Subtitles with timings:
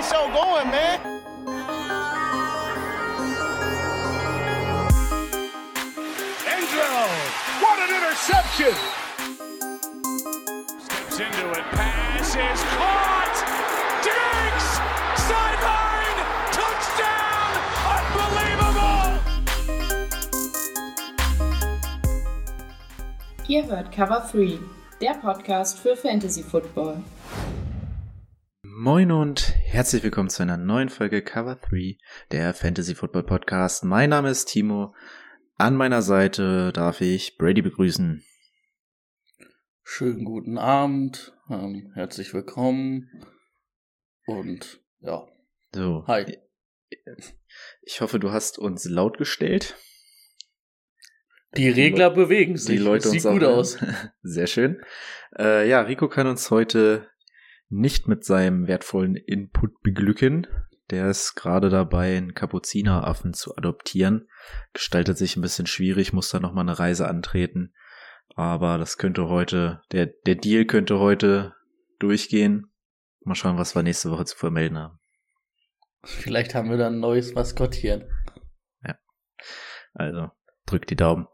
[0.00, 1.00] the show going, man.
[6.48, 7.06] Angelo,
[7.60, 8.74] what an interception!
[10.80, 13.36] Steps into it, pass is caught!
[14.06, 14.68] Diggs!
[15.28, 16.18] Sideline!
[16.58, 17.50] Touchdown!
[17.96, 19.08] Unbelievable!
[23.48, 24.58] Ihr hört Cover 3,
[25.00, 27.02] der Podcast für Fantasy Football.
[28.62, 31.96] Moin und herzlich willkommen zu einer neuen Folge Cover 3,
[32.32, 33.84] der Fantasy Football Podcast.
[33.84, 34.96] Mein Name ist Timo.
[35.58, 38.24] An meiner Seite darf ich Brady begrüßen.
[39.84, 43.10] Schönen guten Abend, ähm, herzlich willkommen
[44.26, 45.28] und ja.
[45.72, 46.04] So.
[46.08, 46.36] Hi.
[47.82, 49.76] Ich hoffe, du hast uns laut gestellt.
[51.56, 52.76] Die Regler Le bewegen sich.
[52.76, 53.78] Die Leute das sieht uns gut auch aus.
[54.22, 54.82] Sehr schön.
[55.38, 57.08] Äh, ja, Rico kann uns heute
[57.70, 60.46] nicht mit seinem wertvollen Input beglücken.
[60.90, 64.28] Der ist gerade dabei, einen Kapuzineraffen zu adoptieren.
[64.72, 67.72] Gestaltet sich ein bisschen schwierig, muss da nochmal eine Reise antreten.
[68.34, 71.54] Aber das könnte heute, der, der Deal könnte heute
[72.00, 72.72] durchgehen.
[73.22, 74.98] Mal schauen, was wir nächste Woche zu vermelden haben.
[76.02, 78.04] Vielleicht haben wir dann ein neues Maskottchen.
[78.84, 78.98] Ja.
[79.94, 80.30] Also,
[80.66, 81.26] drückt die Daumen.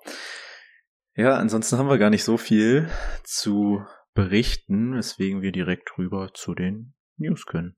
[1.15, 2.91] Ja, ansonsten haben wir gar nicht so viel
[3.25, 3.83] zu
[4.17, 7.77] berichten, weswegen wir direkt rüber zu den News können.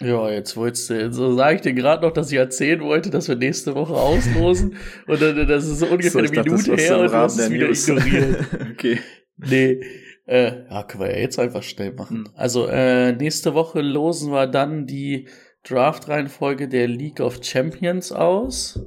[0.00, 3.26] Ja, jetzt wolltest du, so sage ich dir gerade noch, dass ich erzählen wollte, dass
[3.26, 4.76] wir nächste Woche auslosen.
[5.06, 7.48] und dann, das ist so ungefähr So, eine dachte, Minute her und du hast es
[7.48, 7.88] der wieder News.
[7.88, 8.46] ignoriert.
[8.72, 9.00] okay.
[9.38, 9.80] Nee,
[10.26, 12.26] äh, ja, können wir ja jetzt einfach schnell machen.
[12.26, 12.30] Hm.
[12.34, 15.26] Also, äh, nächste Woche losen wir dann die
[15.64, 18.80] Draft-Reihenfolge der League of Champions aus.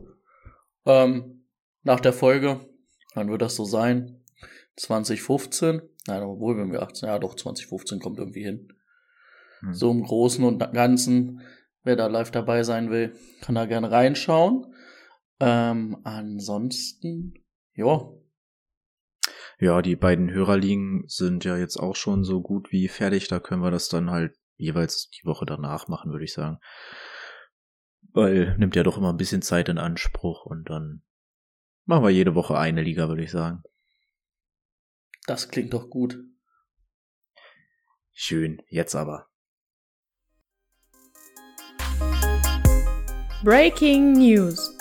[0.86, 1.46] Ähm,
[1.84, 2.62] nach der Folge,
[3.16, 4.24] dann wird das so sein,
[4.78, 5.82] 2015.
[6.08, 8.74] Nein, obwohl, wenn wir 18, ja doch, 2015 kommt irgendwie hin.
[9.60, 9.74] Hm.
[9.74, 11.42] So im Großen und Ganzen,
[11.84, 14.74] wer da live dabei sein will, kann da gerne reinschauen.
[15.40, 17.34] Ähm, ansonsten,
[17.74, 18.12] ja,
[19.60, 23.28] Ja, die beiden Hörerligen sind ja jetzt auch schon so gut wie fertig.
[23.28, 26.58] Da können wir das dann halt jeweils die Woche danach machen, würde ich sagen.
[28.12, 31.04] Weil nimmt ja doch immer ein bisschen Zeit in Anspruch und dann
[31.86, 33.64] machen wir jede Woche eine Liga, würde ich sagen.
[35.26, 36.18] Das klingt doch gut.
[38.12, 39.28] Schön, jetzt aber.
[43.44, 44.78] Breaking News.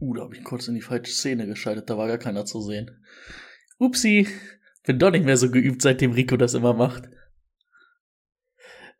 [0.00, 2.60] Uh, da habe ich kurz in die falsche Szene geschaltet, da war gar keiner zu
[2.60, 3.04] sehen.
[3.78, 4.28] Upsi,
[4.84, 7.08] bin doch nicht mehr so geübt, seitdem Rico das immer macht.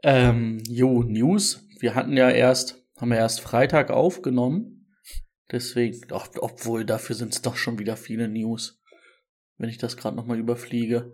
[0.02, 1.66] Ähm, jo, News.
[1.80, 4.77] Wir hatten ja erst, haben wir erst Freitag aufgenommen.
[5.50, 8.80] Deswegen, doch, obwohl dafür sind es doch schon wieder viele News.
[9.56, 11.12] Wenn ich das gerade nochmal überfliege.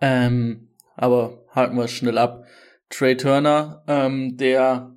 [0.00, 2.44] Ähm, aber haken wir schnell ab.
[2.88, 4.94] Trey Turner, ähm, der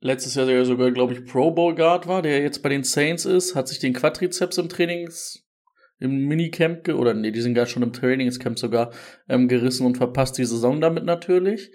[0.00, 3.24] letztes Jahr ja sogar, glaube ich, Pro Bowl Guard war, der jetzt bei den Saints
[3.24, 5.44] ist, hat sich den Quadrizeps im Trainings,
[5.98, 8.92] im Minicamp, ge- oder nee, die sind gar schon im Trainingscamp sogar,
[9.28, 11.70] ähm, gerissen und verpasst die Saison damit natürlich.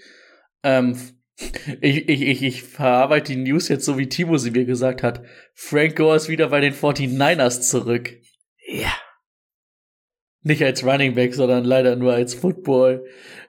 [0.64, 0.96] Ähm,
[1.82, 5.24] ich, ich, ich, ich verarbeite die News jetzt so, wie Timo sie mir gesagt hat.
[5.54, 8.14] Frank Gore ist wieder bei den 49ers zurück.
[8.68, 8.94] Ja.
[10.44, 13.06] Nicht als Running Back, sondern leider nur als Football,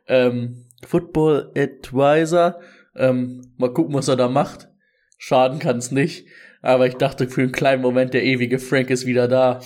[0.08, 2.60] ähm, Football Advisor.
[2.94, 4.68] Ähm, mal gucken, was er da macht.
[5.16, 6.26] Schaden kann's nicht.
[6.60, 9.60] Aber ich dachte für einen kleinen Moment, der ewige Frank ist wieder da.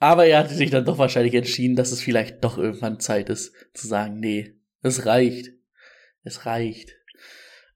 [0.00, 3.52] Aber er hatte sich dann doch wahrscheinlich entschieden, dass es vielleicht doch irgendwann Zeit ist,
[3.74, 5.50] zu sagen, nee, es reicht.
[6.22, 6.97] Es reicht.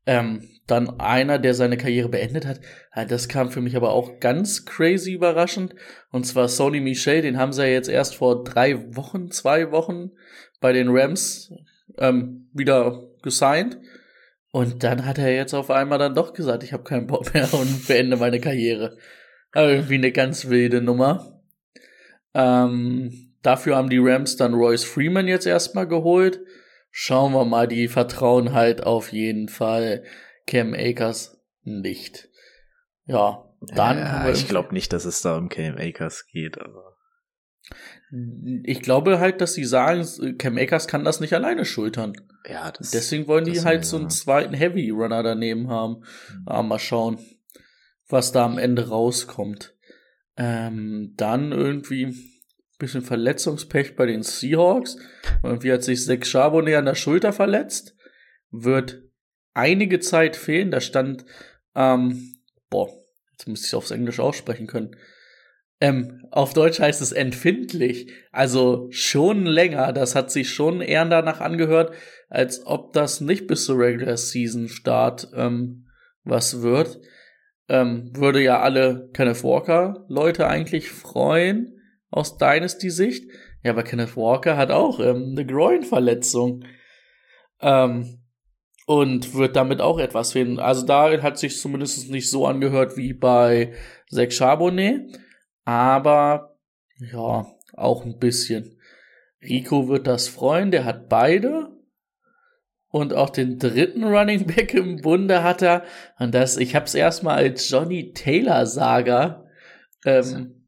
[0.05, 2.61] Ähm, dann einer, der seine Karriere beendet hat,
[2.95, 5.75] äh, das kam für mich aber auch ganz crazy überraschend.
[6.11, 10.11] Und zwar Sony Michel, den haben sie ja jetzt erst vor drei Wochen, zwei Wochen
[10.61, 11.53] bei den Rams
[11.99, 13.79] ähm, wieder gesigned.
[14.51, 17.49] Und dann hat er jetzt auf einmal dann doch gesagt, ich habe keinen Bock mehr
[17.55, 18.97] und beende meine Karriere.
[19.53, 21.43] Aber irgendwie eine ganz wilde Nummer.
[22.35, 26.41] Ähm, dafür haben die Rams dann Royce Freeman jetzt erstmal geholt.
[26.95, 30.05] Schauen wir mal, die vertrauen halt auf jeden Fall
[30.47, 32.29] Cam Akers nicht.
[33.07, 36.99] Ja, dann ja, wir ich glaube nicht, dass es da um Cam Akers geht, aber
[38.65, 40.07] Ich glaube halt, dass sie sagen,
[40.37, 42.13] Cam Akers kann das nicht alleine schultern.
[42.47, 46.01] ja, das Deswegen wollen die das halt ist so einen zweiten Heavy Runner daneben haben.
[46.01, 46.43] Mhm.
[46.45, 47.19] Aber mal schauen,
[48.07, 49.75] was da am Ende rauskommt.
[50.37, 52.15] Ähm, dann irgendwie
[52.83, 54.99] bisschen Verletzungspech bei den Seahawks.
[55.43, 57.97] Irgendwie hat sich Zach Charbonnet an der Schulter verletzt.
[58.51, 59.03] Wird
[59.55, 60.71] einige Zeit fehlen.
[60.71, 61.25] Da stand,
[61.75, 62.37] ähm,
[62.69, 62.91] boah,
[63.31, 64.97] jetzt müsste ich aufs Englisch aussprechen können.
[65.81, 68.13] Ähm, auf Deutsch heißt es empfindlich.
[68.33, 69.93] Also schon länger.
[69.93, 71.95] Das hat sich schon eher danach angehört,
[72.29, 75.87] als ob das nicht bis zur Regular Season Start ähm,
[76.25, 77.01] was wird.
[77.69, 81.79] Ähm, würde ja alle Kenneth Walker Leute eigentlich freuen
[82.13, 83.29] aus Dynasty Sicht.
[83.65, 86.65] Ja, aber Kenneth Walker hat auch ähm, eine Groin-Verletzung.
[87.61, 88.23] Ähm,
[88.87, 90.59] und wird damit auch etwas finden.
[90.59, 93.73] Also da hat sich zumindest nicht so angehört wie bei
[94.11, 95.19] Zach Charbonnet,
[95.65, 96.57] aber
[96.99, 98.79] ja, auch ein bisschen.
[99.43, 101.71] Rico wird das freuen, der hat beide.
[102.89, 105.85] Und auch den dritten Running Back im Bunde hat er.
[106.19, 109.47] Und das, ich habe es erstmal als Johnny Taylor Saga
[110.05, 110.62] ähm,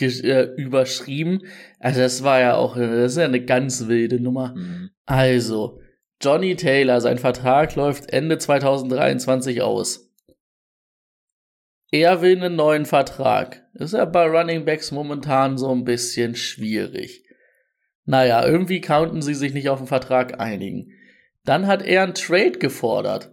[0.00, 1.42] äh, überschrieben.
[1.78, 4.54] Also das war ja auch, das ist ja eine ganz wilde Nummer.
[4.54, 4.90] Mhm.
[5.04, 5.80] Also,
[6.20, 10.10] Johnny Taylor, sein Vertrag läuft Ende 2023 aus.
[11.90, 13.64] Er will einen neuen Vertrag.
[13.74, 17.24] Ist ja bei Running Backs momentan so ein bisschen schwierig.
[18.04, 20.92] Naja, irgendwie konnten sie sich nicht auf den Vertrag einigen.
[21.44, 23.32] Dann hat er einen Trade gefordert.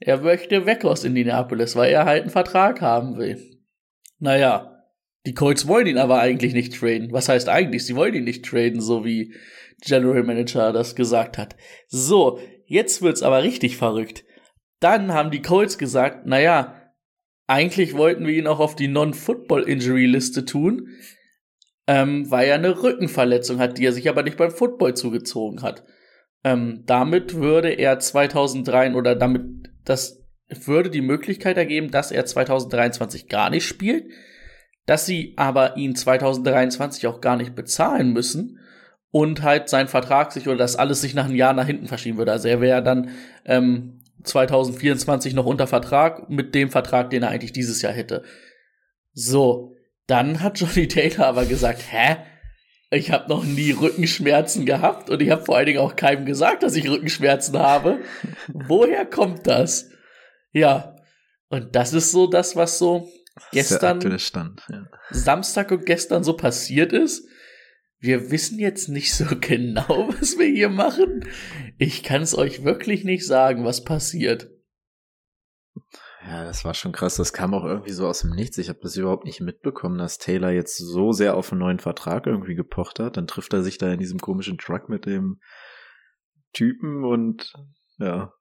[0.00, 3.38] Er möchte weg aus Indianapolis, weil er halt einen Vertrag haben will.
[4.18, 4.77] Naja,
[5.26, 7.12] die Colts wollen ihn aber eigentlich nicht traden.
[7.12, 7.84] Was heißt eigentlich?
[7.84, 9.34] Sie wollen ihn nicht traden, so wie
[9.84, 11.56] General Manager das gesagt hat.
[11.86, 14.24] So, jetzt wird's aber richtig verrückt.
[14.80, 16.92] Dann haben die Colts gesagt, naja,
[17.46, 20.88] eigentlich wollten wir ihn auch auf die Non-Football-Injury-Liste tun,
[21.86, 25.84] ähm, weil er eine Rückenverletzung hat, die er sich aber nicht beim Football zugezogen hat.
[26.44, 33.28] Ähm, damit würde er 2003 oder damit das würde die Möglichkeit ergeben, dass er 2023
[33.28, 34.10] gar nicht spielt,
[34.88, 38.58] dass sie aber ihn 2023 auch gar nicht bezahlen müssen
[39.10, 42.16] und halt sein Vertrag sich oder das alles sich nach einem Jahr nach hinten verschieben
[42.16, 42.32] würde.
[42.32, 43.10] Also er wäre dann
[43.44, 48.22] ähm, 2024 noch unter Vertrag mit dem Vertrag, den er eigentlich dieses Jahr hätte.
[49.12, 49.76] So,
[50.06, 52.16] dann hat Johnny Taylor aber gesagt, hä?
[52.90, 56.62] Ich habe noch nie Rückenschmerzen gehabt und ich habe vor allen Dingen auch keinem gesagt,
[56.62, 57.98] dass ich Rückenschmerzen habe.
[58.48, 59.90] Woher kommt das?
[60.52, 60.96] Ja,
[61.50, 63.10] und das ist so das, was so
[63.52, 64.86] gestern, Stand, ja.
[65.10, 67.28] Samstag und gestern so passiert ist
[68.00, 71.24] wir wissen jetzt nicht so genau, was wir hier machen.
[71.78, 74.50] Ich kann es euch wirklich nicht sagen, was passiert.
[76.24, 77.16] Ja, das war schon krass.
[77.16, 78.58] Das kam auch irgendwie so aus dem Nichts.
[78.58, 82.26] Ich habe das überhaupt nicht mitbekommen, dass Taylor jetzt so sehr auf einen neuen Vertrag
[82.26, 83.16] irgendwie gepocht hat.
[83.16, 85.40] Dann trifft er sich da in diesem komischen Truck mit dem
[86.52, 87.52] Typen und
[87.98, 88.32] ja,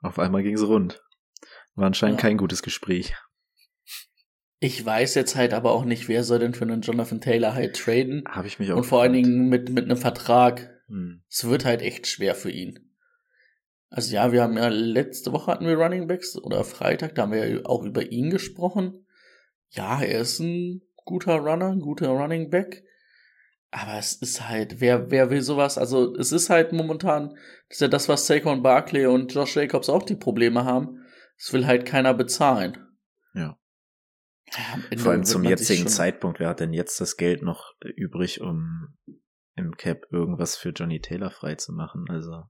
[0.00, 1.02] auf einmal ging's rund.
[1.74, 2.28] War anscheinend ja.
[2.28, 3.14] kein gutes Gespräch.
[4.58, 7.76] Ich weiß jetzt halt aber auch nicht, wer soll denn für einen Jonathan Taylor halt
[7.76, 8.24] traden.
[8.28, 8.78] Habe ich mich auch.
[8.78, 10.80] Und vor allen Dingen mit, mit einem Vertrag.
[10.88, 11.22] Hm.
[11.28, 12.86] Es wird halt echt schwer für ihn.
[13.90, 17.32] Also ja, wir haben ja letzte Woche hatten wir Running Backs oder Freitag, da haben
[17.32, 19.06] wir ja auch über ihn gesprochen.
[19.70, 22.82] Ja, er ist ein guter Runner, ein guter Running Back.
[23.70, 25.76] Aber es ist halt, wer, wer will sowas?
[25.76, 27.30] Also, es ist halt momentan,
[27.68, 31.04] das ist ja das, was Saquon Barkley und Josh Jacobs auch die Probleme haben.
[31.36, 32.85] Es will halt keiner bezahlen.
[34.52, 34.98] Ja.
[34.98, 38.96] Vor allem zum jetzigen Zeitpunkt, wer hat denn jetzt das Geld noch übrig, um
[39.56, 42.04] im Cap irgendwas für Johnny Taylor freizumachen?
[42.08, 42.44] Also.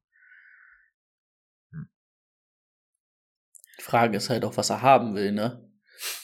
[1.73, 1.89] Hm.
[3.79, 5.63] Die Frage ist halt auch, was er haben will, ne?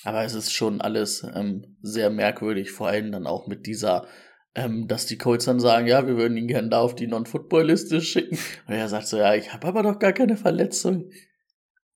[0.05, 4.07] Aber es ist schon alles ähm, sehr merkwürdig, vor allem dann auch mit dieser,
[4.55, 8.03] ähm, dass die Colts dann sagen, ja, wir würden ihn gerne da auf die Non-Football-Liste
[8.03, 8.39] schicken.
[8.67, 11.11] Und er sagt so, ja, ich habe aber doch gar keine Verletzung.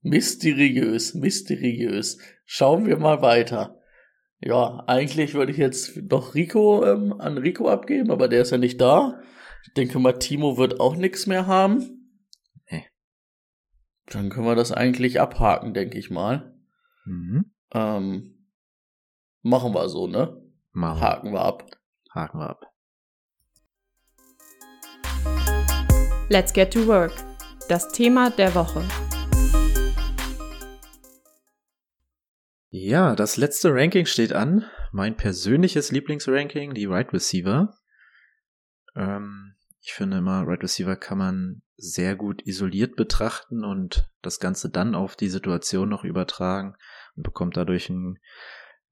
[0.02, 2.18] Mysteriös, mysteriös.
[2.44, 3.80] Schauen wir mal weiter.
[4.40, 8.58] Ja, eigentlich würde ich jetzt doch Rico ähm, an Rico abgeben, aber der ist ja
[8.58, 9.20] nicht da.
[9.66, 12.12] Ich denke mal, Timo wird auch nichts mehr haben.
[12.70, 12.86] Nee.
[14.06, 16.54] Dann können wir das eigentlich abhaken, denke ich mal.
[17.04, 17.52] Mhm.
[17.72, 18.48] Ähm,
[19.42, 20.40] machen wir so, ne?
[20.72, 21.00] Machen.
[21.00, 21.70] Haken wir ab.
[22.14, 22.72] Haken wir ab.
[26.28, 27.12] Let's get to work.
[27.68, 28.84] Das Thema der Woche.
[32.68, 34.64] Ja, das letzte Ranking steht an.
[34.92, 37.74] Mein persönliches Lieblingsranking, die Right Receiver.
[38.94, 44.70] Ähm, ich finde immer, Right Receiver kann man sehr gut isoliert betrachten und das Ganze
[44.70, 46.74] dann auf die Situation noch übertragen
[47.14, 48.18] und bekommt dadurch einen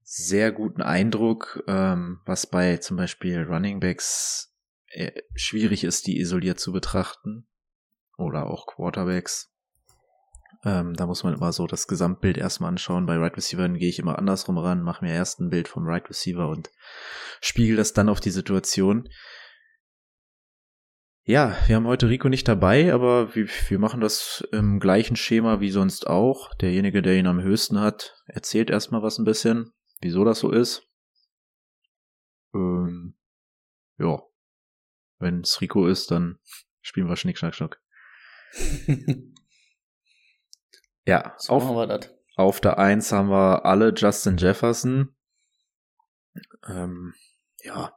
[0.03, 4.55] sehr guten Eindruck, ähm, was bei zum Beispiel Running Backs
[4.87, 7.47] äh, schwierig ist, die isoliert zu betrachten.
[8.17, 9.51] Oder auch Quarterbacks.
[10.65, 13.05] Ähm, da muss man immer so das Gesamtbild erstmal anschauen.
[13.05, 16.09] Bei Right Receiver gehe ich immer andersrum ran, mache mir erst ein Bild vom Right
[16.09, 16.71] Receiver und
[17.39, 19.07] spiegel das dann auf die Situation.
[21.23, 25.59] Ja, wir haben heute Rico nicht dabei, aber wir, wir machen das im gleichen Schema
[25.59, 26.53] wie sonst auch.
[26.55, 30.87] Derjenige, der ihn am höchsten hat, erzählt erstmal was ein bisschen, wieso das so ist.
[32.55, 33.15] Ähm,
[33.99, 34.21] ja.
[35.19, 36.39] Wenn es Rico ist, dann
[36.81, 37.79] spielen wir Schnick, Schnack, Schnuck.
[41.05, 42.09] ja, So auf, machen wir das.
[42.35, 45.15] auf der Eins haben wir alle Justin Jefferson.
[46.67, 47.13] Ähm,
[47.63, 47.93] ja,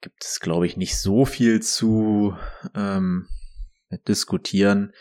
[0.00, 2.36] gibt es, glaube ich, nicht so viel zu
[2.74, 3.28] ähm,
[4.06, 4.92] diskutieren.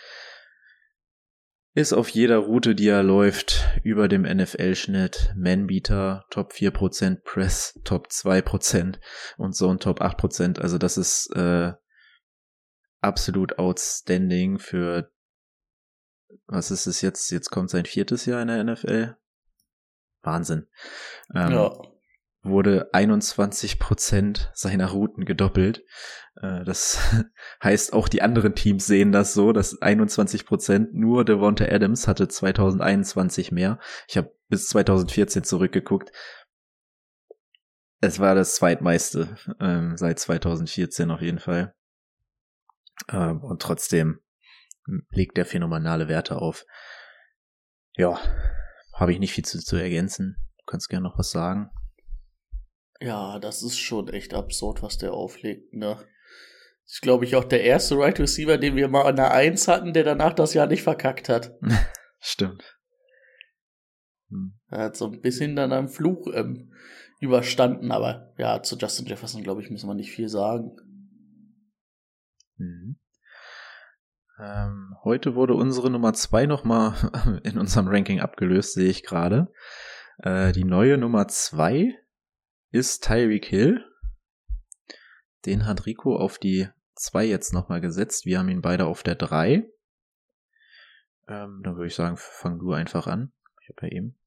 [1.76, 5.34] Ist auf jeder Route, die er läuft, über dem NFL-Schnitt.
[5.36, 9.00] Manbeater, Top 4%, Press, Top 2%
[9.38, 10.60] und Zone Top 8%.
[10.60, 11.74] Also das ist äh,
[13.02, 15.12] absolut outstanding für
[16.48, 17.32] was ist es jetzt?
[17.32, 19.16] Jetzt kommt sein viertes Jahr in der NFL.
[20.22, 20.68] Wahnsinn.
[21.36, 21.78] Ähm, ja.
[22.42, 25.84] Wurde 21% seiner Routen gedoppelt.
[26.42, 27.00] Äh, das
[27.64, 33.52] heißt, auch die anderen Teams sehen das so, dass 21% nur Devonta Adams hatte 2021
[33.52, 33.80] mehr.
[34.08, 36.12] Ich habe bis 2014 zurückgeguckt.
[38.02, 41.74] Es war das zweitmeiste ähm, seit 2014 auf jeden Fall.
[43.10, 44.20] Ähm, und trotzdem
[45.12, 46.66] legt der phänomenale Werte auf.
[47.96, 48.20] Ja,
[48.94, 50.36] habe ich nicht viel zu, zu ergänzen.
[50.60, 51.70] Du kannst gerne noch was sagen.
[53.00, 55.98] Ja, das ist schon echt absurd, was der auflegt, ne?
[56.86, 59.94] ist, glaube ich, auch der erste Right Receiver, den wir mal an der Eins hatten,
[59.94, 61.58] der danach das Jahr nicht verkackt hat.
[62.20, 62.78] Stimmt.
[64.30, 64.60] Hm.
[64.70, 66.72] Er hat so ein bisschen dann einen Fluch ähm,
[67.20, 70.76] überstanden, aber ja, zu Justin Jefferson, glaube ich, müssen wir nicht viel sagen.
[72.58, 72.98] Mhm.
[74.44, 76.94] Ähm, heute wurde unsere Nummer zwei nochmal
[77.44, 79.54] in unserem Ranking abgelöst, sehe ich gerade.
[80.18, 81.96] Äh, die neue Nummer zwei
[82.72, 83.86] ist Tyreek Hill.
[85.46, 88.26] Den hat Rico auf die zwei jetzt nochmal gesetzt.
[88.26, 89.70] Wir haben ihn beide auf der drei.
[91.28, 93.32] Ähm, dann würde ich sagen, fang du einfach an.
[93.62, 94.18] Ich habe ja eben.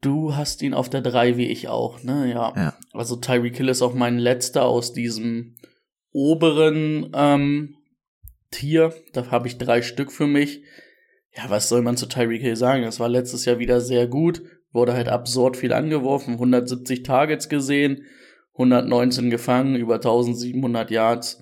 [0.00, 2.30] Du hast ihn auf der 3 wie ich auch, ne?
[2.30, 2.54] Ja.
[2.54, 2.74] Ja.
[2.92, 5.56] Also Tyreek Hill ist auch mein letzter aus diesem
[6.12, 7.76] oberen ähm,
[8.50, 8.94] Tier.
[9.12, 10.62] Da habe ich drei Stück für mich.
[11.36, 12.82] Ja, was soll man zu Tyreek Hill sagen?
[12.82, 14.42] Das war letztes Jahr wieder sehr gut.
[14.72, 16.34] Wurde halt absurd viel angeworfen.
[16.34, 18.04] 170 Targets gesehen.
[18.58, 21.38] 119 gefangen, über 1700 Yards.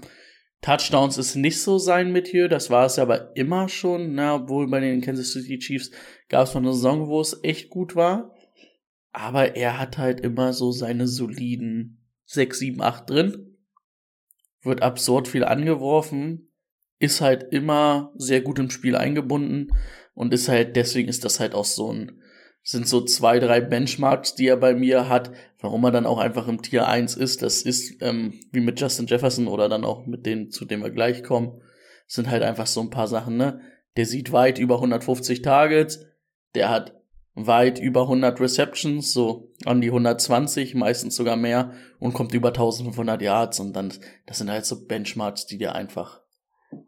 [0.61, 4.69] Touchdowns ist nicht so sein mit hier, das war es aber immer schon, na, obwohl
[4.69, 5.91] bei den Kansas City Chiefs
[6.29, 8.35] gab es mal eine Saison, wo es echt gut war.
[9.13, 13.56] Aber er hat halt immer so seine soliden 6, 7, 8 drin.
[14.63, 16.53] Wird absurd viel angeworfen.
[16.99, 19.69] Ist halt immer sehr gut im Spiel eingebunden.
[20.15, 22.23] Und ist halt, deswegen ist das halt auch so ein,
[22.63, 26.49] sind so zwei, drei Benchmarks, die er bei mir hat, warum er dann auch einfach
[26.49, 27.43] im Tier 1 ist.
[27.43, 30.91] Das ist ähm, wie mit Justin Jefferson oder dann auch mit denen, zu denen wir
[30.91, 31.61] gleich kommen,
[32.07, 33.61] sind halt einfach so ein paar Sachen, ne?
[33.97, 36.07] Der sieht weit über 150 Targets,
[36.55, 36.96] der hat
[37.37, 43.21] weit über 100 Receptions, so an die 120, meistens sogar mehr und kommt über 1500
[43.21, 43.93] Yards und dann,
[44.25, 46.23] das sind halt so Benchmarks, die dir einfach,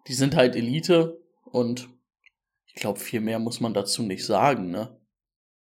[0.09, 1.91] die sind halt Elite und
[2.67, 4.99] ich glaube, viel mehr muss man dazu nicht sagen, ne?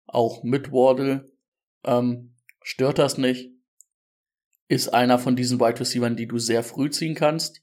[0.07, 1.33] Auch mit Wardle,
[1.85, 3.50] ähm, stört das nicht.
[4.69, 7.62] Ist einer von diesen Wide Receivers, die du sehr früh ziehen kannst,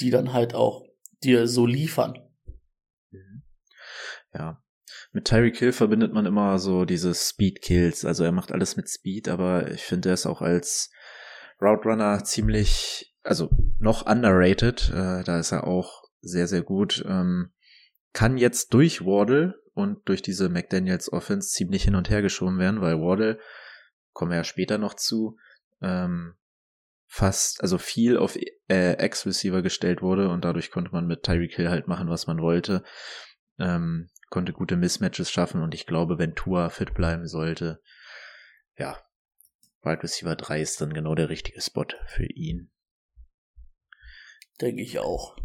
[0.00, 0.84] die dann halt auch
[1.22, 2.18] dir so liefern.
[4.34, 4.61] Ja.
[5.12, 8.04] Mit Tyreek Hill verbindet man immer so diese Speed Kills.
[8.04, 10.90] Also er macht alles mit Speed, aber ich finde er ist auch als
[11.60, 14.90] Route Runner ziemlich, also noch underrated.
[14.90, 17.04] Äh, da ist er auch sehr, sehr gut.
[17.06, 17.52] Ähm,
[18.14, 22.80] kann jetzt durch Wardle und durch diese McDaniels Offense ziemlich hin und her geschoben werden,
[22.80, 23.38] weil Wardle,
[24.12, 25.36] kommen wir ja später noch zu,
[25.82, 26.34] ähm,
[27.06, 28.38] fast, also viel auf
[28.68, 32.40] äh, X-Receiver gestellt wurde und dadurch konnte man mit Tyreek Hill halt machen, was man
[32.40, 32.82] wollte.
[33.58, 37.82] Ähm, konnte gute Mismatches schaffen und ich glaube, wenn Tua fit bleiben sollte,
[38.76, 38.98] ja,
[39.82, 42.72] Wide Receiver 3 ist dann genau der richtige Spot für ihn.
[44.60, 45.36] Denke ich auch.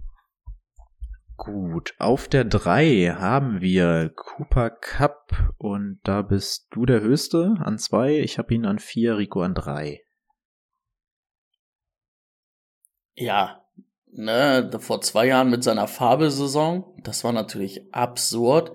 [1.36, 7.78] Gut, auf der 3 haben wir Cooper Cup und da bist du der Höchste an
[7.78, 8.20] 2.
[8.20, 10.02] Ich habe ihn an 4, Rico an 3.
[13.16, 13.67] Ja,
[14.18, 18.72] ne, vor zwei Jahren mit seiner Farbe-Saison, das war natürlich absurd.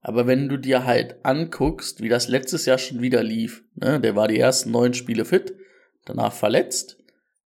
[0.00, 4.16] Aber wenn du dir halt anguckst, wie das letztes Jahr schon wieder lief, ne, der
[4.16, 5.54] war die ersten neun Spiele fit,
[6.04, 6.98] danach verletzt,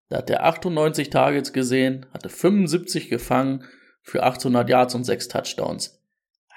[0.09, 3.63] da hat er 98 Targets gesehen, hatte 75 gefangen
[4.01, 6.01] für 800 Yards und 6 Touchdowns.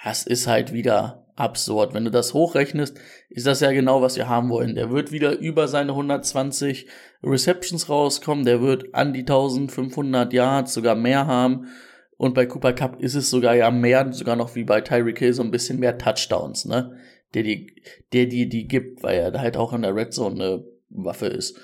[0.03, 1.95] Das ist halt wieder absurd.
[1.95, 2.99] Wenn du das hochrechnest,
[3.29, 4.75] ist das ja genau, was wir haben wollen.
[4.75, 6.87] Der wird wieder über seine 120
[7.23, 11.69] Receptions rauskommen, der wird an die 1500 Yards, sogar mehr haben.
[12.17, 15.33] Und bei Cooper Cup ist es sogar ja mehr, sogar noch wie bei Tyreek Hill,
[15.33, 16.97] so ein bisschen mehr Touchdowns, ne?
[17.35, 20.65] der die, der die, die gibt, weil er halt auch in der Red Zone eine
[20.89, 21.59] Waffe ist.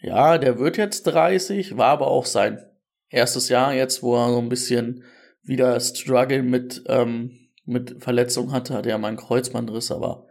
[0.00, 2.60] Ja, der wird jetzt 30, war aber auch sein
[3.08, 5.04] erstes Jahr jetzt, wo er so ein bisschen
[5.42, 10.26] wieder Struggle mit, ähm, mit Verletzung hatte, hatte er mal einen Kreuzbandriss, aber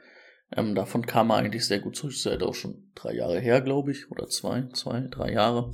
[0.56, 2.12] ähm, davon kam er eigentlich sehr gut zurück.
[2.12, 5.72] Das ist halt auch schon drei Jahre her, glaube ich, oder zwei, zwei, drei Jahre.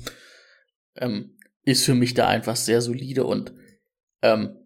[0.96, 3.52] Ähm, ist für mich da einfach sehr solide und
[4.22, 4.56] ähm,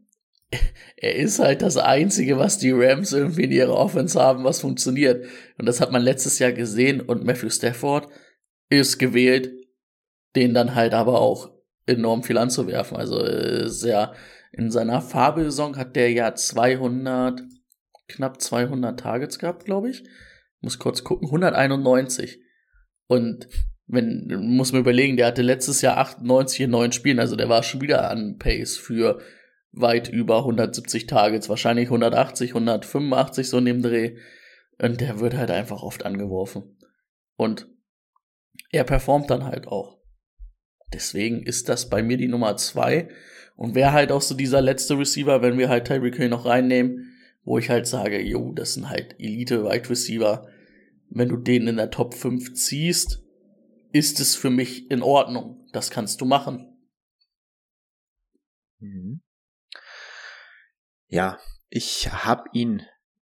[0.96, 5.26] er ist halt das Einzige, was die Rams irgendwie in ihrer Offense haben, was funktioniert.
[5.58, 8.08] Und das hat man letztes Jahr gesehen und Matthew Stafford
[8.68, 9.52] ist gewählt,
[10.36, 11.50] den dann halt aber auch
[11.86, 12.96] enorm viel anzuwerfen.
[12.96, 14.14] Also ist ja
[14.52, 17.42] in seiner Fabelsaison hat der ja 200,
[18.08, 20.04] knapp 200 Targets gehabt, glaube ich.
[20.60, 22.40] Muss kurz gucken, 191.
[23.06, 23.48] Und
[23.86, 27.62] wenn, muss man überlegen, der hatte letztes Jahr 98 in neun Spielen, also der war
[27.62, 29.20] schon wieder an Pace für
[29.72, 34.16] weit über 170 Targets, wahrscheinlich 180, 185 so in dem Dreh.
[34.78, 36.78] Und der wird halt einfach oft angeworfen.
[37.36, 37.68] Und
[38.70, 39.98] er performt dann halt auch.
[40.92, 43.08] Deswegen ist das bei mir die Nummer zwei
[43.56, 47.16] und wäre halt auch so dieser letzte Receiver, wenn wir halt Tyreek Hill noch reinnehmen,
[47.44, 50.48] wo ich halt sage, jo, das sind halt Elite Wide Receiver.
[51.10, 53.22] Wenn du den in der Top 5 ziehst,
[53.92, 55.68] ist es für mich in Ordnung.
[55.72, 56.78] Das kannst du machen.
[58.78, 59.20] Mhm.
[61.08, 62.82] Ja, ich habe ihn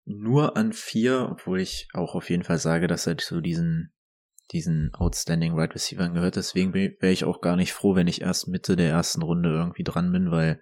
[0.06, 3.95] nur an vier, obwohl ich auch auf jeden Fall sage, dass er zu diesen
[4.52, 6.36] diesen Outstanding Wide right Receiver gehört.
[6.36, 9.84] Deswegen wäre ich auch gar nicht froh, wenn ich erst Mitte der ersten Runde irgendwie
[9.84, 10.62] dran bin, weil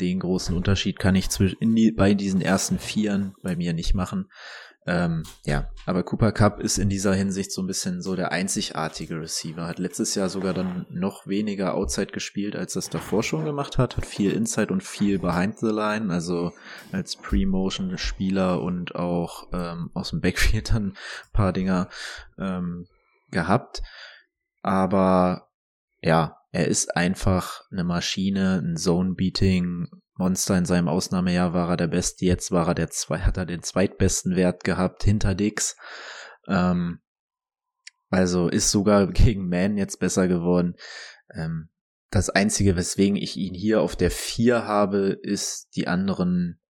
[0.00, 4.28] den großen Unterschied kann ich zwischen die, bei diesen ersten Vieren bei mir nicht machen.
[4.84, 9.20] Ähm, ja, aber Cooper Cup ist in dieser Hinsicht so ein bisschen so der einzigartige
[9.20, 9.68] Receiver.
[9.68, 13.96] Hat letztes Jahr sogar dann noch weniger Outside gespielt, als das davor schon gemacht hat.
[13.96, 16.52] Hat viel Inside und viel Behind the Line, also
[16.90, 20.96] als Pre-Motion-Spieler und auch ähm, aus dem Backfield dann ein
[21.32, 21.88] paar Dinger
[22.38, 22.86] ähm,
[23.32, 23.82] gehabt.
[24.62, 25.48] Aber
[26.00, 31.86] ja, er ist einfach eine Maschine, ein Zone-Beating, Monster in seinem Ausnahmejahr war er der
[31.88, 35.76] Beste, jetzt war er der zwei, hat er den zweitbesten Wert gehabt hinter Dix.
[36.46, 37.00] Ähm,
[38.10, 40.76] also ist sogar gegen Man jetzt besser geworden.
[41.34, 41.70] Ähm,
[42.10, 46.60] das einzige, weswegen ich ihn hier auf der vier habe, ist die anderen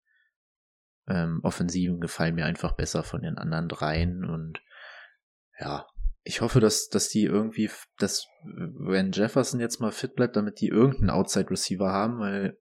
[1.08, 4.62] ähm, Offensiven gefallen mir einfach besser von den anderen dreien und
[5.58, 5.86] ja,
[6.24, 10.68] ich hoffe, dass, dass die irgendwie, dass wenn Jefferson jetzt mal fit bleibt, damit die
[10.68, 12.58] irgendeinen Outside Receiver haben, weil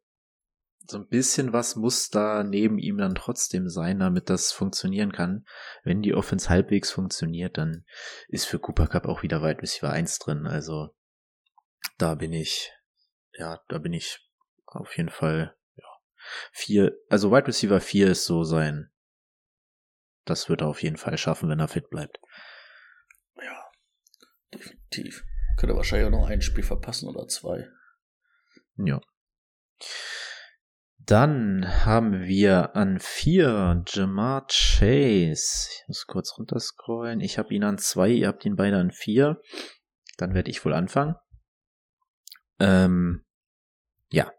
[0.87, 5.45] so ein bisschen was muss da neben ihm dann trotzdem sein, damit das funktionieren kann.
[5.83, 7.85] Wenn die Offense halbwegs funktioniert, dann
[8.27, 10.47] ist für Cooper Cup auch wieder Wide Receiver 1 drin.
[10.47, 10.95] Also
[11.97, 12.73] da bin ich,
[13.33, 14.27] ja, da bin ich
[14.65, 15.85] auf jeden Fall, ja,
[16.51, 18.91] vier, also Wide Receiver 4 ist so sein.
[20.25, 22.19] Das wird er auf jeden Fall schaffen, wenn er fit bleibt.
[24.53, 25.23] Definitiv.
[25.57, 27.67] Könnte wahrscheinlich auch noch ein Spiel verpassen oder zwei.
[28.77, 29.01] Ja.
[30.99, 35.69] Dann haben wir an vier Jamar Chase.
[35.71, 37.21] Ich muss kurz runterscrollen.
[37.21, 39.41] Ich habe ihn an zwei, ihr habt ihn beide an vier.
[40.17, 41.15] Dann werde ich wohl anfangen.
[42.59, 43.25] Ähm,
[44.09, 44.31] ja.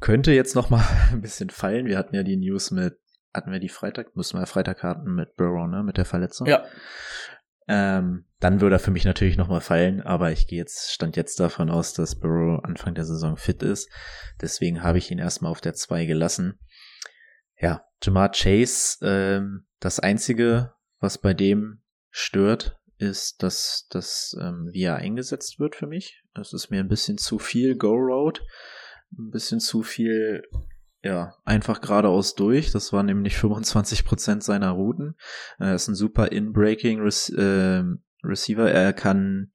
[0.00, 1.86] Könnte jetzt noch mal ein bisschen fallen.
[1.86, 2.98] Wir hatten ja die News mit,
[3.32, 6.46] hatten wir die Freitag, mussten wir Freitag hatten mit Burrow, ne, mit der Verletzung.
[6.46, 6.64] Ja.
[7.68, 11.40] Ähm, dann würde er für mich natürlich nochmal fallen, aber ich gehe jetzt, stand jetzt
[11.40, 13.90] davon aus, dass Burrow Anfang der Saison fit ist.
[14.40, 16.60] Deswegen habe ich ihn erstmal auf der 2 gelassen.
[17.58, 24.82] Ja, Jamar Chase, ähm, das einzige, was bei dem stört, ist, dass das, ähm, wie
[24.82, 26.22] er eingesetzt wird für mich.
[26.34, 28.42] Es ist mir ein bisschen zu viel Go-Road,
[29.18, 30.42] ein bisschen zu viel
[31.06, 32.72] ja, einfach geradeaus durch.
[32.72, 35.14] Das waren nämlich 25 Prozent seiner Routen.
[35.58, 37.84] Er ist ein super In-Breaking äh,
[38.24, 38.68] Receiver.
[38.68, 39.52] Er kann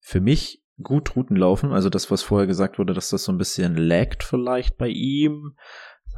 [0.00, 1.72] für mich gut Routen laufen.
[1.72, 5.56] Also das, was vorher gesagt wurde, dass das so ein bisschen laggt vielleicht bei ihm,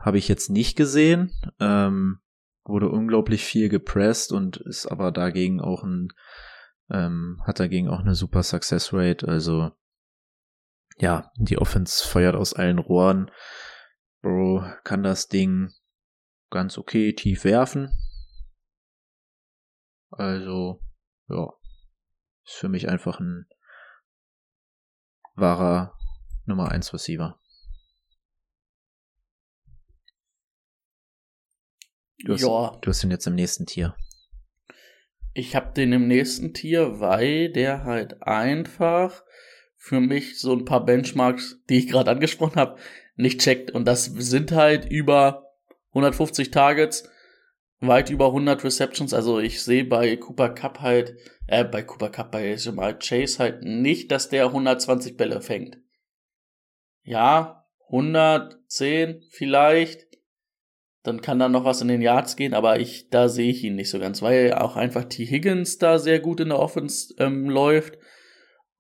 [0.01, 1.31] habe ich jetzt nicht gesehen.
[1.61, 2.19] Ähm,
[2.65, 6.09] wurde unglaublich viel gepresst und ist aber dagegen auch ein,
[6.91, 9.29] ähm, hat dagegen auch eine super Success Rate.
[9.29, 9.71] Also
[10.99, 13.31] ja, die Offense feuert aus allen Rohren.
[14.25, 15.71] Bro kann das Ding
[16.51, 17.91] ganz okay tief werfen.
[20.11, 20.81] Also,
[21.29, 21.53] ja,
[22.47, 23.47] ist für mich einfach ein
[25.35, 25.95] wahrer
[26.47, 27.39] Nummer 1 Receiver.
[32.25, 32.79] Du hast, ja.
[32.81, 33.95] du hast ihn jetzt im nächsten Tier.
[35.35, 39.23] Ich habe den im nächsten Tier, weil der halt einfach
[39.77, 42.81] für mich so ein paar Benchmarks, die ich gerade angesprochen habe,
[43.17, 43.71] nicht checkt.
[43.71, 45.53] Und das sind halt über
[45.91, 47.09] 150 Targets,
[47.81, 49.15] weit über 100 Receptions.
[49.15, 51.15] Also ich sehe bei Cooper Cup halt,
[51.47, 55.79] äh, bei Cooper Cup, bei Jamal Chase halt nicht, dass der 120 Bälle fängt.
[57.03, 60.07] Ja, 110 vielleicht.
[61.03, 63.75] Dann kann da noch was in den Yards gehen, aber ich, da sehe ich ihn
[63.75, 65.27] nicht so ganz, weil auch einfach T.
[65.27, 67.99] Higgins da sehr gut in der Offense ähm, läuft.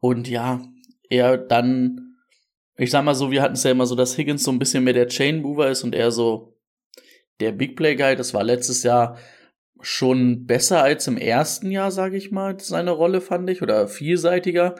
[0.01, 0.62] Und ja,
[1.11, 2.04] er dann,
[2.77, 4.85] ich sag mal so, wir hatten es ja immer so, dass Higgins so ein bisschen
[4.85, 6.59] mehr der Chain Mover ist und er so
[7.41, 8.17] der Big Play Guy.
[8.17, 9.19] Das war letztes Jahr
[9.81, 14.77] schon besser als im ersten Jahr, sage ich mal, seine Rolle fand ich, oder vielseitiger.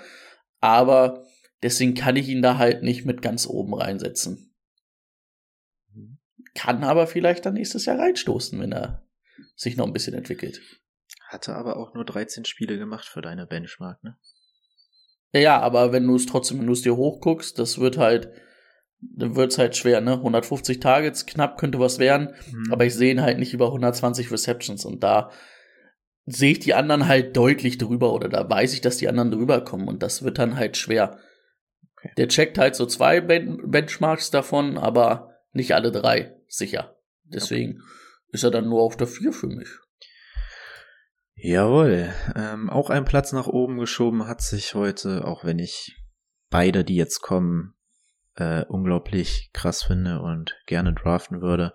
[0.61, 1.25] Aber
[1.63, 4.55] deswegen kann ich ihn da halt nicht mit ganz oben reinsetzen
[6.55, 9.07] kann aber vielleicht dann nächstes Jahr reinstoßen, wenn er
[9.57, 10.61] sich noch ein bisschen entwickelt.
[11.29, 14.17] Hatte aber auch nur 13 Spiele gemacht für deine Benchmark, ne?
[15.35, 18.31] Ja, aber wenn du es trotzdem, wenn du es dir hochguckst, das wird halt,
[19.01, 20.13] dann wird es halt schwer, ne?
[20.13, 22.73] 150 Targets, knapp könnte was werden, mhm.
[22.73, 25.31] aber ich sehe ihn halt nicht über 120 Receptions und da
[26.25, 29.61] sehe ich die anderen halt deutlich drüber oder da weiß ich, dass die anderen drüber
[29.63, 31.19] kommen und das wird dann halt schwer.
[31.99, 32.13] Okay.
[32.17, 36.97] Der checkt halt so zwei ben Benchmarks davon, aber nicht alle drei sicher.
[37.25, 37.83] Deswegen okay.
[38.33, 39.69] ist er dann nur auf der 4 für mich.
[41.37, 42.13] Jawohl.
[42.37, 45.97] Ähm, auch ein Platz nach oben geschoben hat sich heute, auch wenn ich
[46.51, 47.75] beide, die jetzt kommen,
[48.37, 51.73] äh, unglaublich krass finde und gerne draften würde.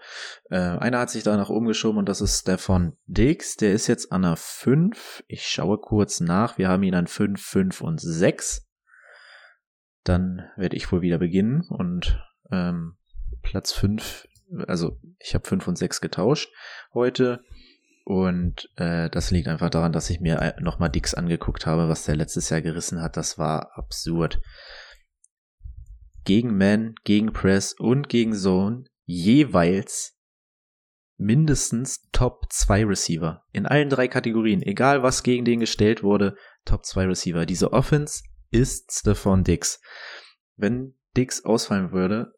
[0.49, 3.55] Äh, einer hat sich da nach oben geschoben und das ist Stefan Diggs.
[3.55, 5.23] Der ist jetzt an der 5.
[5.27, 6.57] Ich schaue kurz nach.
[6.57, 8.67] Wir haben ihn an 5, 5 und 6.
[10.03, 12.97] Dann werde ich wohl wieder beginnen und ähm,
[13.41, 14.25] Platz 5
[14.67, 16.51] also ich habe fünf und sechs getauscht
[16.93, 17.43] heute.
[18.09, 22.05] Und äh, das liegt einfach daran, dass ich mir äh, nochmal Dix angeguckt habe, was
[22.05, 23.15] der letztes Jahr gerissen hat.
[23.17, 24.41] Das war absurd.
[26.23, 30.17] Gegen Man, gegen Press und gegen Zone jeweils
[31.17, 33.43] mindestens Top 2 Receiver.
[33.51, 37.45] In allen drei Kategorien, egal was gegen den gestellt wurde, Top 2 Receiver.
[37.45, 39.79] Diese Offense ist Stephon Dix.
[40.55, 42.33] Wenn Dix ausfallen würde,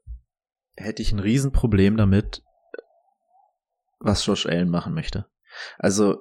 [0.75, 2.43] hätte ich ein Riesenproblem damit,
[3.99, 5.31] was Josh Allen machen möchte.
[5.77, 6.17] Also,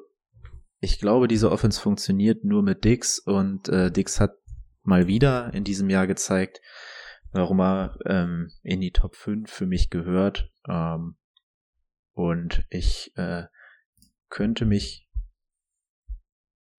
[0.80, 4.32] ich glaube, diese Offense funktioniert nur mit Dix und äh, Dix hat
[4.82, 6.60] mal wieder in diesem Jahr gezeigt,
[7.32, 10.50] warum er ähm, in die Top 5 für mich gehört.
[10.68, 11.16] Ähm,
[12.12, 13.44] und ich äh,
[14.28, 15.08] könnte mich.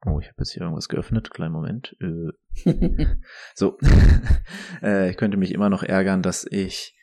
[0.05, 1.29] Oh, ich habe jetzt hier irgendwas geöffnet.
[1.29, 1.95] Kleinen Moment.
[2.01, 2.65] Äh.
[3.55, 3.77] so.
[4.81, 6.97] äh, ich könnte mich immer noch ärgern, dass ich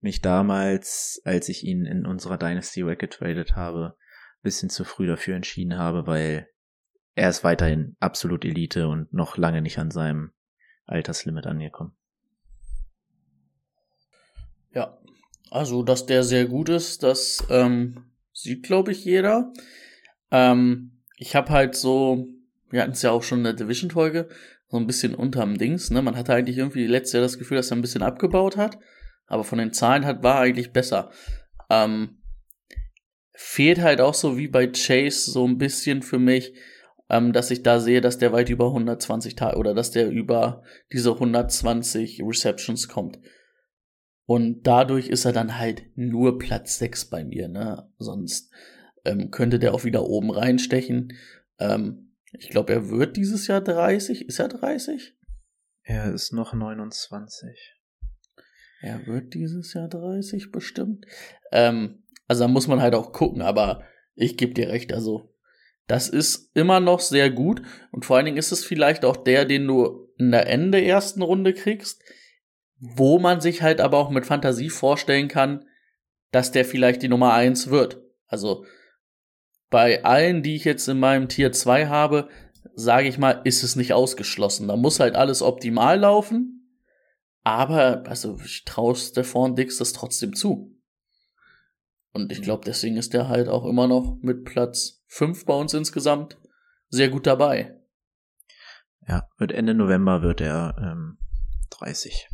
[0.00, 3.96] mich damals, als ich ihn in unserer Dynasty weggetradet habe,
[4.46, 6.48] bisschen zu früh dafür entschieden habe, weil
[7.14, 10.32] er ist weiterhin absolut Elite und noch lange nicht an seinem
[10.86, 11.92] Alterslimit angekommen.
[14.72, 14.98] Ja,
[15.50, 19.52] also dass der sehr gut ist, das ähm, sieht, glaube ich, jeder.
[20.30, 22.28] Ähm, ich habe halt so,
[22.70, 24.28] wir hatten es ja auch schon in der Division-Folge,
[24.68, 25.90] so ein bisschen unterm Dings.
[25.90, 26.02] Ne?
[26.02, 28.78] Man hatte eigentlich irgendwie letztes Jahr das Gefühl, dass er ein bisschen abgebaut hat
[29.26, 31.10] aber von den Zahlen hat war eigentlich besser.
[31.70, 32.18] Ähm,
[33.36, 36.54] fehlt halt auch so wie bei Chase so ein bisschen für mich,
[37.10, 40.62] ähm, dass ich da sehe, dass der weit über 120 Tage oder dass der über
[40.92, 43.20] diese 120 Receptions kommt.
[44.24, 47.88] Und dadurch ist er dann halt nur Platz 6 bei mir, ne?
[47.98, 48.50] Sonst
[49.04, 51.12] ähm, könnte der auch wieder oben reinstechen.
[51.58, 54.26] Ähm, ich glaube, er wird dieses Jahr 30.
[54.26, 55.14] Ist er 30?
[55.82, 57.76] Er ist noch 29.
[58.80, 61.06] Er wird dieses Jahr 30 bestimmt.
[61.52, 63.82] Ähm, also da muss man halt auch gucken, aber
[64.14, 65.32] ich gebe dir recht, also
[65.86, 67.62] das ist immer noch sehr gut
[67.92, 71.22] und vor allen Dingen ist es vielleicht auch der, den du in der Ende ersten
[71.22, 72.02] Runde kriegst,
[72.78, 75.64] wo man sich halt aber auch mit Fantasie vorstellen kann,
[76.32, 78.02] dass der vielleicht die Nummer 1 wird.
[78.26, 78.64] Also
[79.70, 82.28] bei allen, die ich jetzt in meinem Tier 2 habe,
[82.74, 84.68] sage ich mal, ist es nicht ausgeschlossen.
[84.68, 86.56] Da muss halt alles optimal laufen.
[87.42, 90.75] Aber, also, ich traue Stefan Dix das trotzdem zu.
[92.16, 95.74] Und ich glaube, deswegen ist er halt auch immer noch mit Platz 5 bei uns
[95.74, 96.38] insgesamt
[96.88, 97.78] sehr gut dabei.
[99.06, 101.18] Ja, wird Ende November wird er ähm,
[101.78, 102.26] 30.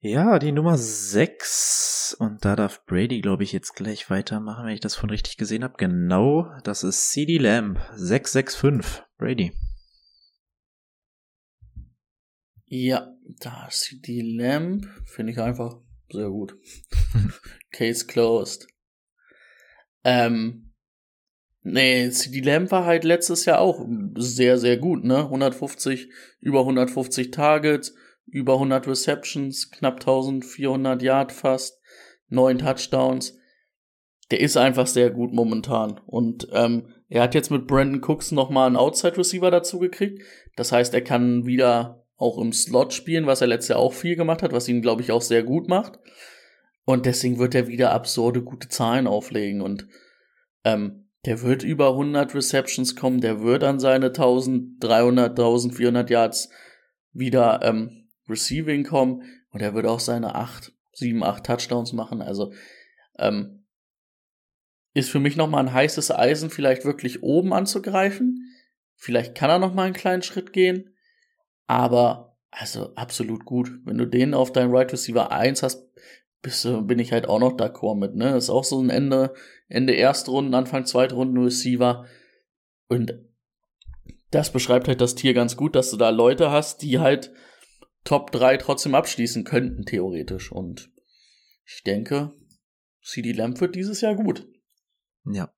[0.00, 2.16] Ja, die Nummer 6.
[2.18, 5.62] Und da darf Brady, glaube ich, jetzt gleich weitermachen, wenn ich das von richtig gesehen
[5.62, 5.74] habe.
[5.76, 9.04] Genau, das ist CD Lamb 665.
[9.18, 9.52] Brady.
[12.64, 15.74] Ja, da ist die Lamp, finde ich einfach
[16.12, 16.56] sehr gut.
[17.72, 18.66] Case closed.
[20.04, 20.72] Ähm,
[21.62, 25.18] nee, CD Lamp war halt letztes Jahr auch sehr, sehr gut, ne?
[25.18, 27.94] 150, über 150 Targets,
[28.26, 31.80] über 100 Receptions, knapp 1400 Yard fast,
[32.28, 33.38] neun Touchdowns.
[34.30, 36.00] der ist einfach sehr gut momentan.
[36.06, 40.22] Und ähm, er hat jetzt mit Brandon Cooks nochmal einen Outside-Receiver dazu gekriegt.
[40.56, 44.16] Das heißt, er kann wieder auch im Slot spielen, was er letztes Jahr auch viel
[44.16, 45.98] gemacht hat, was ihn, glaube ich, auch sehr gut macht.
[46.84, 49.60] Und deswegen wird er wieder absurde gute Zahlen auflegen.
[49.60, 49.86] Und
[50.64, 56.50] ähm, der wird über 100 Receptions kommen, der wird an seine 1300, 1400 Yards
[57.12, 62.22] wieder ähm, Receiving kommen und er wird auch seine 8, 7, 8 Touchdowns machen.
[62.22, 62.52] Also
[63.18, 63.64] ähm,
[64.94, 68.52] ist für mich nochmal ein heißes Eisen, vielleicht wirklich oben anzugreifen.
[68.96, 70.91] Vielleicht kann er nochmal einen kleinen Schritt gehen.
[71.66, 73.70] Aber, also absolut gut.
[73.84, 75.88] Wenn du den auf deinen Right Receiver 1 hast,
[76.42, 78.36] bist, bin ich halt auch noch d'accord mit, ne?
[78.36, 79.32] ist auch so ein Ende,
[79.68, 82.04] Ende erste Runden, Anfang zweite Runden Receiver.
[82.88, 83.14] Und
[84.32, 87.32] das beschreibt halt das Tier ganz gut, dass du da Leute hast, die halt
[88.04, 90.50] Top 3 trotzdem abschließen könnten, theoretisch.
[90.50, 90.90] Und
[91.64, 92.32] ich denke,
[93.02, 94.46] CD Lamp wird dieses Jahr gut.
[95.24, 95.52] Ja.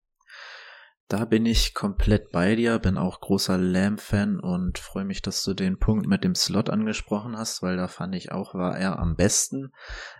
[1.08, 5.52] Da bin ich komplett bei dir, bin auch großer Lamb-Fan und freue mich, dass du
[5.52, 9.14] den Punkt mit dem Slot angesprochen hast, weil da fand ich auch, war er am
[9.14, 9.72] besten.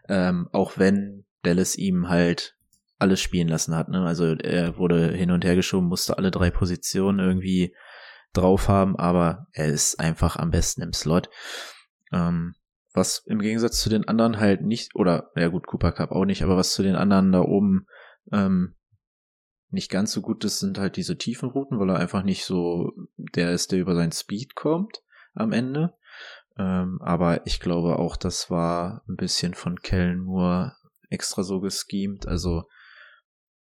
[0.08, 2.56] Ähm, auch wenn Dallas ihm halt
[2.98, 3.88] alles spielen lassen hat.
[3.88, 4.04] Ne?
[4.04, 7.74] Also er wurde hin und her geschoben, musste alle drei Positionen irgendwie
[8.34, 11.30] drauf haben, aber er ist einfach am besten im Slot.
[12.12, 12.54] Ähm,
[12.92, 16.42] was im Gegensatz zu den anderen halt nicht, oder ja gut, Cooper Cup auch nicht,
[16.42, 17.86] aber was zu den anderen da oben
[18.32, 18.74] ähm,
[19.74, 22.92] nicht ganz so gut ist, sind halt diese tiefen Routen, weil er einfach nicht so
[23.16, 25.02] der ist, der über seinen Speed kommt
[25.34, 25.94] am Ende.
[26.56, 30.76] Ähm, aber ich glaube auch, das war ein bisschen von Kellen Moore
[31.10, 32.64] extra so geschemt, also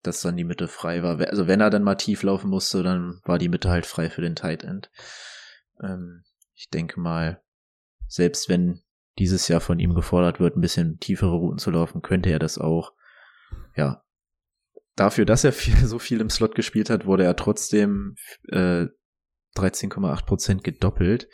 [0.01, 1.19] dass dann die Mitte frei war.
[1.27, 4.21] Also wenn er dann mal tief laufen musste, dann war die Mitte halt frei für
[4.21, 4.89] den Tight End.
[5.81, 6.23] Ähm,
[6.55, 7.41] ich denke mal,
[8.07, 8.81] selbst wenn
[9.17, 12.57] dieses Jahr von ihm gefordert wird, ein bisschen tiefere Routen zu laufen, könnte er das
[12.57, 12.93] auch.
[13.75, 14.03] Ja.
[14.99, 18.15] Dafür, dass er viel, so viel im Slot gespielt hat, wurde er trotzdem
[18.49, 18.87] äh,
[19.55, 21.29] 13,8 Prozent gedoppelt.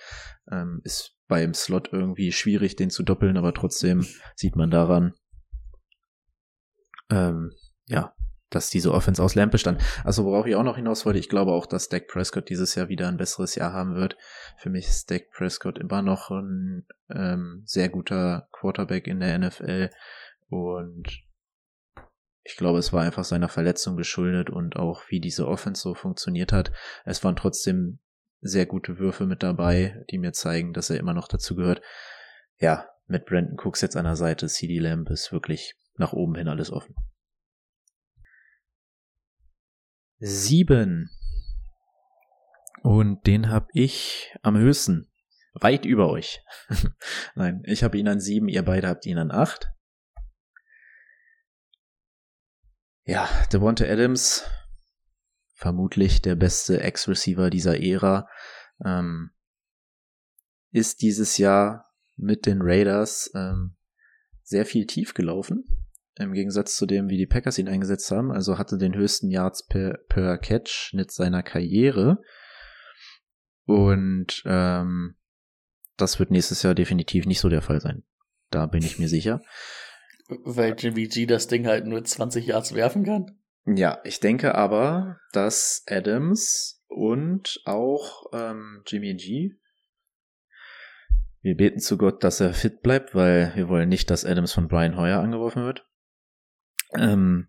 [0.52, 5.14] Ähm, ist beim Slot irgendwie schwierig, den zu doppeln, aber trotzdem sieht man daran,
[7.10, 7.54] ähm,
[7.88, 8.14] ja,
[8.52, 9.82] dass diese Offense aus Lampe stand.
[10.04, 12.90] Also worauf ich auch noch hinaus wollte, ich glaube auch, dass Dak Prescott dieses Jahr
[12.90, 14.16] wieder ein besseres Jahr haben wird.
[14.60, 19.90] Für mich ist Dak Prescott immer noch ein ähm, sehr guter Quarterback in der NFL
[20.50, 21.25] und
[22.46, 26.54] ich glaube, es war einfach seiner Verletzung geschuldet und auch wie diese Offense so funktioniert
[26.54, 26.72] hat.
[27.04, 27.98] Es waren trotzdem
[28.40, 31.82] sehr gute Würfe mit dabei, die mir zeigen, dass er immer noch dazu gehört.
[32.60, 36.48] Ja, mit Brandon Cooks jetzt an der Seite, CD Lamb ist wirklich nach oben hin
[36.48, 36.96] alles offen.
[40.20, 41.10] Sieben.
[42.84, 45.12] Und den habe ich am höchsten.
[45.56, 46.44] Weit über euch.
[47.36, 49.75] Nein, ich habe ihn an sieben, ihr beide habt ihn an acht.
[53.06, 54.44] Ja, Devonta Adams,
[55.54, 58.28] vermutlich der beste Ex-Receiver dieser Ära,
[58.84, 59.30] ähm,
[60.72, 61.86] ist dieses Jahr
[62.18, 63.78] mit den Raiders ähm,
[64.42, 68.32] sehr viel tief gelaufen im Gegensatz zu dem, wie die Packers ihn eingesetzt haben.
[68.32, 72.22] Also hatte den höchsten Yards per, per Catch-Schnitt seiner Karriere.
[73.66, 75.16] Und ähm,
[75.98, 78.04] das wird nächstes Jahr definitiv nicht so der Fall sein.
[78.50, 79.42] Da bin ich mir sicher.
[80.28, 83.38] Weil Jimmy G das Ding halt nur 20 Yards werfen kann?
[83.66, 89.52] Ja, ich denke aber, dass Adams und auch ähm, Jimmy G
[91.42, 94.68] wir beten zu Gott, dass er fit bleibt, weil wir wollen nicht, dass Adams von
[94.68, 95.86] Brian Hoyer angeworfen wird
[96.98, 97.48] ähm,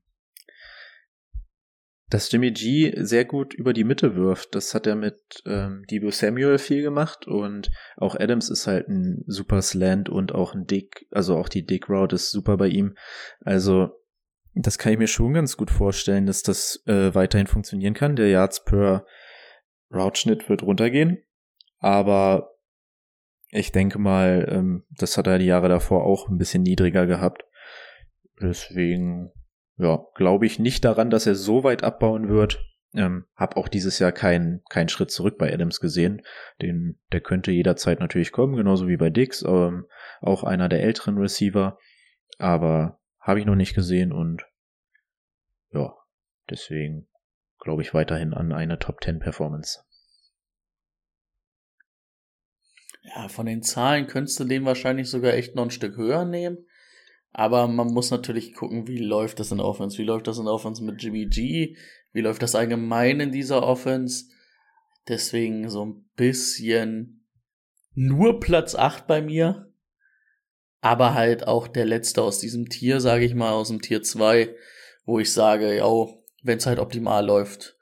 [2.09, 4.55] dass Jimmy G sehr gut über die Mitte wirft.
[4.55, 9.25] Das hat er mit ähm, Debo Samuel viel gemacht und auch Adams ist halt ein
[9.27, 12.97] super Slant und auch ein Dick, also auch die Dick Route ist super bei ihm.
[13.41, 13.91] Also
[14.55, 18.17] das kann ich mir schon ganz gut vorstellen, dass das äh, weiterhin funktionieren kann.
[18.17, 19.05] Der Yards per
[19.93, 21.23] Route-Schnitt wird runtergehen,
[21.79, 22.53] aber
[23.51, 27.45] ich denke mal, ähm, das hat er die Jahre davor auch ein bisschen niedriger gehabt.
[28.41, 29.33] Deswegen,
[29.79, 32.65] ja, glaube ich nicht daran, dass er so weit abbauen wird.
[32.95, 36.23] Ähm, hab auch dieses Jahr keinen keinen Schritt zurück bei Adams gesehen.
[36.63, 39.87] Den, der könnte jederzeit natürlich kommen, genauso wie bei Dix, ähm,
[40.21, 41.79] auch einer der älteren Receiver.
[42.39, 44.47] Aber habe ich noch nicht gesehen und
[45.73, 45.95] ja,
[46.49, 47.09] deswegen
[47.59, 49.81] glaube ich weiterhin an eine Top 10 Performance.
[53.03, 56.67] Ja, von den Zahlen könntest du den wahrscheinlich sogar echt noch ein Stück höher nehmen.
[57.39, 59.99] Aber man muss natürlich gucken, wie läuft das in Offense?
[59.99, 61.77] Wie läuft das in Offense mit Jimmy G?
[62.15, 64.31] Wie läuft das allgemein in dieser Offense?
[65.07, 67.27] Deswegen so ein bisschen
[67.93, 69.71] nur Platz 8 bei mir.
[70.81, 74.55] Aber halt auch der letzte aus diesem Tier, sage ich mal, aus dem Tier 2.
[75.05, 76.07] wo ich sage, ja,
[76.43, 77.77] wenn es halt optimal läuft,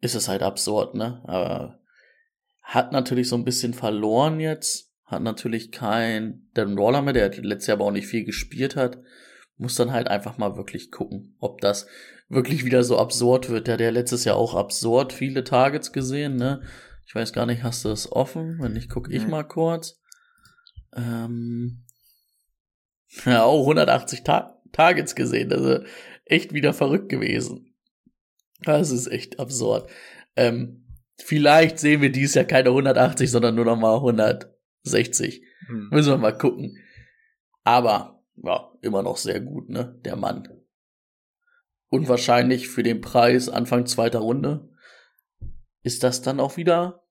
[0.00, 1.22] ist es halt absurd, ne?
[1.26, 1.80] Aber
[2.62, 7.68] hat natürlich so ein bisschen verloren jetzt, hat natürlich kein Darren Waller mehr, der letztes
[7.68, 8.98] Jahr aber auch nicht viel gespielt hat.
[9.56, 11.86] Muss dann halt einfach mal wirklich gucken, ob das
[12.28, 13.66] wirklich wieder so absurd wird.
[13.66, 16.62] Der hat ja letztes Jahr auch absurd viele Targets gesehen, ne?
[17.06, 18.58] Ich weiß gar nicht, hast du das offen?
[18.60, 20.00] Wenn nicht, gucke ich mal kurz.
[20.96, 21.84] Ähm,
[23.26, 25.52] ja, auch 180 Ta Targets gesehen.
[25.52, 25.84] Also
[26.24, 27.74] echt wieder verrückt gewesen.
[28.62, 29.88] Das ist echt absurd.
[30.36, 30.86] Ähm,
[31.22, 34.00] vielleicht sehen wir dies Jahr keine 180, sondern nur noch mal
[34.84, 35.42] 160.
[35.66, 35.88] Hm.
[35.90, 36.78] Müssen wir mal gucken.
[37.62, 39.98] Aber, ja, immer noch sehr gut, ne?
[40.04, 40.48] Der Mann.
[41.88, 44.68] Und wahrscheinlich für den Preis Anfang zweiter Runde
[45.82, 47.06] ist das dann auch wieder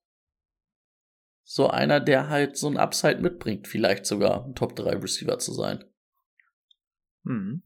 [1.42, 5.52] so einer, der halt so ein Upside mitbringt, vielleicht sogar ein Top 3 Receiver zu
[5.52, 5.84] sein.
[7.24, 7.62] Hm.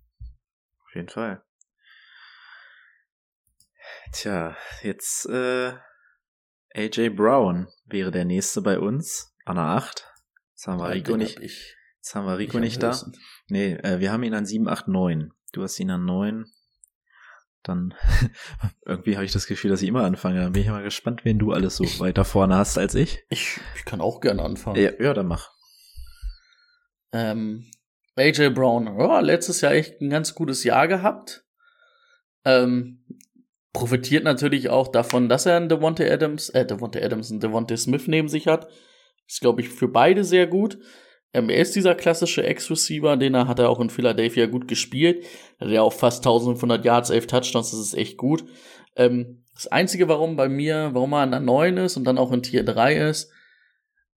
[0.85, 1.45] Auf jeden Fall.
[4.13, 5.73] Tja, jetzt äh,
[6.75, 10.07] AJ Brown wäre der nächste bei uns an der 8.
[10.53, 11.41] Jetzt haben wir Rico nicht.
[11.41, 12.97] Ich, jetzt haben wir Rico nicht da.
[13.49, 15.33] Nee, äh, wir haben ihn an 7, 8, 9.
[15.53, 16.45] Du hast ihn an 9.
[17.63, 17.95] Dann
[18.87, 20.41] irgendwie habe ich das Gefühl, dass ich immer anfange.
[20.41, 23.25] Dann bin ich mal gespannt, wen du alles so weiter vorne hast als ich.
[23.29, 24.81] Ich, ich kann auch gerne anfangen.
[24.81, 25.51] Ja, ja dann mach.
[27.13, 27.71] Ähm,
[28.17, 31.45] AJ Brown, ja, letztes Jahr echt ein ganz gutes Jahr gehabt.
[32.45, 33.05] Ähm,
[33.73, 38.09] profitiert natürlich auch davon, dass er einen Devontae Adams, äh, Devontae Adams, einen Devontae Smith
[38.09, 38.69] neben sich hat.
[39.29, 40.79] Ist, glaube ich, für beide sehr gut.
[41.35, 45.25] Ähm, er ist dieser klassische Ex-Receiver, den er hat er auch in Philadelphia gut gespielt.
[45.61, 48.45] Hat ja auch fast 1500 Yards, 11 Touchdowns, das ist echt gut.
[48.97, 52.33] Ähm, das Einzige, warum bei mir, warum er an der 9 ist und dann auch
[52.33, 53.31] in Tier 3 ist,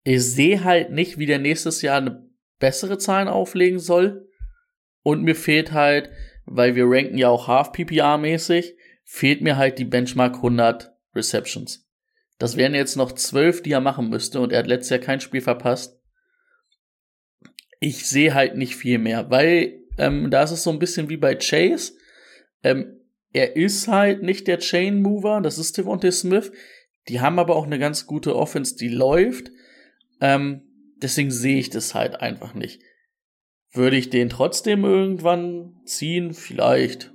[0.04, 2.28] ich sehe halt nicht, wie der nächstes Jahr eine
[2.60, 4.30] bessere Zahlen auflegen soll.
[5.04, 6.10] Und mir fehlt halt,
[6.46, 11.91] weil wir ranken ja auch Half-PPR-mäßig, fehlt mir halt die Benchmark 100 Receptions.
[12.42, 15.22] Das wären jetzt noch 12, die er machen müsste und er hat letztes Jahr kein
[15.22, 16.02] Spiel verpasst.
[17.80, 21.18] Ich sehe halt nicht viel mehr, weil ähm, da ist es so ein bisschen wie
[21.18, 21.94] bei Chase.
[22.64, 23.00] Ähm,
[23.32, 26.52] er ist halt nicht der Chain Mover, das ist Devontae Smith.
[27.10, 29.52] Die haben aber auch eine ganz gute Offense, die läuft.
[30.20, 30.64] Ähm,
[30.96, 32.82] deswegen sehe ich das halt einfach nicht.
[33.72, 36.34] Würde ich den trotzdem irgendwann ziehen?
[36.34, 37.14] Vielleicht.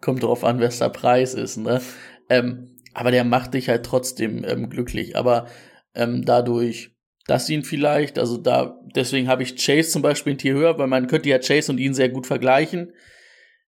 [0.00, 1.82] Kommt drauf an, was der Preis ist, ne?
[2.30, 5.16] Ähm, aber der macht dich halt trotzdem ähm, glücklich.
[5.16, 5.48] Aber
[5.94, 10.54] ähm, dadurch, dass ihn vielleicht, also da, deswegen habe ich Chase zum Beispiel ein Tier
[10.54, 12.94] höher, weil man könnte ja Chase und ihn sehr gut vergleichen,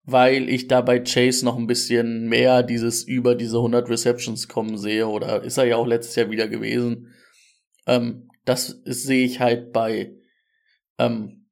[0.04, 4.78] weil ich da bei Chase noch ein bisschen mehr dieses über diese 100 Receptions kommen
[4.78, 7.14] sehe, oder ist er ja auch letztes Jahr wieder gewesen.
[7.88, 10.18] Ähm, das sehe ich halt bei,
[10.98, 11.46] ähm,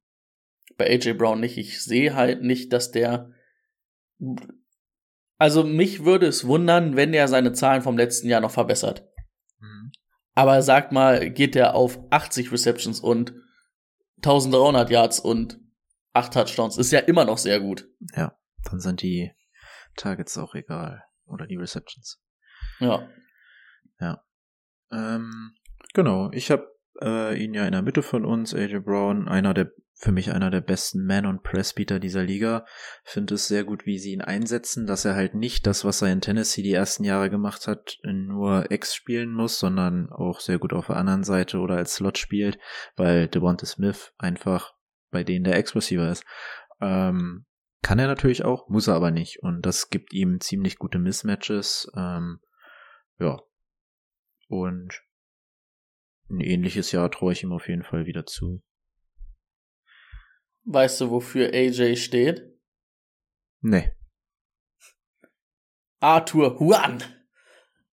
[0.76, 1.58] bei AJ Brown nicht.
[1.58, 3.32] Ich sehe halt nicht, dass der.
[5.42, 9.10] Also mich würde es wundern, wenn er seine Zahlen vom letzten Jahr noch verbessert.
[9.60, 9.92] Mhm.
[10.36, 13.34] Aber sag mal, geht er auf 80 Receptions und
[14.18, 15.60] 1300 Yards und
[16.14, 17.90] 8 Touchdowns, ist ja immer noch sehr gut.
[18.16, 18.38] Ja,
[18.70, 19.32] dann sind die
[19.98, 21.02] Targets auch egal.
[21.26, 22.22] Oder die Receptions.
[22.80, 23.10] Ja.
[24.00, 24.24] Ja.
[24.92, 25.56] Ähm,
[25.96, 26.68] genau, ich habe
[27.02, 30.50] äh, ihn ja in der Mitte von uns, AJ Brown, einer der für mich einer
[30.50, 32.66] der besten Man- und Pressbeater dieser Liga.
[33.04, 36.12] Finde es sehr gut, wie sie ihn einsetzen, dass er halt nicht das, was er
[36.12, 40.74] in Tennessee die ersten Jahre gemacht hat, nur X spielen muss, sondern auch sehr gut
[40.74, 42.58] auf der anderen Seite oder als Slot spielt,
[42.96, 44.74] weil Devonta Smith einfach
[45.12, 46.26] bei denen der Ex-Receiver ist.
[46.82, 47.46] Ähm,
[47.84, 49.44] kann er natürlich auch, muss er aber nicht.
[49.44, 51.92] Und das gibt ihm ziemlich gute Mismatches.
[51.96, 52.40] Ähm,
[53.20, 53.40] ja.
[54.48, 55.04] Und
[56.28, 58.64] ein ähnliches Jahr traue ich ihm auf jeden Fall wieder zu.
[60.64, 62.44] Weißt du, wofür AJ steht?
[63.62, 63.92] Nee.
[66.00, 67.04] Arthur Juan.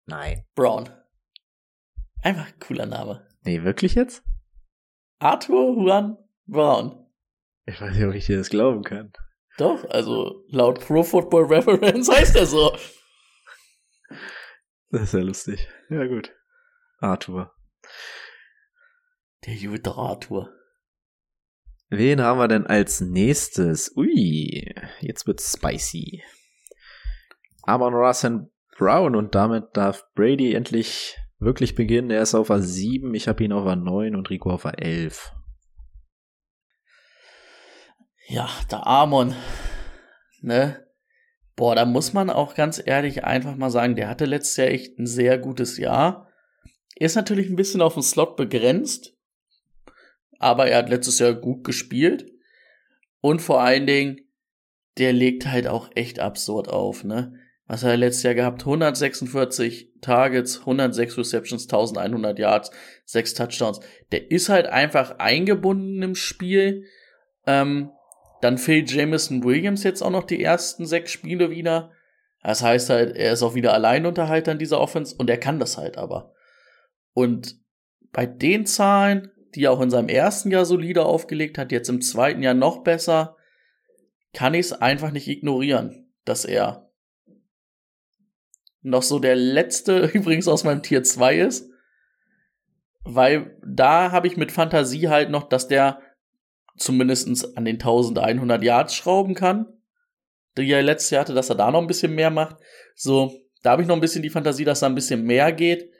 [0.06, 0.46] Nein.
[0.54, 0.88] Brown.
[2.22, 3.26] Einfach cooler Name.
[3.42, 4.22] Nee, wirklich jetzt?
[5.18, 7.06] Arthur Juan Brown.
[7.66, 9.12] Ich weiß nicht, ob ich dir das glauben kann.
[9.56, 12.76] Doch, also laut Pro Football Reference heißt er so.
[14.90, 15.68] Das ist ja lustig.
[15.90, 16.34] Ja, gut.
[16.98, 17.54] Arthur.
[19.46, 20.52] Der gute Arthur.
[21.90, 23.94] Wen haben wir denn als nächstes?
[23.96, 26.22] Ui, jetzt wird's spicy.
[27.62, 32.10] Amon Russell Brown und damit darf Brady endlich wirklich beginnen.
[32.10, 34.70] Er ist auf a 7, ich habe ihn auf a 9 und Rico auf a
[34.70, 35.32] 11.
[38.26, 39.34] Ja, der Amon,
[40.40, 40.86] ne?
[41.56, 44.98] Boah, da muss man auch ganz ehrlich einfach mal sagen, der hatte letztes Jahr echt
[44.98, 46.28] ein sehr gutes Jahr.
[46.96, 49.13] Ist natürlich ein bisschen auf den Slot begrenzt,
[50.44, 52.30] aber er hat letztes Jahr gut gespielt.
[53.20, 54.20] Und vor allen Dingen,
[54.98, 57.40] der legt halt auch echt absurd auf, ne?
[57.66, 58.60] Was hat er letztes Jahr gehabt?
[58.60, 62.70] 146 Targets, 106 Receptions, 1100 Yards,
[63.06, 63.80] 6 Touchdowns.
[64.12, 66.84] Der ist halt einfach eingebunden im Spiel.
[67.46, 67.90] Ähm,
[68.42, 71.90] dann fehlt Jameson Williams jetzt auch noch die ersten sechs Spiele wieder.
[72.42, 75.78] Das heißt halt, er ist auch wieder Alleinunterhalter in dieser Offense und er kann das
[75.78, 76.34] halt aber.
[77.14, 77.56] Und
[78.12, 82.42] bei den Zahlen, die auch in seinem ersten Jahr solide aufgelegt hat, jetzt im zweiten
[82.42, 83.36] Jahr noch besser,
[84.32, 86.90] kann ich es einfach nicht ignorieren, dass er
[88.82, 91.70] noch so der letzte übrigens aus meinem Tier 2 ist.
[93.02, 96.00] Weil da habe ich mit Fantasie halt noch, dass der
[96.76, 99.66] zumindestens an den 1100 Yards schrauben kann.
[100.56, 102.56] Die er letztes Jahr hatte, dass er da noch ein bisschen mehr macht.
[102.94, 103.32] So,
[103.62, 105.90] da habe ich noch ein bisschen die Fantasie, dass da ein bisschen mehr geht.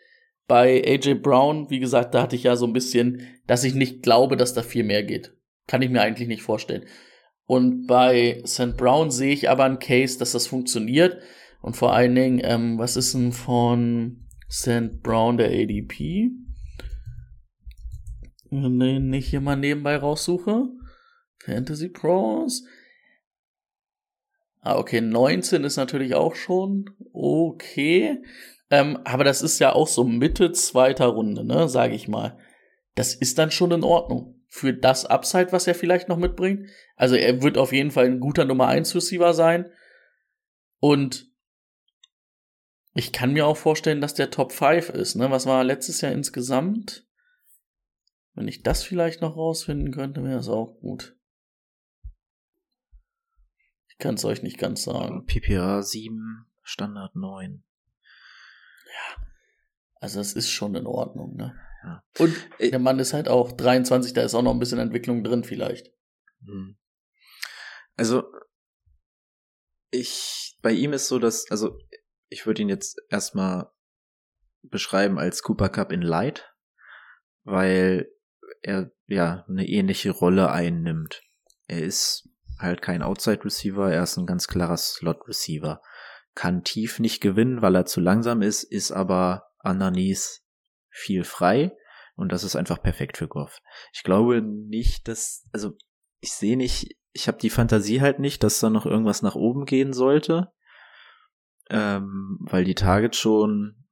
[0.47, 4.03] Bei AJ Brown, wie gesagt, da hatte ich ja so ein bisschen, dass ich nicht
[4.03, 5.35] glaube, dass da viel mehr geht.
[5.67, 6.85] Kann ich mir eigentlich nicht vorstellen.
[7.47, 8.77] Und bei St.
[8.77, 11.19] Brown sehe ich aber einen Case, dass das funktioniert.
[11.61, 15.03] Und vor allen Dingen, ähm, was ist denn von St.
[15.03, 16.31] Brown der ADP?
[18.51, 20.69] Nee, nicht hier mal nebenbei raussuche.
[21.39, 22.65] Fantasy Pros.
[24.61, 28.23] Ah, okay, 19 ist natürlich auch schon okay.
[28.71, 32.39] Ähm, aber das ist ja auch so Mitte zweiter Runde, ne, sage ich mal.
[32.95, 34.43] Das ist dann schon in Ordnung.
[34.49, 36.69] Für das Upside, was er vielleicht noch mitbringt.
[36.97, 39.71] Also er wird auf jeden Fall ein guter Nummer 1 Receiver sein.
[40.79, 41.29] Und
[42.95, 45.17] ich kann mir auch vorstellen, dass der Top 5 ist.
[45.17, 45.31] Ne?
[45.31, 47.05] Was war letztes Jahr insgesamt?
[48.35, 51.17] Wenn ich das vielleicht noch rausfinden könnte, wäre es auch gut.
[53.89, 55.25] Ich kann es euch nicht ganz sagen.
[55.27, 57.65] PPA 7, Standard 9.
[58.95, 59.27] Ja.
[59.97, 61.55] Also es ist schon in Ordnung, ne?
[61.83, 62.03] Ja.
[62.19, 65.45] Und der Mann ist halt auch 23, da ist auch noch ein bisschen Entwicklung drin
[65.45, 65.93] vielleicht.
[66.45, 66.79] Hm.
[67.97, 68.25] Also
[69.91, 71.79] ich bei ihm ist so, dass also
[72.29, 73.71] ich würde ihn jetzt erstmal
[74.63, 76.51] beschreiben als Cooper Cup in Light,
[77.45, 78.09] weil
[78.63, 81.23] er ja eine ähnliche Rolle einnimmt.
[81.67, 82.29] Er ist
[82.59, 85.83] halt kein Outside Receiver, er ist ein ganz klarer Slot Receiver.
[86.35, 90.41] Kann tief nicht gewinnen, weil er zu langsam ist, ist aber underneath
[90.91, 91.77] viel frei
[92.17, 93.61] und das ist einfach perfekt für Goff.
[93.93, 95.77] Ich glaube nicht, dass also
[96.21, 99.65] ich sehe nicht, ich habe die Fantasie halt nicht, dass da noch irgendwas nach oben
[99.65, 100.53] gehen sollte
[101.71, 103.87] ähm, weil die Targets schon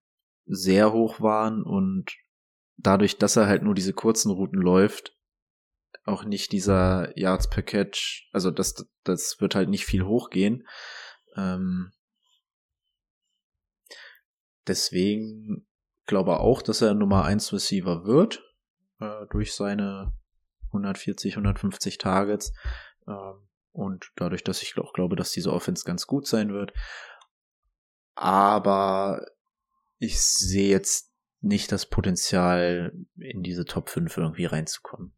[0.45, 2.13] sehr hoch waren und
[2.77, 5.17] dadurch, dass er halt nur diese kurzen Routen läuft,
[6.05, 10.67] auch nicht dieser Yards per Catch, also das, das wird halt nicht viel hochgehen.
[11.37, 11.93] Ähm,
[14.67, 15.67] deswegen
[16.07, 18.43] glaube auch, dass er Nummer 1 Receiver wird,
[19.01, 20.13] äh, durch seine
[20.69, 22.53] 140, 150 Targets.
[23.07, 26.73] Ähm, und dadurch, dass ich auch glaube, dass diese Offense ganz gut sein wird
[28.15, 29.27] aber
[29.99, 31.11] ich sehe jetzt
[31.41, 35.13] nicht das Potenzial, in diese Top 5 irgendwie reinzukommen.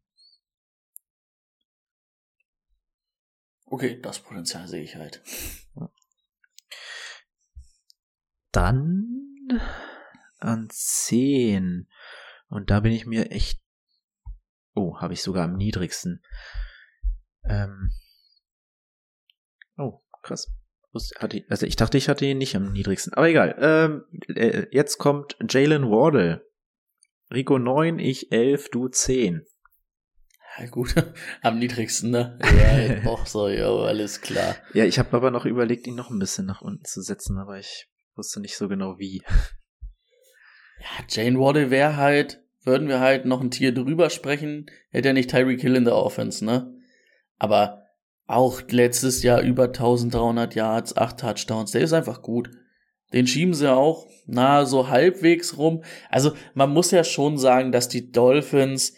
[3.65, 5.21] Okay, das Potenzial sehe ich halt.
[8.51, 9.14] Dann
[10.39, 11.87] an 10.
[12.47, 13.61] Und da bin ich mir echt.
[14.73, 16.21] Oh, habe ich sogar am niedrigsten.
[17.47, 17.91] Ähm.
[19.77, 20.51] Oh, krass.
[21.49, 23.13] Also ich dachte, ich hatte ihn nicht am niedrigsten.
[23.13, 23.55] Aber egal.
[23.59, 26.49] Ähm, äh, jetzt kommt Jalen Wardle.
[27.33, 29.45] Rico 9, ich 11, du 10.
[30.57, 30.95] Ja, gut,
[31.41, 32.39] am niedrigsten, ne?
[32.43, 34.55] Ja, doch so, ja, alles klar.
[34.73, 37.59] Ja, ich habe aber noch überlegt, ihn noch ein bisschen nach unten zu setzen, aber
[37.59, 39.21] ich wusste nicht so genau wie.
[40.79, 45.13] Ja, Jane Wardle wäre halt, würden wir halt noch ein Tier drüber sprechen, hätte er
[45.13, 46.73] nicht Tyreek Hill in der Offense, ne?
[47.37, 47.83] Aber
[48.27, 51.71] auch letztes Jahr über 1300 Yards, 8 Touchdowns.
[51.71, 52.49] Der ist einfach gut.
[53.13, 55.83] Den schieben sie auch, na, so halbwegs rum.
[56.09, 58.95] Also, man muss ja schon sagen, dass die Dolphins,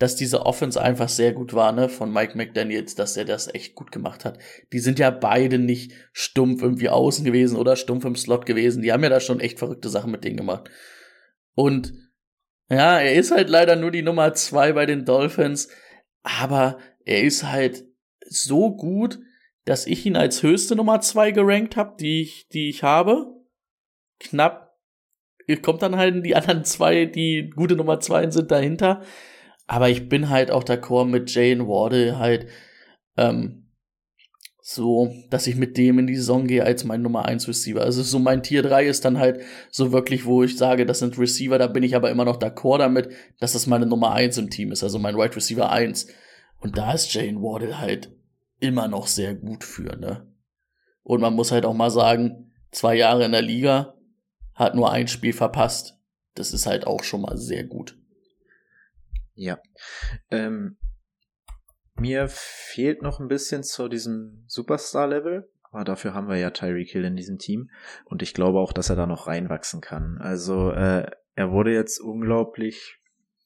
[0.00, 3.74] dass diese Offense einfach sehr gut war, ne, von Mike McDaniels, dass er das echt
[3.74, 4.38] gut gemacht hat.
[4.72, 8.82] Die sind ja beide nicht stumpf irgendwie außen gewesen oder stumpf im Slot gewesen.
[8.82, 10.70] Die haben ja da schon echt verrückte Sachen mit denen gemacht.
[11.54, 11.92] Und,
[12.70, 15.68] ja, er ist halt leider nur die Nummer zwei bei den Dolphins,
[16.22, 17.84] aber er ist halt
[18.26, 19.18] so gut,
[19.66, 23.26] dass ich ihn als höchste Nummer zwei gerankt habe, die ich, die ich habe.
[24.18, 24.78] Knapp
[25.60, 29.02] kommt dann halt die anderen zwei, die gute Nummer zwei sind dahinter.
[29.70, 32.48] Aber ich bin halt auch d'accord mit Jane Wardle halt
[33.16, 33.68] ähm,
[34.60, 37.80] so, dass ich mit dem in die Saison gehe als mein Nummer 1 Receiver.
[37.80, 41.16] Also so mein Tier 3 ist dann halt so wirklich, wo ich sage, das sind
[41.20, 44.50] Receiver, da bin ich aber immer noch d'accord damit, dass das meine Nummer 1 im
[44.50, 46.08] Team ist, also mein Wide Receiver 1.
[46.58, 48.10] Und da ist Jane Wardle halt
[48.58, 50.26] immer noch sehr gut für, ne?
[51.04, 53.94] Und man muss halt auch mal sagen, zwei Jahre in der Liga,
[54.52, 55.96] hat nur ein Spiel verpasst.
[56.34, 57.99] Das ist halt auch schon mal sehr gut.
[59.40, 59.58] Ja.
[60.30, 60.76] Ähm,
[61.94, 67.06] mir fehlt noch ein bisschen zu diesem Superstar-Level, aber dafür haben wir ja Tyreek Hill
[67.06, 67.70] in diesem Team
[68.04, 70.18] und ich glaube auch, dass er da noch reinwachsen kann.
[70.20, 72.98] Also äh, er wurde jetzt unglaublich,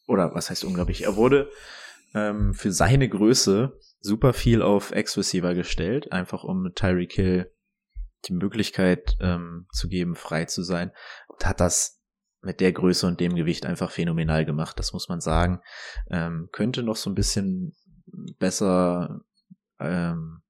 [0.09, 1.49] oder was heißt unglaublich, er wurde
[2.13, 7.53] ähm, für seine Größe super viel auf Ex-Receiver gestellt, einfach um Tyreek Hill
[8.27, 10.91] die Möglichkeit ähm, zu geben, frei zu sein
[11.29, 12.04] und hat das
[12.45, 15.61] mit der Größe und dem Gewicht einfach phänomenal gemacht, das muss man sagen.
[16.11, 17.75] Ähm, könnte noch so ein bisschen
[18.39, 19.21] besser
[19.81, 20.43] ähm,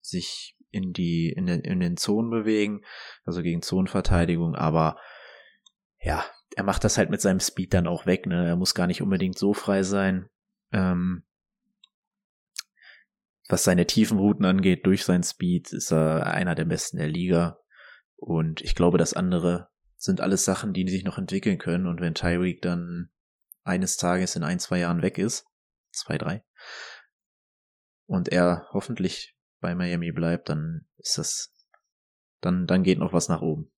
[0.00, 2.82] sich in die in den, in den Zonen bewegen,
[3.24, 4.96] also gegen Zonenverteidigung, aber
[6.00, 6.24] ja,
[6.56, 8.46] er macht das halt mit seinem Speed dann auch weg, ne?
[8.46, 10.28] Er muss gar nicht unbedingt so frei sein.
[10.72, 11.24] Ähm,
[13.48, 17.58] was seine tiefen Routen angeht, durch sein Speed ist er einer der besten der Liga.
[18.16, 19.68] Und ich glaube, das andere
[20.02, 21.86] sind alles Sachen, die sich noch entwickeln können.
[21.86, 23.10] Und wenn Tyreek dann
[23.62, 25.46] eines Tages in ein, zwei Jahren weg ist,
[25.92, 26.42] zwei, drei,
[28.06, 31.54] und er hoffentlich bei Miami bleibt, dann ist das,
[32.40, 33.70] dann, dann geht noch was nach oben.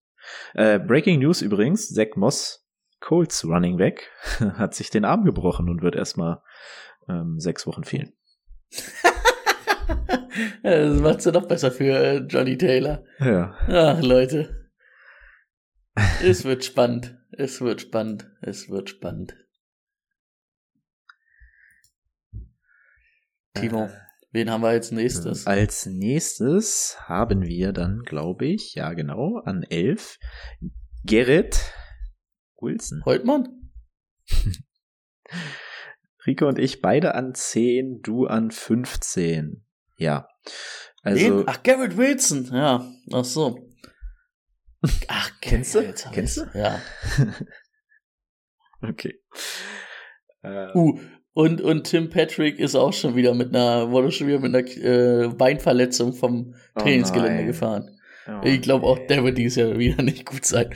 [0.55, 2.67] Äh, Breaking News übrigens, Zach Moss,
[3.01, 4.11] Colts Running Back,
[4.41, 6.41] hat sich den Arm gebrochen und wird erstmal
[7.07, 8.15] ähm, sechs Wochen fehlen.
[10.63, 13.05] das macht's ja noch besser für äh, Johnny Taylor.
[13.19, 13.55] Ja.
[13.69, 14.64] Ach, Leute.
[16.23, 17.19] Es wird spannend.
[17.31, 18.31] Es wird spannend.
[18.41, 19.37] Es wird spannend.
[23.55, 23.91] Timo, äh,
[24.33, 25.47] wen haben wir als nächstes?
[25.47, 30.19] Als nächstes haben wir dann, glaube ich, ja genau, an elf
[31.05, 31.73] Gerrit
[32.61, 33.05] Wilson.
[33.05, 33.71] Holtmann?
[36.27, 39.65] Rico und ich beide an 10, du an 15.
[39.99, 40.27] Ja.
[41.03, 41.41] Also.
[41.41, 41.45] Wen?
[41.47, 42.91] Ach, Garrett Wilson, ja.
[43.13, 43.74] Ach so.
[45.09, 45.95] Ach, kennst du?
[46.13, 46.47] Kennst du?
[46.55, 46.81] Ja.
[48.83, 49.15] okay.
[50.75, 50.99] Uh,
[51.33, 54.67] und, und Tim Patrick ist auch schon wieder mit einer, wurde schon wieder mit einer
[54.67, 57.99] äh, Beinverletzung vom oh Trainingsgelände oh gefahren.
[58.29, 60.71] Oh ich glaube auch, der wird dieses Jahr wieder nicht gut sein.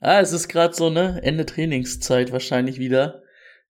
[0.00, 1.20] Ah, es ist gerade so, ne?
[1.22, 3.22] Ende Trainingszeit wahrscheinlich wieder.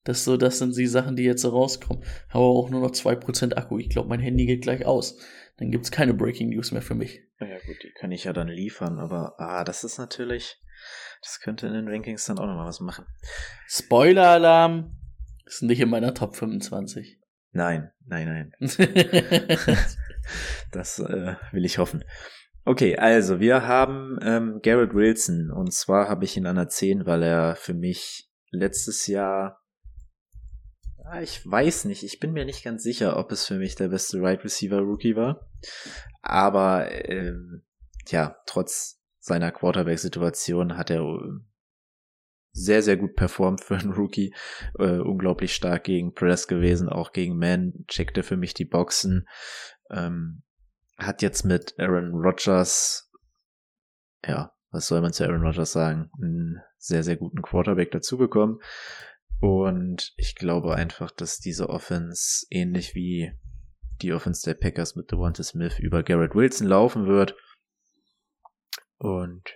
[0.04, 2.04] Das so, das sind die Sachen, die jetzt so rauskommen.
[2.28, 3.78] Habe auch nur noch 2% Akku.
[3.78, 5.18] Ich glaube, mein Handy geht gleich aus.
[5.58, 7.20] Dann gibt's keine Breaking News mehr für mich.
[7.40, 10.56] Ja gut, die kann ich ja dann liefern, aber ah, das ist natürlich,
[11.20, 13.06] das könnte in den Rankings dann auch nochmal was machen.
[13.66, 14.96] Spoiler-Alarm
[15.46, 17.18] ist nicht in meiner Top 25.
[17.52, 18.68] Nein, nein, nein.
[20.72, 22.04] das äh, will ich hoffen.
[22.64, 27.06] Okay, also wir haben ähm, Garrett Wilson und zwar habe ich ihn an der 10,
[27.06, 29.67] weil er für mich letztes Jahr Ah,
[31.20, 32.02] ich weiß nicht.
[32.02, 35.16] Ich bin mir nicht ganz sicher, ob es für mich der beste Right Receiver Rookie
[35.16, 35.48] war.
[36.22, 37.62] Aber ähm,
[38.08, 41.40] ja, trotz seiner Quarterback-Situation hat er äh,
[42.52, 44.34] sehr, sehr gut performt für einen Rookie.
[44.78, 47.84] Äh, unglaublich stark gegen Press gewesen, auch gegen Man.
[47.86, 49.28] Checkte für mich die Boxen.
[49.90, 50.42] Ähm,
[50.98, 53.10] hat jetzt mit Aaron Rodgers,
[54.26, 58.58] ja, was soll man zu Aaron Rodgers sagen, einen sehr, sehr guten Quarterback dazu bekommen.
[59.40, 63.32] Und ich glaube einfach, dass diese Offense ähnlich wie
[64.02, 67.36] die Offense der Packers mit Devonta Smith über Garrett Wilson laufen wird.
[68.98, 69.48] Und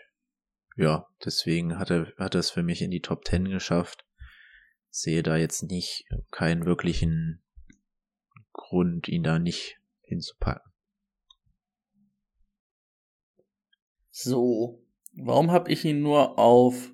[0.76, 4.06] ja, deswegen hat er, hat er es für mich in die Top 10 geschafft.
[4.90, 7.42] Sehe da jetzt nicht keinen wirklichen
[8.52, 10.70] Grund, ihn da nicht hinzupacken.
[14.10, 16.90] So, warum habe ich ihn nur auf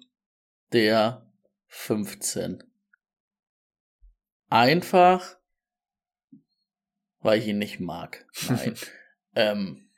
[0.72, 1.30] der
[1.66, 2.67] 15?
[4.48, 5.36] Einfach,
[7.20, 8.26] weil ich ihn nicht mag.
[8.48, 8.74] Nein.
[9.34, 9.88] ähm,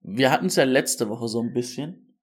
[0.00, 2.16] wir hatten es ja letzte Woche so ein bisschen.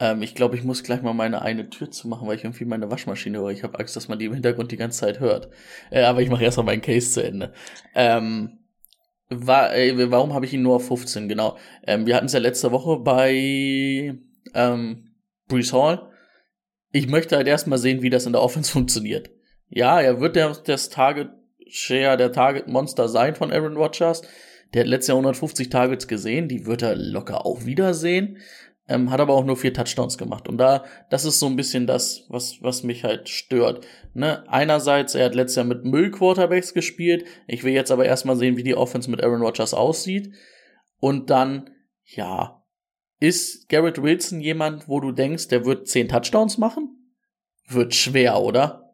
[0.00, 2.64] Ähm, ich glaube, ich muss gleich mal meine eine Tür zu machen, weil ich irgendwie
[2.64, 3.50] meine Waschmaschine höre.
[3.50, 5.50] Ich habe Angst, dass man die im Hintergrund die ganze Zeit hört.
[5.90, 7.52] Äh, aber ich mache erstmal meinen Case zu Ende.
[7.94, 8.58] Ähm,
[9.28, 11.28] war, äh, warum habe ich ihn nur auf 15?
[11.28, 11.58] Genau.
[11.86, 14.14] Ähm, wir hatten es ja letzte Woche bei
[14.54, 15.10] ähm,
[15.48, 16.10] Brees Hall.
[16.92, 19.30] Ich möchte halt erstmal sehen, wie das in der Offense funktioniert.
[19.68, 21.30] Ja, er wird der, das Target
[21.68, 24.22] Share, der Target Monster sein von Aaron Rodgers.
[24.74, 28.38] Der hat letztes Jahr 150 Targets gesehen, die wird er locker auch wieder sehen.
[28.86, 30.48] Ähm, hat aber auch nur vier Touchdowns gemacht.
[30.48, 33.86] Und da, das ist so ein bisschen das, was, was mich halt stört.
[34.14, 34.48] Ne?
[34.48, 37.26] Einerseits, er hat letztes Jahr mit Müll-Quarterbacks gespielt.
[37.46, 40.32] Ich will jetzt aber erstmal sehen, wie die Offense mit Aaron Rodgers aussieht.
[41.00, 41.70] Und dann,
[42.04, 42.64] ja,
[43.20, 47.12] ist Garrett Wilson jemand, wo du denkst, der wird zehn Touchdowns machen?
[47.68, 48.87] Wird schwer, oder?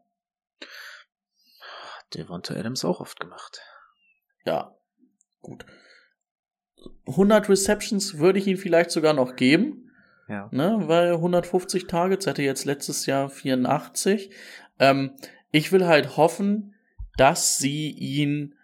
[2.14, 3.60] Devonta Adams auch oft gemacht.
[4.44, 4.76] Ja,
[5.40, 5.64] gut.
[7.06, 9.90] 100 Receptions würde ich ihn vielleicht sogar noch geben.
[10.28, 10.48] Ja.
[10.52, 14.30] Ne, weil 150 Targets hatte jetzt letztes Jahr 84.
[14.78, 15.12] Ähm,
[15.50, 16.74] ich will halt hoffen,
[17.16, 18.54] dass sie ihn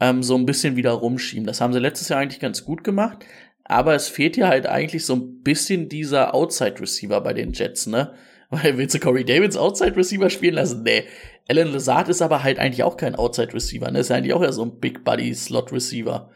[0.00, 1.46] ähm, so ein bisschen wieder rumschieben.
[1.46, 3.24] Das haben sie letztes Jahr eigentlich ganz gut gemacht.
[3.64, 8.14] Aber es fehlt ja halt eigentlich so ein bisschen dieser Outside-Receiver bei den Jets, ne?
[8.50, 10.82] Weil willst du Corey Davids Outside-Receiver spielen lassen?
[10.82, 11.04] Nee.
[11.48, 14.00] Alan Lazard ist aber halt eigentlich auch kein Outside-Receiver, ne?
[14.00, 16.30] Ist ja eigentlich auch ja so ein Big Buddy Slot-Receiver.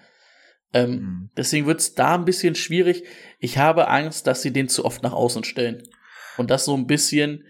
[0.75, 1.31] Ähm, Mhm.
[1.37, 3.05] Deswegen wird's da ein bisschen schwierig.
[3.39, 5.83] Ich habe Angst, dass sie den zu oft nach außen stellen.
[6.37, 7.45] Und das so ein bisschen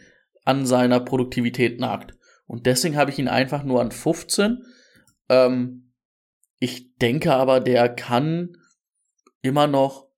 [0.44, 2.14] an seiner Produktivität nagt.
[2.46, 4.64] Und deswegen habe ich ihn einfach nur an 15.
[5.28, 5.92] Ähm,
[6.58, 8.56] ich denke aber, der kann
[9.40, 10.08] immer noch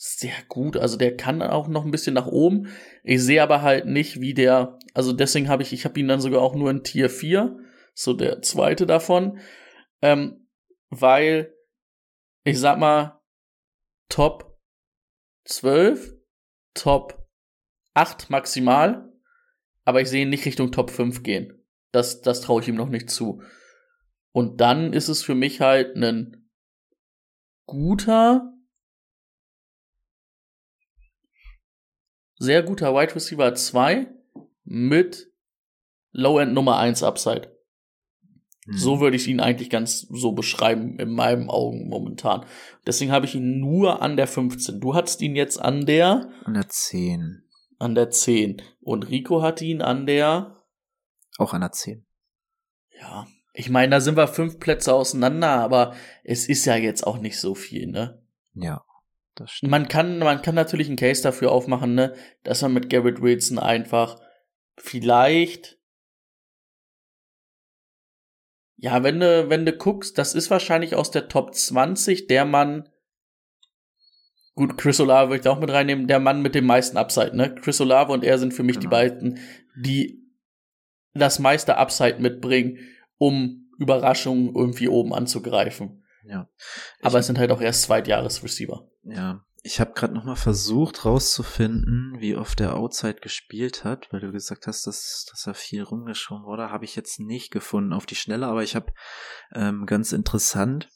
[0.00, 0.76] sehr gut.
[0.76, 2.68] Also der kann auch noch ein bisschen nach oben.
[3.02, 4.78] Ich sehe aber halt nicht, wie der.
[4.94, 7.58] Also deswegen habe ich, ich habe ihn dann sogar auch nur in Tier 4,
[7.94, 9.40] so der zweite davon.
[10.00, 10.48] Ähm,
[10.88, 11.52] weil,
[12.44, 13.20] ich sag mal,
[14.08, 14.56] Top
[15.44, 16.14] 12,
[16.74, 17.28] Top
[17.94, 19.12] 8 maximal,
[19.84, 21.66] aber ich sehe ihn nicht Richtung Top 5 gehen.
[21.90, 23.42] Das, das traue ich ihm noch nicht zu.
[24.30, 26.48] Und dann ist es für mich halt ein
[27.66, 28.52] guter,
[32.38, 34.06] sehr guter Wide Receiver 2
[34.64, 35.30] mit
[36.12, 37.52] Low-End Nummer 1 Upside.
[38.66, 38.76] Mhm.
[38.76, 42.44] So würde ich ihn eigentlich ganz so beschreiben, in meinen Augen momentan.
[42.86, 44.80] Deswegen habe ich ihn nur an der 15.
[44.80, 47.42] Du hattest ihn jetzt an der, An der 10.
[47.78, 48.62] an der 10.
[48.80, 50.56] Und Rico hat ihn an der,
[51.38, 52.04] Auch an der 10.
[53.00, 53.26] ja.
[53.54, 57.40] Ich meine, da sind wir fünf Plätze auseinander, aber es ist ja jetzt auch nicht
[57.40, 58.22] so viel, ne?
[58.54, 58.84] Ja.
[59.62, 63.58] Man kann, man kann natürlich einen Case dafür aufmachen, ne, dass man mit Garrett Wilson
[63.58, 64.20] einfach
[64.76, 65.78] vielleicht
[68.80, 72.88] ja, wenn du, wenn du guckst, das ist wahrscheinlich aus der Top 20 der Mann,
[74.54, 77.36] gut, Chris Olave würde ich da auch mit reinnehmen, der Mann mit dem meisten Upside,
[77.36, 77.54] ne?
[77.56, 78.90] Chris Olave und er sind für mich die Genau.
[78.90, 79.40] beiden,
[79.76, 80.22] die
[81.12, 82.78] das meiste Upside mitbringen,
[83.18, 86.04] um Überraschungen irgendwie oben anzugreifen.
[86.28, 86.48] Ja.
[87.02, 88.88] Aber Ich- es sind halt auch erst Zweitjahres-Receiver.
[89.04, 94.20] Ja, ich habe gerade noch mal versucht rauszufinden, wie oft der Outside gespielt hat, weil
[94.20, 96.70] du gesagt hast, dass, dass er viel rumgeschoben wurde.
[96.70, 98.92] Habe ich jetzt nicht gefunden auf die Schnelle, aber ich habe
[99.54, 100.88] ähm, ganz interessant,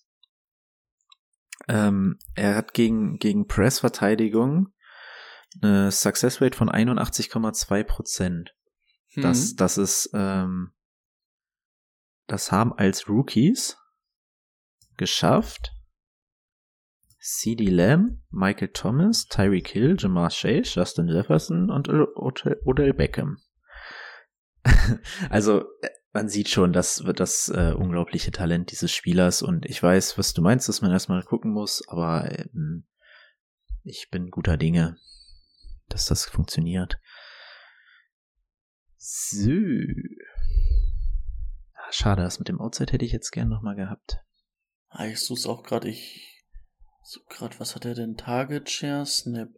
[1.69, 4.73] ähm, er hat gegen, gegen Press-Verteidigung
[5.63, 8.55] eine Success Rate von 81,2 Prozent.
[9.17, 9.57] Das, Mhm.
[9.57, 10.73] das ist, ähm,
[12.27, 13.77] das haben als Rookies
[14.97, 15.73] geschafft
[17.23, 23.39] CD Lamb, Michael Thomas, Tyreek Hill, Jamar Chase, Justin Jefferson und Odell Beckham.
[25.31, 30.19] also äh, man sieht schon, das das äh, unglaubliche Talent dieses Spielers und ich weiß,
[30.19, 32.87] was du meinst, dass man erstmal gucken muss, aber ähm,
[33.85, 34.97] ich bin guter Dinge,
[35.89, 36.99] dass das funktioniert.
[38.97, 39.51] So.
[41.75, 44.19] Ah, Schade, das mit dem Outside hätte ich jetzt gern nochmal gehabt.
[44.95, 46.45] Ah, ich such's auch gerade, ich
[47.03, 48.19] such grad, was hat er denn?
[48.19, 49.49] Target Share, Snap,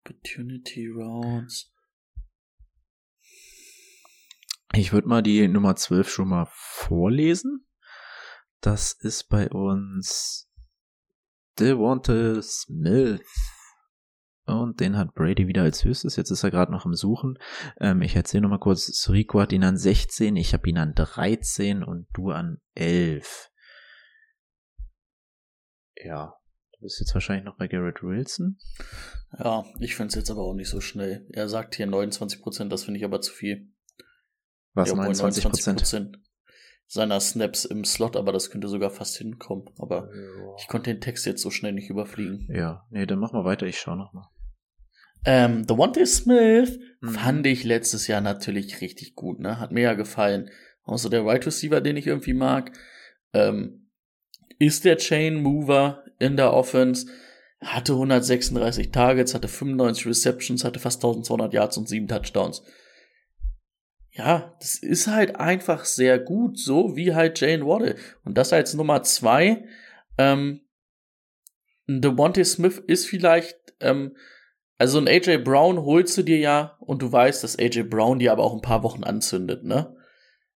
[0.00, 1.72] Opportunity Rounds.
[4.74, 7.64] Ich würde mal die Nummer 12 schon mal vorlesen.
[8.60, 10.50] Das ist bei uns
[11.60, 13.22] Devonta Smith.
[14.46, 16.16] Und den hat Brady wieder als höchstes.
[16.16, 17.38] Jetzt ist er gerade noch im Suchen.
[17.80, 19.08] Ähm, ich erzähle noch mal kurz.
[19.10, 23.50] Rico hat ihn an 16, ich habe ihn an 13 und du an 11.
[26.04, 26.34] Ja,
[26.72, 28.58] du bist jetzt wahrscheinlich noch bei Garrett Wilson.
[29.38, 31.26] Ja, ich find's jetzt aber auch nicht so schnell.
[31.32, 33.72] Er sagt hier 29%, das finde ich aber zu viel.
[34.74, 35.80] Was, Ja, obwohl 29 Prozent?
[35.82, 36.14] 29%
[36.86, 39.68] seiner Snaps im Slot, aber das könnte sogar fast hinkommen.
[39.78, 40.08] Aber
[40.58, 42.48] ich konnte den Text jetzt so schnell nicht überfliegen.
[42.50, 44.26] Ja, nee, dann mach mal weiter, ich schau noch mal.
[45.24, 47.08] Ähm, The One Smith Mhm.
[47.10, 49.58] fand ich letztes Jahr natürlich richtig gut, ne?
[49.60, 50.50] Hat mir ja gefallen.
[50.84, 52.72] Außer der Wide Receiver, den ich irgendwie mag.
[53.34, 53.87] Ähm,
[54.58, 57.06] ist der Chain Mover in der Offense.
[57.60, 62.62] Hatte 136 Targets, hatte 95 Receptions, hatte fast 1200 Yards und 7 Touchdowns.
[64.12, 67.96] Ja, das ist halt einfach sehr gut, so wie halt Jane Waddle.
[68.24, 69.64] Und das als Nummer zwei.
[70.18, 70.60] Ähm,
[71.86, 74.16] Devontae Smith ist vielleicht, ähm,
[74.76, 78.32] also ein AJ Brown holst du dir ja und du weißt, dass AJ Brown dir
[78.32, 79.96] aber auch ein paar Wochen anzündet, ne?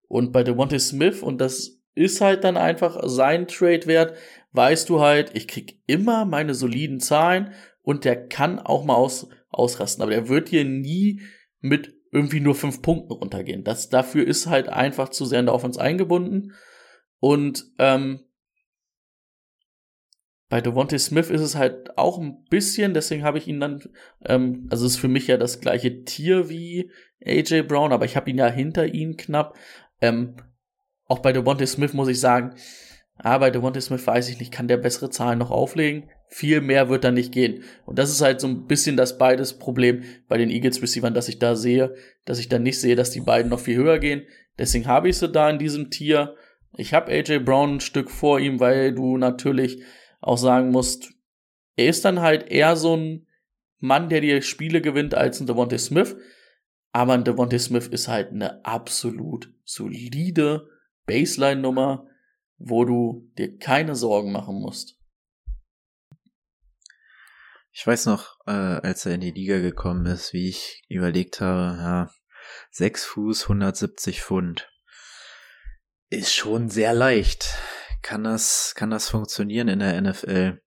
[0.08, 4.18] Und bei Devontae Smith, und das ist halt dann einfach sein Trade wert,
[4.54, 9.30] weißt du halt, ich krieg immer meine soliden Zahlen und der kann auch mal aus,
[9.50, 11.22] ausrasten, aber der wird dir nie
[11.60, 13.64] mit irgendwie nur fünf Punkten runtergehen.
[13.64, 16.54] Das, dafür ist halt einfach zu sehr in der Offense eingebunden
[17.20, 18.22] und, ähm,
[20.50, 23.84] Bei Devontae Smith ist es halt auch ein bisschen, deswegen habe ich ihn dann,
[24.26, 26.92] ähm, also ist für mich ja das gleiche Tier wie
[27.24, 29.56] AJ Brown, aber ich habe ihn ja hinter ihm knapp.
[30.02, 30.36] Ähm,
[31.10, 32.56] auch bei Devontae Smith muss ich sagen,
[33.18, 36.10] ah, bei Devontae Smith weiß ich nicht, kann der bessere Zahlen noch auflegen?
[36.28, 37.64] Viel mehr wird da nicht gehen.
[37.86, 41.28] Und das ist halt so ein bisschen das beides Problem bei den Eagles Receivern, dass
[41.28, 41.96] ich da sehe,
[42.26, 44.28] dass ich da nicht sehe, dass die beiden noch viel höher gehen.
[44.60, 46.36] Deswegen habe ich sie da in diesem Tier.
[46.78, 49.82] Ich habe AJ Brown ein Stück vor ihm, weil du natürlich
[50.22, 51.12] auch sagen musst,
[51.76, 53.26] er ist dann halt eher so ein
[53.80, 56.16] Mann, der dir Spiele gewinnt als ein Devontae Smith.
[56.92, 60.68] Aber ein Devontae Smith ist halt eine absolut solide
[61.10, 62.08] Baseline-Nummer,
[62.58, 64.98] wo du dir keine Sorgen machen musst.
[67.72, 71.78] Ich weiß noch, äh, als er in die Liga gekommen ist, wie ich überlegt habe,
[71.78, 72.12] ja,
[72.72, 74.70] 6 Fuß, 170 Pfund.
[76.10, 77.56] Ist schon sehr leicht
[78.02, 80.62] kann das, kann das funktionieren in der NFL?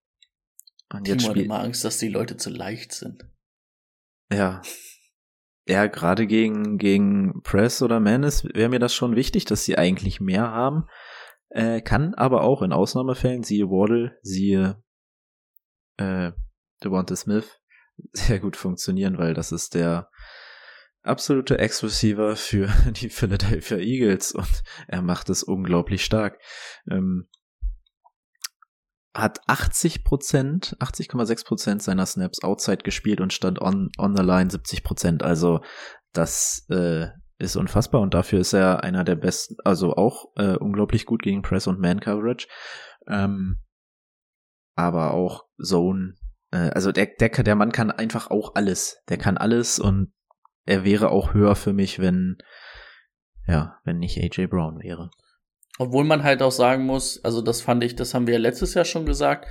[0.90, 3.24] Und jetzt spielt immer Angst, dass die Leute zu leicht sind.
[4.30, 4.62] Ja.
[5.66, 10.20] Ja, gerade gegen, gegen Press oder Man wäre mir das schon wichtig, dass sie eigentlich
[10.20, 10.86] mehr haben.
[11.50, 14.82] Äh, kann aber auch in Ausnahmefällen, siehe Waddle, siehe
[15.98, 16.32] äh,
[16.82, 17.60] Devonta Smith,
[18.12, 20.08] sehr gut funktionieren, weil das ist der
[21.02, 26.40] absolute Ex-Receiver für die Philadelphia Eagles und er macht es unglaublich stark.
[26.90, 27.28] Ähm,
[29.14, 34.50] hat 80 Prozent, 80,6 Prozent seiner Snaps outside gespielt und stand on, on the line
[34.50, 35.22] 70 Prozent.
[35.22, 35.60] Also
[36.12, 37.08] das äh,
[37.38, 41.42] ist unfassbar und dafür ist er einer der besten, also auch äh, unglaublich gut gegen
[41.42, 42.46] Press und Man Coverage.
[43.06, 43.60] Ähm,
[44.74, 46.14] aber auch Zone.
[46.50, 49.02] Äh, also der, der, der Mann kann einfach auch alles.
[49.08, 50.12] Der kann alles und
[50.64, 52.38] er wäre auch höher für mich, wenn,
[53.46, 55.10] ja, wenn nicht AJ Brown wäre.
[55.78, 58.74] Obwohl man halt auch sagen muss, also das fand ich, das haben wir ja letztes
[58.74, 59.46] Jahr schon gesagt,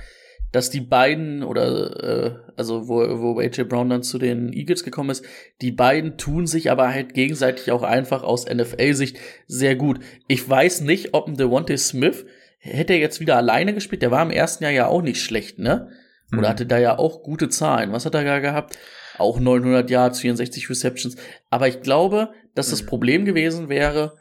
[0.52, 5.10] dass die beiden oder äh, also wo, wo AJ Brown dann zu den Eagles gekommen
[5.10, 5.24] ist,
[5.62, 9.98] die beiden tun sich aber halt gegenseitig auch einfach aus NFL-Sicht sehr gut.
[10.28, 12.26] Ich weiß nicht, ob ein Devontae Smith
[12.58, 14.02] hätte er jetzt wieder alleine gespielt.
[14.02, 15.90] Der war im ersten Jahr ja auch nicht schlecht, ne?
[16.30, 16.48] Oder mhm.
[16.48, 17.92] hatte da ja auch gute Zahlen.
[17.92, 18.78] Was hat er da gehabt?
[19.18, 21.16] Auch 900 Yards, 64 Receptions.
[21.50, 22.86] Aber ich glaube, dass das mhm.
[22.86, 24.16] Problem gewesen wäre,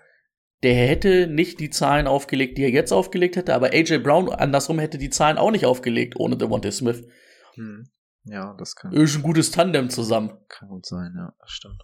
[0.63, 4.79] der hätte nicht die Zahlen aufgelegt, die er jetzt aufgelegt hätte, aber AJ Brown andersrum
[4.79, 7.07] hätte die Zahlen auch nicht aufgelegt ohne Devontae Smith.
[7.55, 7.89] Hm.
[8.25, 8.91] Ja, das kann.
[8.91, 10.37] Ist ein gutes Tandem zusammen.
[10.47, 11.81] Kann gut sein, ja, das stimmt.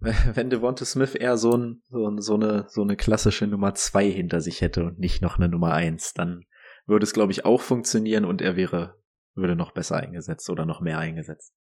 [0.00, 4.40] Wenn Devonta Smith eher so, ein, so, so, eine, so eine klassische Nummer zwei hinter
[4.40, 6.44] sich hätte und nicht noch eine Nummer eins, dann
[6.86, 8.94] würde es, glaube ich, auch funktionieren und er wäre
[9.38, 11.54] würde noch besser eingesetzt oder noch mehr eingesetzt.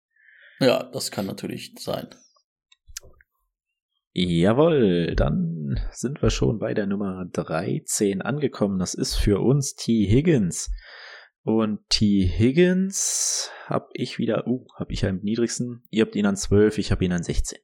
[0.59, 2.07] Ja, das kann natürlich sein.
[4.18, 8.80] Jawohl, dann sind wir schon bei der Nummer 13 angekommen.
[8.80, 10.07] Das ist für uns T.
[10.07, 10.72] Higgins.
[11.43, 12.26] Und T.
[12.26, 15.84] Higgins habe ich wieder, uh, habe ich am niedrigsten.
[15.89, 17.59] Ihr habt ihn an 12, ich habe ihn an 16.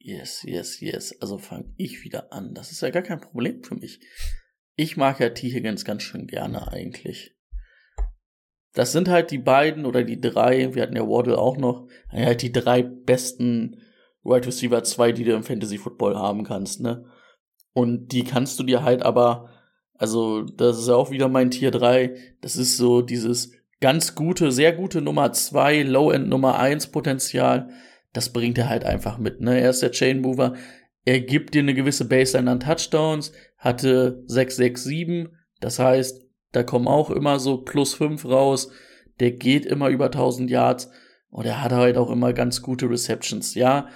[0.00, 1.16] Yes, yes, yes.
[1.20, 2.54] Also fange ich wieder an.
[2.54, 4.00] Das ist ja gar kein Problem für mich.
[4.74, 5.48] Ich mag ja T.
[5.48, 7.35] Higgins ganz schön gerne eigentlich.
[8.76, 12.42] Das sind halt die beiden oder die drei, wir hatten ja Waddle auch noch, halt
[12.42, 13.78] die drei besten
[14.22, 17.06] Wide Receiver 2, die du im Fantasy Football haben kannst, ne?
[17.72, 19.48] Und die kannst du dir halt aber,
[19.94, 23.50] also das ist ja auch wieder mein Tier 3, das ist so dieses
[23.80, 27.70] ganz gute, sehr gute Nummer 2, Low-End Nummer 1 Potenzial,
[28.12, 29.58] das bringt er halt einfach mit, ne?
[29.58, 30.52] Er ist der Chain Mover,
[31.06, 36.25] er gibt dir eine gewisse Baseline an Touchdowns, hatte 667, das heißt,
[36.56, 38.70] da kommen auch immer so plus 5 raus,
[39.20, 40.90] der geht immer über 1000 Yards
[41.28, 43.88] und er hat halt auch immer ganz gute Receptions, ja.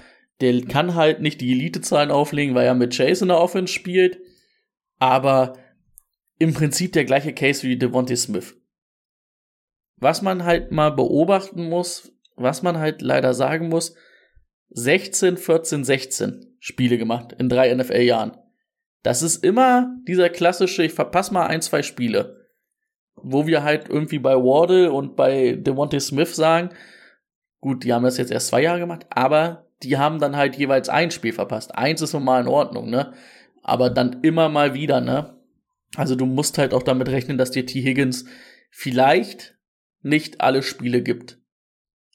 [0.42, 4.20] Der kann halt nicht die Elite-Zahlen auflegen, weil er mit Chase in der Offense spielt,
[4.98, 5.54] aber
[6.38, 8.58] im Prinzip der gleiche Case wie Devontae Smith.
[9.96, 13.94] Was man halt mal beobachten muss, was man halt leider sagen muss,
[14.68, 18.36] 16, 14, 16 Spiele gemacht in drei NFL-Jahren.
[19.02, 22.39] Das ist immer dieser klassische, ich verpasse mal ein, zwei Spiele.
[23.22, 26.70] Wo wir halt irgendwie bei Wardle und bei Devontae Smith sagen,
[27.60, 30.88] gut, die haben das jetzt erst zwei Jahre gemacht, aber die haben dann halt jeweils
[30.88, 31.74] ein Spiel verpasst.
[31.74, 33.12] Eins ist normal in Ordnung, ne?
[33.62, 35.38] Aber dann immer mal wieder, ne?
[35.96, 37.82] Also du musst halt auch damit rechnen, dass dir T.
[37.82, 38.26] Higgins
[38.70, 39.58] vielleicht
[40.02, 41.38] nicht alle Spiele gibt.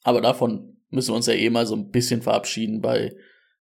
[0.04, 3.16] Aber davon müssen wir uns ja eh mal so ein bisschen verabschieden bei,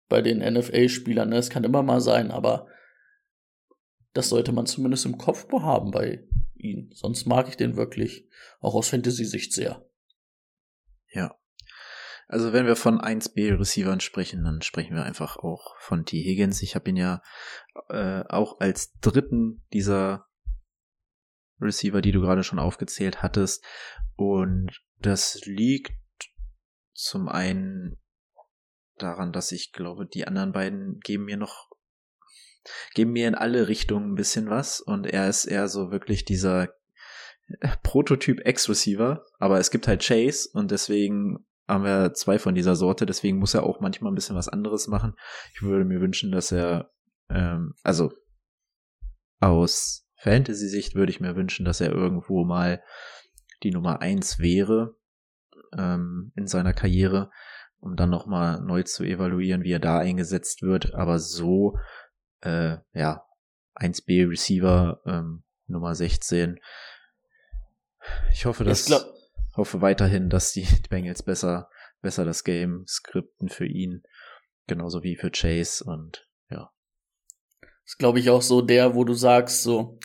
[0.09, 1.28] bei den NFL-Spielern.
[1.28, 1.36] Ne?
[1.36, 2.66] Es kann immer mal sein, aber
[4.12, 6.24] das sollte man zumindest im Kopf behaben bei
[6.61, 6.90] ihm.
[6.92, 8.28] Sonst mag ich den wirklich
[8.61, 9.84] auch aus Fantasy-Sicht sehr.
[11.12, 11.36] Ja.
[12.28, 16.22] Also wenn wir von 1B-Receivern sprechen, dann sprechen wir einfach auch von T.
[16.22, 16.62] Higgins.
[16.62, 17.22] Ich habe ihn ja
[17.88, 20.26] äh, auch als dritten dieser
[21.61, 23.64] Receiver, die du gerade schon aufgezählt hattest.
[24.16, 25.92] Und das liegt
[26.92, 27.98] zum einen
[28.96, 31.70] daran, dass ich glaube, die anderen beiden geben mir noch,
[32.95, 34.81] geben mir in alle Richtungen ein bisschen was.
[34.81, 36.68] Und er ist eher so wirklich dieser
[37.83, 39.25] Prototyp Ex-Receiver.
[39.39, 43.55] Aber es gibt halt Chase und deswegen haben wir zwei von dieser Sorte, deswegen muss
[43.55, 45.14] er auch manchmal ein bisschen was anderes machen.
[45.55, 46.91] Ich würde mir wünschen, dass er,
[47.29, 48.12] ähm, also
[49.39, 52.83] aus Fantasy-Sicht würde ich mir wünschen, dass er irgendwo mal
[53.62, 54.97] die Nummer eins wäre
[55.77, 57.31] ähm, in seiner Karriere,
[57.79, 60.95] um dann nochmal neu zu evaluieren, wie er da eingesetzt wird.
[60.95, 61.79] Aber so,
[62.43, 63.24] äh, ja,
[63.76, 66.59] 1B Receiver ähm, Nummer 16.
[68.32, 71.68] Ich hoffe, dass Ich hoffe weiterhin, dass die Bengals besser
[72.03, 74.03] besser das Game skripten für ihn,
[74.66, 76.70] genauso wie für Chase und ja.
[77.84, 79.99] ist, glaube ich, auch so der, wo du sagst, so,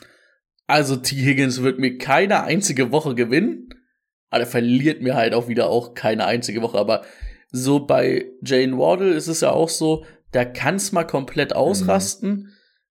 [0.66, 1.16] also T.
[1.16, 3.68] Higgins wird mir keine einzige Woche gewinnen,
[4.30, 6.78] aber er verliert mir halt auch wieder auch keine einzige Woche.
[6.78, 7.04] Aber
[7.50, 12.52] so bei Jane Wardle ist es ja auch so, da kann's mal komplett ausrasten.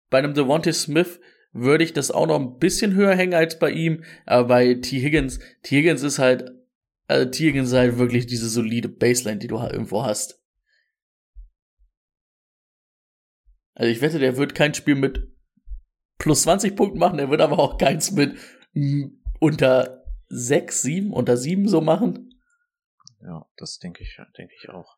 [0.09, 1.19] Bei einem Devontae Smith
[1.53, 4.99] würde ich das auch noch ein bisschen höher hängen als bei ihm, aber bei T.
[4.99, 5.77] Higgins, T.
[5.77, 6.51] Higgins ist halt,
[7.07, 7.45] also T.
[7.45, 10.43] Higgins ist halt wirklich diese solide Baseline, die du halt irgendwo hast.
[13.75, 15.31] Also ich wette, der wird kein Spiel mit
[16.17, 18.37] plus 20 Punkten machen, der wird aber auch keins mit
[18.73, 19.05] mm,
[19.39, 22.29] unter 6, 7, unter 7 so machen.
[23.21, 24.97] Ja, das denke ich, denke ich auch.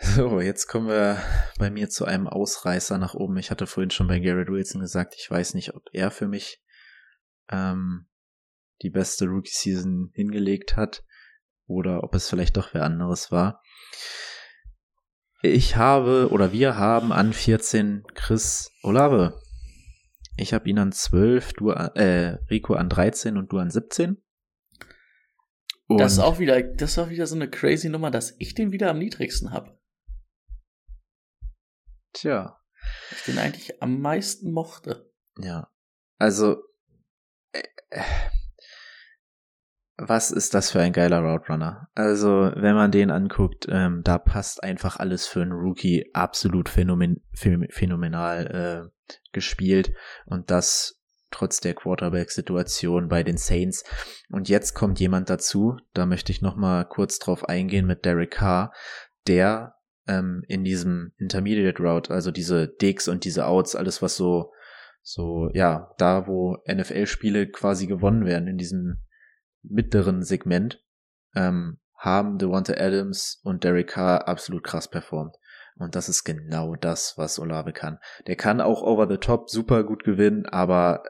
[0.00, 1.18] So, jetzt kommen wir
[1.58, 3.36] bei mir zu einem Ausreißer nach oben.
[3.38, 6.62] Ich hatte vorhin schon bei Garrett Wilson gesagt, ich weiß nicht, ob er für mich
[7.50, 8.06] ähm,
[8.82, 11.02] die beste Rookie-Season hingelegt hat
[11.66, 13.60] oder ob es vielleicht doch wer anderes war.
[15.42, 19.40] Ich habe oder wir haben an 14 Chris Olave.
[20.36, 24.22] Ich habe ihn an 12, du äh, Rico an 13 und du an 17.
[25.88, 28.54] Und Das ist auch wieder, das ist auch wieder so eine crazy Nummer, dass ich
[28.54, 29.77] den wieder am niedrigsten habe.
[32.20, 32.58] Tja,
[33.12, 35.10] Ich den eigentlich am meisten mochte.
[35.38, 35.68] Ja,
[36.18, 36.62] also
[37.52, 38.02] äh, äh,
[39.96, 41.88] was ist das für ein geiler Route Runner?
[41.94, 47.24] Also wenn man den anguckt, ähm, da passt einfach alles für einen Rookie absolut phänomen
[47.36, 49.92] phän- phänomenal äh, gespielt
[50.26, 51.00] und das
[51.30, 53.84] trotz der Quarterback-Situation bei den Saints.
[54.30, 58.30] Und jetzt kommt jemand dazu, da möchte ich noch mal kurz drauf eingehen mit Derek
[58.30, 58.72] Carr,
[59.26, 59.74] der
[60.08, 64.50] ähm, in diesem Intermediate Route, also diese Digs und diese Outs, alles was so
[65.02, 69.02] so, ja, da wo NFL-Spiele quasi gewonnen werden in diesem
[69.62, 70.84] mittleren Segment,
[71.34, 75.34] ähm, haben Devonta Adams und Derek Carr absolut krass performt.
[75.76, 77.98] Und das ist genau das, was Olave kann.
[78.26, 81.04] Der kann auch over the top super gut gewinnen, aber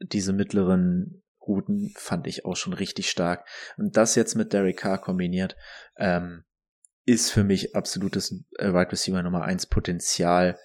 [0.00, 3.48] diese mittleren Routen fand ich auch schon richtig stark.
[3.78, 5.56] Und das jetzt mit Derek Carr kombiniert,
[5.96, 6.44] ähm,
[7.08, 10.58] ist für mich absolutes äh, Wide Receiver Nummer 1 Potenzial.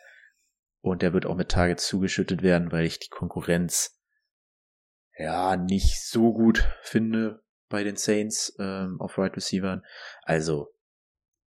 [0.81, 3.97] Und der wird auch mit Targets zugeschüttet werden, weil ich die Konkurrenz
[5.17, 9.83] ja nicht so gut finde bei den Saints ähm, auf Wide Receivern.
[10.23, 10.75] Also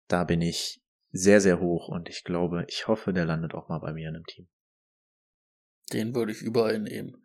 [0.08, 0.82] da bin ich
[1.12, 4.16] sehr, sehr hoch und ich glaube, ich hoffe, der landet auch mal bei mir in
[4.16, 4.48] einem Team.
[5.94, 7.24] Den würde ich überall nehmen.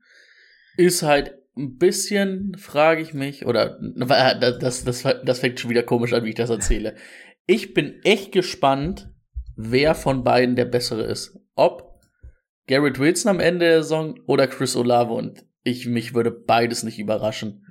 [0.76, 6.12] Ist halt ein bisschen, frage ich mich, oder das, das, das fängt schon wieder komisch
[6.12, 6.96] an, wie ich das erzähle.
[7.47, 9.11] Ich bin echt gespannt,
[9.57, 11.38] wer von beiden der bessere ist.
[11.55, 12.01] Ob
[12.66, 16.99] Garrett Wilson am Ende der Saison oder Chris Olave und ich, mich würde beides nicht
[16.99, 17.64] überraschen.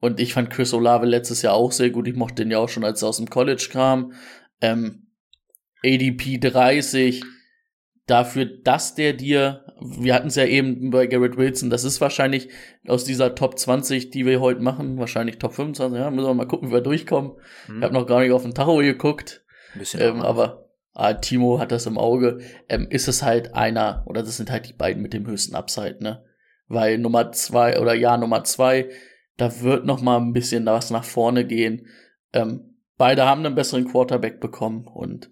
[0.00, 2.08] Und ich fand Chris Olave letztes Jahr auch sehr gut.
[2.08, 4.12] Ich mochte den ja auch schon, als er aus dem College kam.
[4.60, 5.12] Ähm,
[5.84, 7.22] ADP 30.
[8.06, 12.48] Dafür, dass der dir, wir hatten es ja eben bei Garrett Wilson, das ist wahrscheinlich
[12.88, 16.48] aus dieser Top 20, die wir heute machen, wahrscheinlich Top 25, ja, müssen wir mal
[16.48, 17.32] gucken, wie wir durchkommen.
[17.68, 17.78] Mhm.
[17.78, 19.44] Ich habe noch gar nicht auf den Tacho geguckt.
[19.74, 22.40] Ein bisschen Ähm, aber ah, Timo hat das im Auge.
[22.68, 25.98] Ähm, ist es halt einer, oder das sind halt die beiden mit dem höchsten Upside,
[26.00, 26.24] ne?
[26.66, 28.88] Weil Nummer zwei oder Jahr Nummer zwei,
[29.36, 31.86] da wird noch mal ein bisschen was nach vorne gehen.
[32.32, 35.28] Ähm, beide haben einen besseren Quarterback bekommen und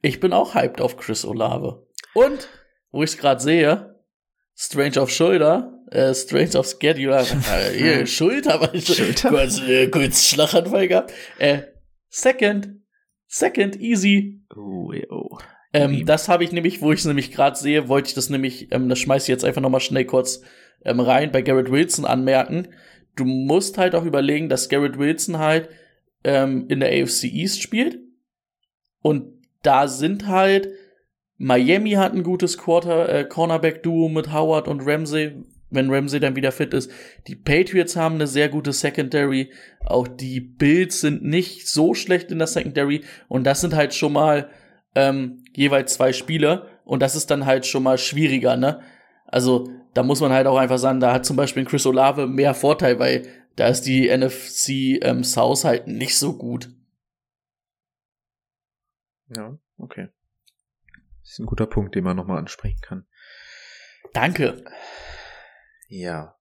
[0.00, 1.86] ich bin auch hyped auf Chris Olave.
[2.14, 2.48] Und,
[2.90, 4.00] wo ich es gerade sehe,
[4.54, 7.24] Strange auf Schulter, äh, Strange auf Schedule,
[7.76, 9.30] äh, Schulter, aber ich Schulter?
[9.30, 11.12] kurz, äh, kurz Schlaganfall gehabt.
[11.38, 11.62] Äh,
[12.08, 12.80] second,
[13.26, 14.42] second, easy.
[14.54, 15.38] Oh, oh.
[15.72, 18.70] Ähm, das habe ich nämlich, wo ich es nämlich gerade sehe, wollte ich das nämlich,
[18.72, 20.42] ähm, das schmeiß ich jetzt einfach nochmal schnell kurz
[20.84, 22.68] ähm, rein, bei Garrett Wilson anmerken.
[23.16, 25.70] du musst halt auch überlegen, dass Garrett Wilson halt
[26.24, 27.98] ähm, in der AFC East spielt.
[29.00, 30.68] Und da sind halt
[31.42, 35.32] Miami hat ein gutes Quarter äh, Cornerback-Duo mit Howard und Ramsey,
[35.70, 36.88] wenn Ramsey dann wieder fit ist.
[37.26, 39.50] Die Patriots haben eine sehr gute Secondary.
[39.84, 43.02] Auch die Bills sind nicht so schlecht in der Secondary.
[43.26, 44.50] Und das sind halt schon mal
[44.94, 46.68] ähm, jeweils zwei Spieler.
[46.84, 48.80] Und das ist dann halt schon mal schwieriger, ne?
[49.26, 52.54] Also, da muss man halt auch einfach sagen, da hat zum Beispiel Chris Olave mehr
[52.54, 53.22] Vorteil, weil
[53.56, 56.70] da ist die NFC ähm, South halt nicht so gut.
[59.34, 60.08] Ja, okay.
[61.22, 63.06] Das ist ein guter Punkt, den man nochmal ansprechen kann.
[64.12, 64.64] Danke.
[65.88, 66.36] Ja.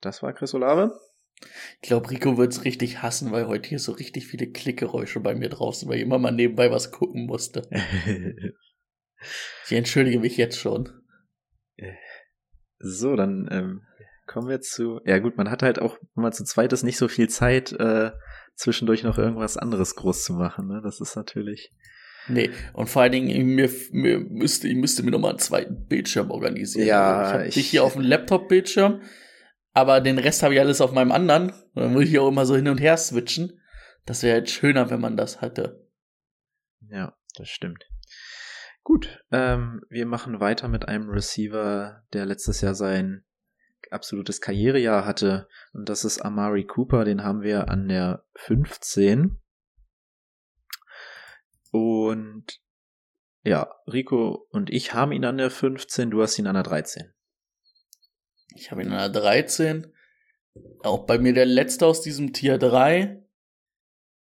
[0.00, 0.98] Das war Chris Olave.
[1.82, 5.50] Ich glaube, Rico wird's richtig hassen, weil heute hier so richtig viele Klickgeräusche bei mir
[5.50, 7.68] draußen, weil ich immer mal nebenbei was gucken musste.
[9.66, 11.02] ich entschuldige mich jetzt schon.
[12.78, 13.82] So, dann ähm,
[14.26, 15.00] kommen wir zu.
[15.04, 17.72] Ja gut, man hat halt auch, wenn man zu zweit ist, nicht so viel Zeit,
[17.72, 18.12] äh,
[18.56, 20.66] zwischendurch noch irgendwas anderes groß zu machen.
[20.68, 20.80] Ne?
[20.82, 21.72] Das ist natürlich.
[22.28, 26.32] Nee, und vor allen Dingen, mir, mir müsste, ich müsste mir nochmal einen zweiten Bildschirm
[26.32, 26.88] organisieren.
[26.88, 29.02] Ja, ich habe ich- dich hier auf dem Laptop-Bildschirm,
[29.72, 31.50] aber den Rest habe ich alles auf meinem anderen.
[31.50, 33.60] Und dann muss ich auch immer so hin und her switchen.
[34.06, 35.86] Das wäre jetzt schöner, wenn man das hatte.
[36.88, 37.84] Ja, das stimmt.
[38.82, 43.24] Gut, ähm, wir machen weiter mit einem Receiver, der letztes Jahr sein
[43.92, 45.48] absolutes Karrierejahr hatte.
[45.72, 49.38] Und das ist Amari Cooper, den haben wir an der 15.
[51.70, 52.60] Und
[53.42, 57.12] ja, Rico und ich haben ihn an der 15, du hast ihn an der 13.
[58.54, 59.92] Ich habe ihn an der 13.
[60.82, 63.22] Auch bei mir der letzte aus diesem Tier 3.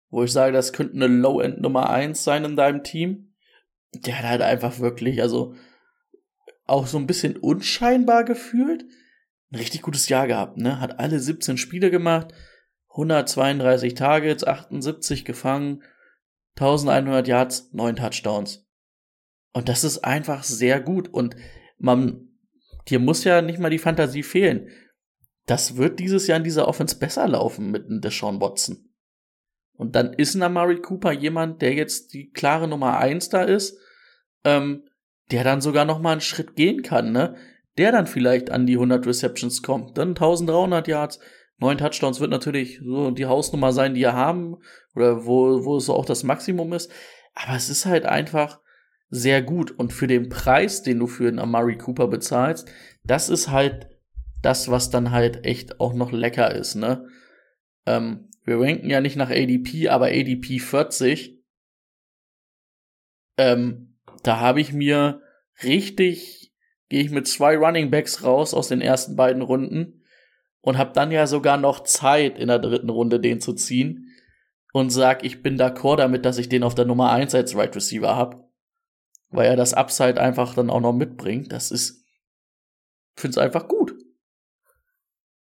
[0.08, 3.34] Wo ich sage, das könnte eine Low-End Nummer 1 sein in deinem Team.
[3.94, 5.54] Der hat halt einfach wirklich, also
[6.66, 8.84] auch so ein bisschen unscheinbar gefühlt.
[9.52, 10.80] Ein richtig gutes Jahr gehabt, ne?
[10.80, 12.32] Hat alle 17 Spiele gemacht.
[12.88, 15.82] 132 Targets, 78 gefangen,
[16.56, 18.66] 1100 Yards, 9 Touchdowns.
[19.52, 21.08] Und das ist einfach sehr gut.
[21.08, 21.36] Und
[21.78, 22.28] man,
[22.88, 24.68] dir muss ja nicht mal die Fantasie fehlen.
[25.46, 28.90] Das wird dieses Jahr in dieser Offense besser laufen mit einem Deshaun Watson.
[29.74, 33.78] Und dann ist ein Amari Cooper jemand, der jetzt die klare Nummer eins da ist,
[34.44, 34.86] ähm,
[35.30, 37.36] der dann sogar noch mal einen Schritt gehen kann, ne?
[37.78, 41.18] Der dann vielleicht an die 100 Receptions kommt, dann 1300 Yards,
[41.58, 44.56] 9 Touchdowns wird natürlich so die Hausnummer sein, die wir haben,
[44.94, 46.90] oder wo, wo so auch das Maximum ist.
[47.34, 48.60] Aber es ist halt einfach
[49.08, 49.70] sehr gut.
[49.70, 52.70] Und für den Preis, den du für einen Amari Cooper bezahlst,
[53.04, 53.88] das ist halt
[54.42, 57.06] das, was dann halt echt auch noch lecker ist, ne?
[57.86, 61.38] Ähm, wir ranken ja nicht nach ADP, aber ADP 40.
[63.36, 65.20] Ähm, da habe ich mir
[65.62, 66.41] richtig,
[66.92, 70.04] gehe ich mit zwei Running Backs raus aus den ersten beiden Runden
[70.60, 74.14] und habe dann ja sogar noch Zeit in der dritten Runde den zu ziehen
[74.74, 77.74] und sag, ich bin d'accord damit, dass ich den auf der Nummer 1 als Right
[77.74, 78.46] Receiver hab,
[79.30, 81.50] weil er das Upside einfach dann auch noch mitbringt.
[81.50, 82.04] Das ist,
[83.16, 83.94] find's einfach gut.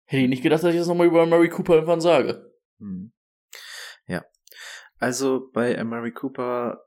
[0.04, 2.48] Hätte ich nicht gedacht, dass ich das nochmal über Murray Cooper irgendwann sage.
[2.78, 3.12] Hm.
[4.06, 4.24] Ja.
[4.98, 6.80] Also bei Amari Cooper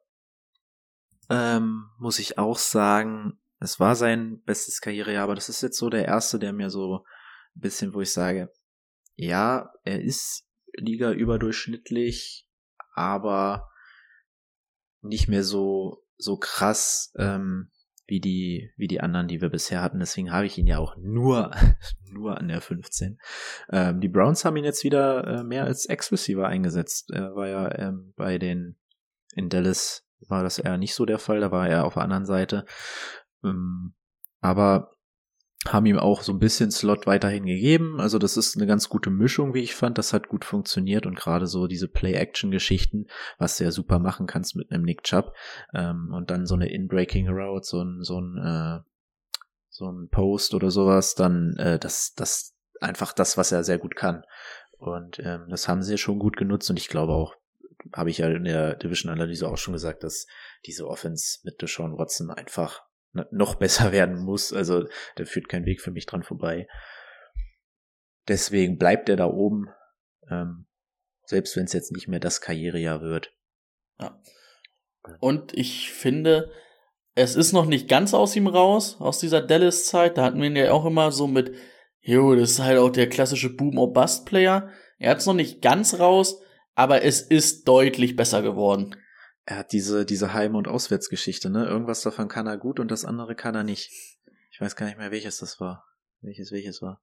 [1.29, 5.89] ähm, muss ich auch sagen, es war sein bestes Karrierejahr, aber das ist jetzt so
[5.89, 7.05] der erste, der mir so
[7.55, 8.51] ein bisschen, wo ich sage,
[9.15, 10.45] ja, er ist
[10.75, 12.47] Liga überdurchschnittlich,
[12.93, 13.69] aber
[15.01, 17.69] nicht mehr so so krass ähm,
[18.05, 19.99] wie die wie die anderen, die wir bisher hatten.
[19.99, 21.51] Deswegen habe ich ihn ja auch nur
[22.09, 23.17] nur an der 15.
[23.69, 27.11] Ähm, die Browns haben ihn jetzt wieder äh, mehr als Ex-Receiver eingesetzt.
[27.11, 28.77] Er war ja ähm, bei den
[29.35, 31.39] in Dallas war das eher nicht so der Fall.
[31.39, 32.65] Da war er auf der anderen Seite.
[33.43, 33.93] Ähm,
[34.41, 34.93] aber
[35.67, 37.99] haben ihm auch so ein bisschen Slot weiterhin gegeben.
[37.99, 39.97] Also das ist eine ganz gute Mischung, wie ich fand.
[39.97, 44.55] Das hat gut funktioniert und gerade so diese Play-Action-Geschichten, was du ja super machen kannst
[44.55, 45.33] mit einem Nick Chubb
[45.73, 48.79] ähm, und dann so eine In-Breaking-Route, so ein, so ein, äh,
[49.69, 53.95] so ein Post oder sowas, dann äh, das, das einfach das, was er sehr gut
[53.95, 54.23] kann.
[54.77, 57.35] Und ähm, das haben sie ja schon gut genutzt und ich glaube auch,
[57.95, 60.27] habe ich ja in der Division-Analyse auch schon gesagt, dass
[60.65, 62.81] diese Offense mit Deshaun Watson einfach
[63.31, 64.53] noch besser werden muss.
[64.53, 64.85] Also
[65.15, 66.67] da führt kein Weg für mich dran vorbei.
[68.27, 69.69] Deswegen bleibt er da oben,
[70.29, 70.65] ähm,
[71.25, 73.33] selbst wenn es jetzt nicht mehr das Karrierejahr wird.
[73.99, 74.19] Ja.
[75.19, 76.51] Und ich finde,
[77.15, 80.17] es ist noch nicht ganz aus ihm raus, aus dieser Dallas-Zeit.
[80.17, 81.53] Da hatten wir ihn ja auch immer so mit,
[81.99, 84.69] jo, das ist halt auch der klassische Boom-or-Bust-Player.
[84.97, 86.41] Er hat es noch nicht ganz raus,
[86.75, 88.95] aber es ist deutlich besser geworden.
[89.45, 91.65] Er hat diese, diese Heim- und Auswärtsgeschichte, ne?
[91.65, 93.91] Irgendwas davon kann er gut und das andere kann er nicht.
[94.51, 95.85] Ich weiß gar nicht mehr, welches das war.
[96.21, 97.01] Welches, welches war.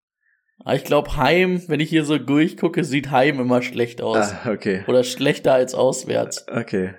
[0.65, 4.33] Ah, Ich glaube, Heim, wenn ich hier so durchgucke, sieht Heim immer schlecht aus.
[4.33, 4.85] Ah, okay.
[4.87, 6.47] Oder schlechter als auswärts.
[6.49, 6.95] Okay.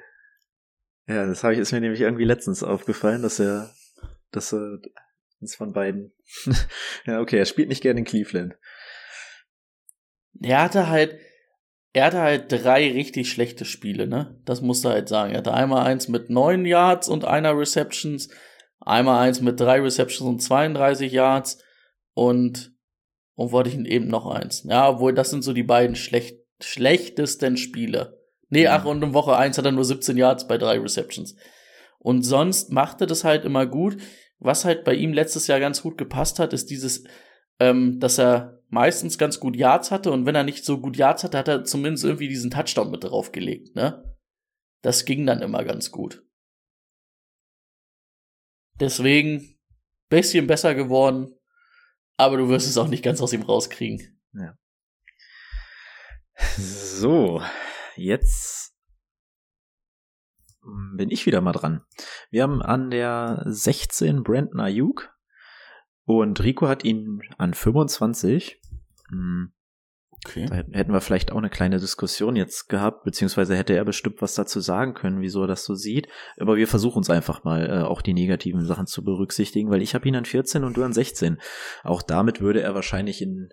[1.07, 3.71] Ja, das habe ich, ist mir nämlich irgendwie letztens aufgefallen, dass er,
[4.31, 4.79] dass er
[5.39, 6.13] uns von beiden.
[7.05, 8.55] ja, okay, er spielt nicht gerne in Cleveland.
[10.39, 11.19] Er hatte halt,
[11.93, 14.39] er hatte halt drei richtig schlechte Spiele, ne?
[14.45, 15.33] Das musst du halt sagen.
[15.33, 18.29] Er hatte einmal eins mit neun Yards und einer Receptions,
[18.79, 21.61] einmal eins mit drei Receptions und 32 Yards
[22.13, 22.73] und,
[23.35, 24.63] und wollte ich eben noch eins.
[24.63, 28.19] Ja, obwohl das sind so die beiden schlecht, schlechtesten Spiele.
[28.47, 31.35] Nee, ach, und in Woche eins hat er nur 17 Yards bei drei Receptions.
[31.99, 33.97] Und sonst machte das halt immer gut.
[34.39, 37.03] Was halt bei ihm letztes Jahr ganz gut gepasst hat, ist dieses,
[37.59, 41.23] ähm, dass er meistens ganz gut Yards hatte und wenn er nicht so gut Yards
[41.23, 44.17] hatte, hat er zumindest irgendwie diesen Touchdown mit draufgelegt, ne?
[44.81, 46.25] Das ging dann immer ganz gut.
[48.79, 49.59] Deswegen
[50.09, 51.35] bisschen besser geworden,
[52.17, 54.19] aber du wirst es auch nicht ganz aus ihm rauskriegen.
[56.57, 57.41] So,
[57.95, 58.73] jetzt
[60.97, 61.83] bin ich wieder mal dran.
[62.29, 65.13] Wir haben an der 16 Brandon Ayuk
[66.05, 68.60] und Rico hat ihn an 25.
[69.11, 69.53] Hm,
[70.23, 70.45] Okay.
[70.45, 74.35] Da hätten wir vielleicht auch eine kleine Diskussion jetzt gehabt, beziehungsweise hätte er bestimmt was
[74.35, 76.07] dazu sagen können, wieso er das so sieht.
[76.37, 79.95] Aber wir versuchen uns einfach mal äh, auch die negativen Sachen zu berücksichtigen, weil ich
[79.95, 81.41] habe ihn an 14 und du an 16.
[81.83, 83.49] Auch damit würde er wahrscheinlich in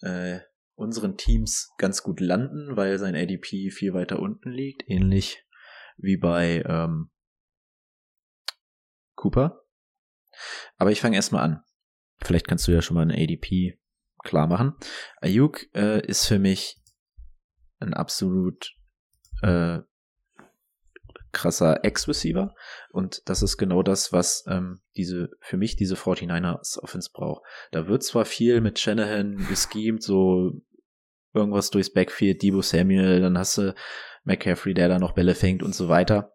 [0.00, 0.40] äh,
[0.74, 5.44] unseren Teams ganz gut landen, weil sein ADP viel weiter unten liegt, ähnlich
[5.96, 7.10] wie bei ähm,
[9.14, 9.62] Cooper.
[10.76, 11.62] Aber ich fange erstmal an.
[12.22, 13.79] Vielleicht kannst du ja schon mal ein ADP
[14.22, 14.74] klar machen.
[15.20, 16.76] Ayuk äh, ist für mich
[17.78, 18.74] ein absolut
[19.42, 19.78] äh,
[21.32, 22.54] krasser Ex-Receiver
[22.90, 27.42] und das ist genau das, was ähm, diese für mich diese 49ers Offense braucht.
[27.70, 30.52] Da wird zwar viel mit Shanahan geschemt, so
[31.32, 33.74] irgendwas durchs Backfield, Debo Samuel, dann hast du
[34.24, 36.34] McCaffrey, der da noch Bälle fängt und so weiter.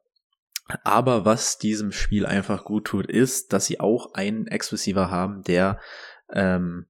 [0.83, 5.79] Aber was diesem Spiel einfach gut tut, ist, dass sie auch einen Ex-Receiver haben, der
[6.31, 6.87] ähm,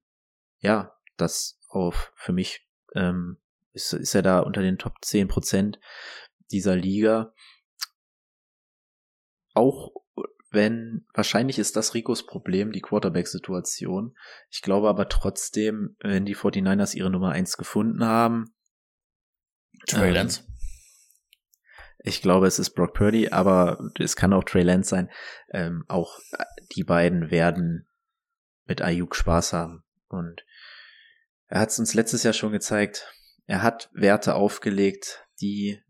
[0.58, 3.38] ja, das auf für mich ähm,
[3.72, 5.78] ist, ist er da unter den Top 10 Prozent
[6.50, 7.34] dieser Liga.
[9.54, 9.92] Auch
[10.50, 14.16] wenn, wahrscheinlich ist das Ricos Problem, die Quarterback-Situation.
[14.50, 18.54] Ich glaube aber trotzdem, wenn die 49ers ihre Nummer 1 gefunden haben.
[19.86, 20.44] Trey ähm, Lance.
[21.98, 25.10] Ich glaube, es ist Brock Purdy, aber es kann auch Trey Lance sein.
[25.50, 26.18] Ähm, auch
[26.76, 27.88] die beiden werden
[28.64, 29.85] mit Ayuk Spaß haben.
[30.08, 30.44] Und
[31.48, 33.12] er hat es uns letztes Jahr schon gezeigt.
[33.46, 35.80] Er hat Werte aufgelegt, die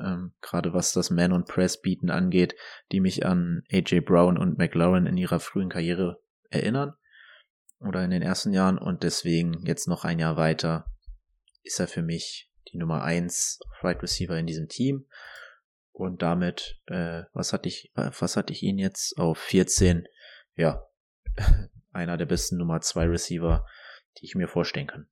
[0.00, 2.54] ähm, gerade was das Man und Press bieten angeht,
[2.92, 6.94] die mich an AJ Brown und McLaurin in ihrer frühen Karriere erinnern
[7.80, 8.78] oder in den ersten Jahren.
[8.78, 10.86] Und deswegen jetzt noch ein Jahr weiter
[11.62, 15.06] ist er für mich die Nummer eins Right Receiver in diesem Team.
[15.92, 19.16] Und damit äh, was hatte ich was hatte ich ihn jetzt?
[19.18, 20.06] Auf 14
[20.54, 20.86] ja
[21.96, 23.66] einer der besten Nummer zwei Receiver
[24.18, 25.06] die ich mir vorstellen kann.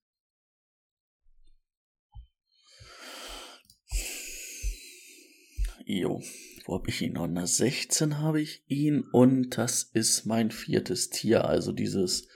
[5.86, 6.22] Jo,
[6.64, 7.26] wo habe ich ihn noch?
[7.26, 12.26] Na, 16 habe ich ihn und das ist mein viertes Tier, also dieses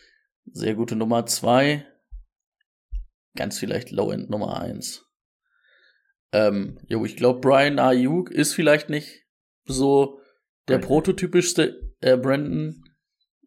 [0.44, 1.86] sehr gute Nummer 2,
[3.36, 5.06] ganz vielleicht Low-End Nummer 1.
[6.32, 9.26] Ähm, jo, ich glaube, Brian Ayuk ist vielleicht nicht
[9.64, 10.20] so
[10.68, 12.84] der prototypischste, äh, Brandon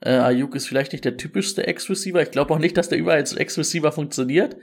[0.02, 2.22] äh, Ayuk ist vielleicht nicht der typischste Ex-Receiver.
[2.22, 4.58] Ich glaube auch nicht, dass der überall als Ex-Receiver funktioniert.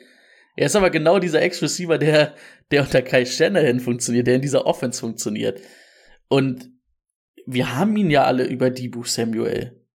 [0.57, 2.35] Er ist aber genau dieser Ex-Receiver, der,
[2.73, 5.61] der unter Kai Shanahan funktioniert, der in dieser Offense funktioniert.
[6.29, 6.71] Und
[7.47, 9.87] wir haben ihn ja alle über Debu Samuel.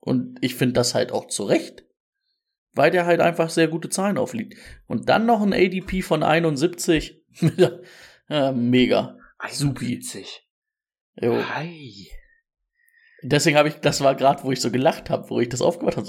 [0.00, 1.84] Und ich finde das halt auch zu Recht.
[2.72, 4.56] Weil der halt einfach sehr gute Zahlen aufliegt.
[4.86, 7.22] Und dann noch ein ADP von 71.
[8.28, 9.18] ja, mega.
[9.50, 10.00] Supi.
[11.20, 11.44] Jo.
[11.54, 12.10] Hi.
[13.22, 15.96] Deswegen habe ich, das war gerade, wo ich so gelacht habe, wo ich das aufgemacht
[15.96, 16.06] habe.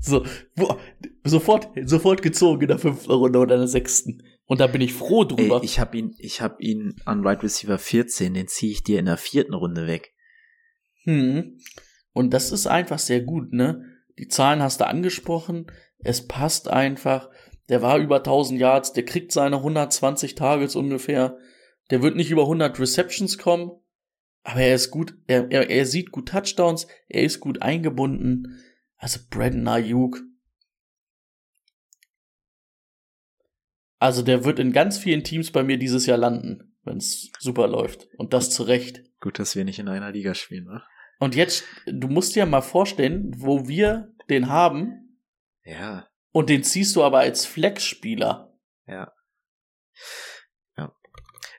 [0.00, 0.76] So, so wo,
[1.22, 4.22] sofort, sofort gezogen in der fünften Runde oder in der sechsten.
[4.46, 5.60] Und da bin ich froh Ey, drüber.
[5.62, 9.06] ich habe ihn, ich habe ihn an Right Receiver 14, den ziehe ich dir in
[9.06, 10.12] der vierten Runde weg.
[11.04, 11.58] hm.
[12.12, 13.84] Und das ist einfach sehr gut, ne?
[14.18, 15.66] Die Zahlen hast du angesprochen.
[15.98, 17.28] Es passt einfach.
[17.68, 18.92] Der war über 1000 Yards.
[18.92, 21.36] Der kriegt seine 120 Targets ungefähr.
[21.90, 23.72] Der wird nicht über 100 Receptions kommen.
[24.44, 28.62] Aber er ist gut, er, er, er sieht gut Touchdowns, er ist gut eingebunden.
[28.96, 30.20] Also Brandon Ayuk.
[33.98, 37.66] Also der wird in ganz vielen Teams bei mir dieses Jahr landen, wenn es super
[37.66, 38.06] läuft.
[38.18, 39.02] Und das zu Recht.
[39.20, 40.82] Gut, dass wir nicht in einer Liga spielen, ne?
[41.20, 45.20] Und jetzt, du musst dir mal vorstellen, wo wir den haben,
[45.64, 48.52] Ja, Und den ziehst du aber als Flex-Spieler.
[48.86, 48.94] ja.
[48.94, 49.12] Ja.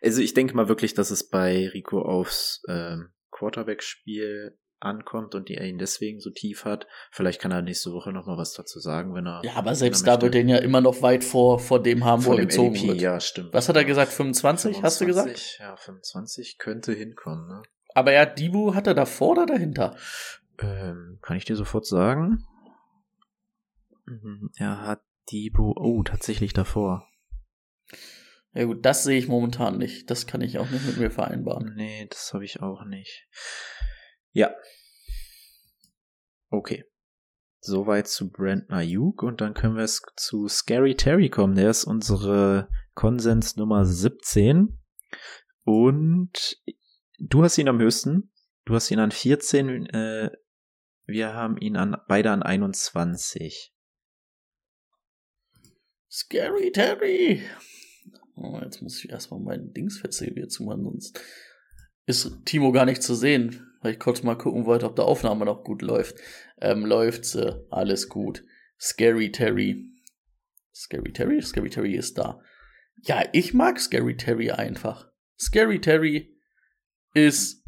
[0.01, 5.55] Also ich denke mal wirklich, dass es bei Rico aufs ähm, Quarterback-Spiel ankommt und die
[5.55, 6.85] er ihn deswegen so tief hat.
[7.11, 9.41] Vielleicht kann er nächste Woche noch mal was dazu sagen, wenn er.
[9.43, 12.21] Ja, aber selbst er da wird den ja immer noch weit vor, vor dem haben,
[12.23, 13.01] wo Vor er dem gezogen ADP, wird.
[13.01, 13.53] Ja, stimmt.
[13.53, 14.11] Was hat er gesagt?
[14.11, 15.29] 25, hast du gesagt?
[15.29, 17.63] 25, Ja, 25 könnte hinkommen, ne?
[17.93, 19.95] Aber ja, Dibu hat er davor oder dahinter?
[20.59, 22.45] Ähm, kann ich dir sofort sagen?
[24.05, 25.01] Mhm, Er hat
[25.31, 27.07] Debo, oh, tatsächlich davor.
[28.55, 30.09] Ja gut, das sehe ich momentan nicht.
[30.09, 31.73] Das kann ich auch nicht mit mir vereinbaren.
[31.75, 33.27] Nee, das habe ich auch nicht.
[34.31, 34.55] Ja.
[36.49, 36.85] Okay.
[37.59, 41.55] Soweit zu Brent Ayuk und dann können wir es zu Scary Terry kommen.
[41.55, 44.79] Der ist unsere Konsens Nummer 17
[45.63, 46.61] und
[47.19, 48.31] du hast ihn am höchsten.
[48.63, 50.31] Du hast ihn an 14, äh,
[51.05, 53.73] wir haben ihn an beide an 21.
[56.09, 57.43] Scary Terry!
[58.35, 61.21] Oh, jetzt muss ich erstmal meinen Dingsfetzel wieder zumachen, sonst
[62.05, 65.45] ist Timo gar nicht zu sehen, weil ich kurz mal gucken wollte, ob der Aufnahme
[65.45, 66.17] noch gut läuft.
[66.59, 68.43] Ähm, läuft sie, alles gut.
[68.79, 69.89] Scary Terry.
[70.73, 71.41] Scary Terry?
[71.41, 72.41] Scary Terry ist da.
[73.03, 75.11] Ja, ich mag Scary Terry einfach.
[75.39, 76.37] Scary Terry
[77.13, 77.63] ist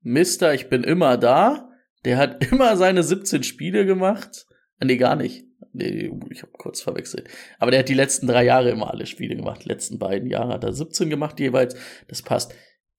[0.00, 1.70] Mister, ich bin immer da.
[2.04, 4.46] Der hat immer seine 17 Spiele gemacht.
[4.80, 5.47] Äh, Nee, gar nicht.
[5.78, 7.28] Nee, ich habe kurz verwechselt.
[7.60, 9.64] Aber der hat die letzten drei Jahre immer alle Spiele gemacht.
[9.64, 11.76] Die letzten beiden Jahre hat er 17 gemacht jeweils.
[12.08, 12.52] Das passt.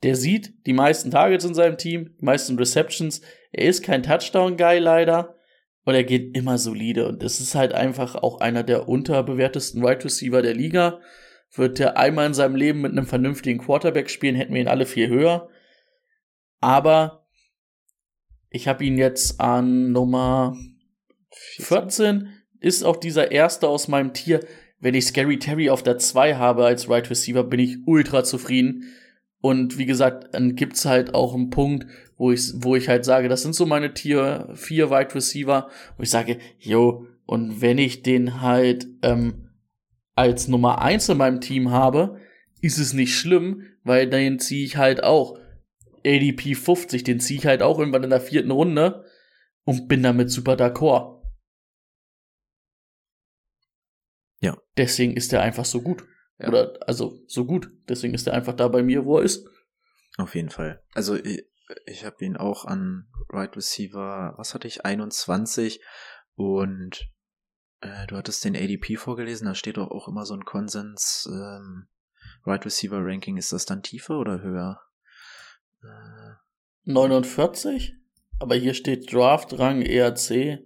[0.04, 3.22] Der sieht die meisten Targets in seinem Team, die meisten Receptions.
[3.52, 5.36] Er ist kein Touchdown-Guy leider.
[5.84, 7.08] Und er geht immer solide.
[7.08, 11.02] Und das ist halt einfach auch einer der unterbewertesten Wide Receiver der Liga.
[11.54, 14.86] Wird er einmal in seinem Leben mit einem vernünftigen Quarterback spielen, hätten wir ihn alle
[14.86, 15.50] viel höher.
[16.62, 17.28] Aber
[18.50, 20.56] ich habe ihn jetzt an Nummer
[21.58, 24.42] 14 ist auch dieser erste aus meinem Tier.
[24.80, 28.24] Wenn ich Scary Terry auf der 2 habe als Wide right Receiver, bin ich ultra
[28.24, 28.86] zufrieden.
[29.42, 31.86] Und wie gesagt, dann gibt's halt auch einen Punkt,
[32.18, 36.04] wo ich, wo ich halt sage, das sind so meine Tier 4 Wide Receiver, wo
[36.04, 39.50] ich sage, yo, und wenn ich den halt ähm,
[40.16, 42.20] als Nummer 1 in meinem Team habe,
[42.62, 45.38] ist es nicht schlimm, weil den ziehe ich halt auch.
[46.06, 49.06] ADP 50, den ziehe ich halt auch irgendwann in der vierten Runde
[49.64, 51.19] und bin damit super d'accord.
[54.40, 54.58] Ja.
[54.78, 56.06] Deswegen ist er einfach so gut.
[56.40, 56.48] Ja.
[56.48, 57.70] Oder, also, so gut.
[57.88, 59.48] Deswegen ist er einfach da bei mir, wo er ist.
[60.18, 60.84] Auf jeden Fall.
[60.94, 61.46] Also ich,
[61.86, 65.82] ich habe ihn auch an Right Receiver, was hatte ich, 21
[66.36, 67.10] und
[67.82, 71.88] äh, du hattest den ADP vorgelesen, da steht doch auch immer so ein Konsens, ähm,
[72.46, 74.82] Right Receiver Ranking, ist das dann tiefer oder höher?
[75.84, 76.34] Äh,
[76.84, 77.96] 49?
[78.40, 80.60] Aber hier steht Draft, Rang, ERC.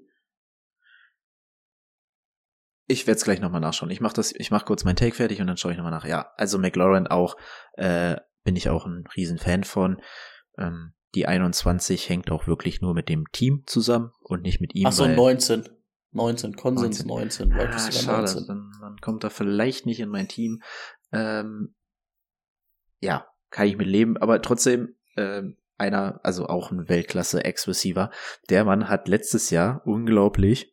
[2.88, 3.92] Ich werde es gleich nochmal nachschauen.
[3.92, 6.06] Ich mache das, ich mache kurz mein Take fertig und dann schaue ich nochmal nach.
[6.06, 7.36] Ja, also McLaurin auch,
[7.74, 10.02] äh, bin ich auch ein riesen Fan von.
[10.58, 14.88] Ähm, die 21 hängt auch wirklich nur mit dem Team zusammen und nicht mit ihm.
[14.88, 15.70] Ach so, weil- 19.
[16.12, 17.50] 19, Konsens 19.
[17.52, 18.48] Wide Ah, Receiver schade, 19.
[18.48, 20.62] dann, dann kommt er vielleicht nicht in mein Team.
[21.12, 21.74] Ähm,
[23.00, 28.12] ja, kann ich mit leben, aber trotzdem ähm, einer, also auch ein Weltklasse Ex-Receiver.
[28.50, 30.73] Der Mann hat letztes Jahr unglaublich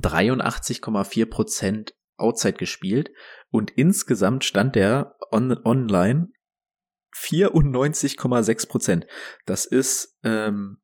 [0.00, 3.10] 83,4 Prozent Outside gespielt
[3.50, 6.28] und insgesamt stand der on, online
[7.16, 9.06] 94,6 Prozent.
[9.46, 10.80] Das ist ähm,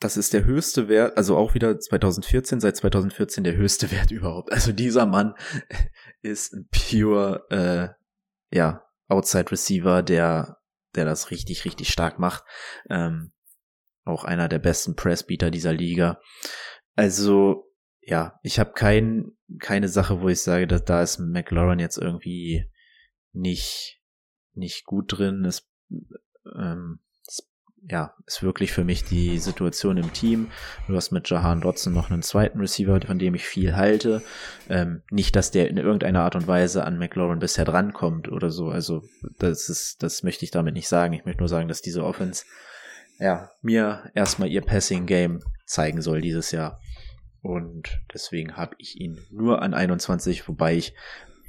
[0.00, 4.52] das ist der höchste Wert, also auch wieder 2014, seit 2014 der höchste Wert überhaupt.
[4.52, 5.34] Also dieser Mann
[6.22, 10.58] ist ein pure, äh, ja, Outside Receiver, der,
[10.94, 12.44] der das richtig, richtig stark macht.
[12.90, 13.32] Ähm,
[14.04, 16.20] auch einer der besten Pressbeater dieser Liga.
[16.98, 17.70] Also,
[18.00, 19.30] ja, ich habe kein,
[19.60, 22.68] keine Sache, wo ich sage, dass da ist McLaurin jetzt irgendwie
[23.32, 24.00] nicht,
[24.54, 25.44] nicht gut drin.
[25.44, 25.70] Es,
[26.58, 27.48] ähm, es,
[27.88, 30.50] ja, ist wirklich für mich die Situation im Team.
[30.88, 34.20] Du hast mit Jahan Dotson noch einen zweiten Receiver, von dem ich viel halte.
[34.68, 38.70] Ähm, nicht, dass der in irgendeiner Art und Weise an McLaurin bisher drankommt oder so.
[38.70, 39.04] Also,
[39.38, 41.12] das ist, das möchte ich damit nicht sagen.
[41.12, 42.44] Ich möchte nur sagen, dass diese Offense,
[43.20, 46.80] ja, mir erstmal ihr Passing Game zeigen soll dieses Jahr.
[47.42, 50.94] Und deswegen habe ich ihn nur an 21, wobei ich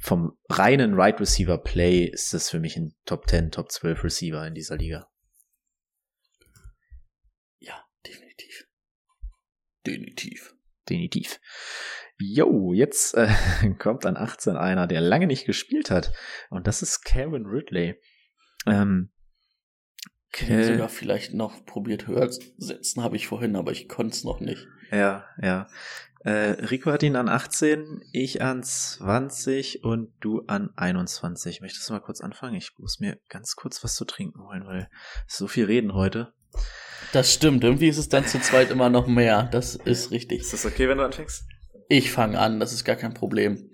[0.00, 4.46] vom reinen Right Receiver Play ist das für mich ein Top 10, Top 12 Receiver
[4.46, 5.08] in dieser Liga.
[7.58, 8.66] Ja, definitiv.
[9.86, 10.54] Definitiv.
[10.88, 11.40] Definitiv.
[12.18, 13.28] Jo, jetzt äh,
[13.78, 16.12] kommt an 18 einer, der lange nicht gespielt hat.
[16.50, 18.00] Und das ist Karen Ridley.
[18.66, 19.10] Ähm,
[20.34, 24.14] Ich hätte sogar vielleicht noch probiert höher zu setzen, habe ich vorhin, aber ich konnte
[24.14, 24.66] es noch nicht.
[24.90, 25.68] Ja, ja.
[26.22, 31.62] Äh, Rico hat ihn an 18, ich an 20 und du an 21.
[31.62, 32.56] Möchtest du mal kurz anfangen?
[32.56, 34.88] Ich muss mir ganz kurz was zu trinken holen, weil
[35.26, 36.34] so viel reden heute.
[37.12, 37.64] Das stimmt.
[37.64, 39.44] Irgendwie ist es dann zu zweit immer noch mehr.
[39.44, 40.42] Das ist richtig.
[40.42, 41.44] Ist das okay, wenn du anfängst?
[41.88, 43.70] Ich fange an, das ist gar kein Problem.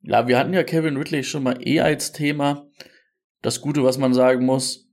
[0.00, 2.66] Ja, wir hatten ja Kevin Ridley schon mal eh als Thema.
[3.42, 4.88] Das Gute, was man sagen muss,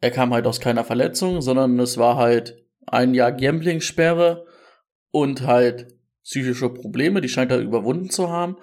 [0.00, 4.46] er kam halt aus keiner Verletzung, sondern es war halt ein Jahr Gambling-Sperre
[5.12, 5.94] und halt
[6.24, 8.56] psychische Probleme, die scheint er überwunden zu haben.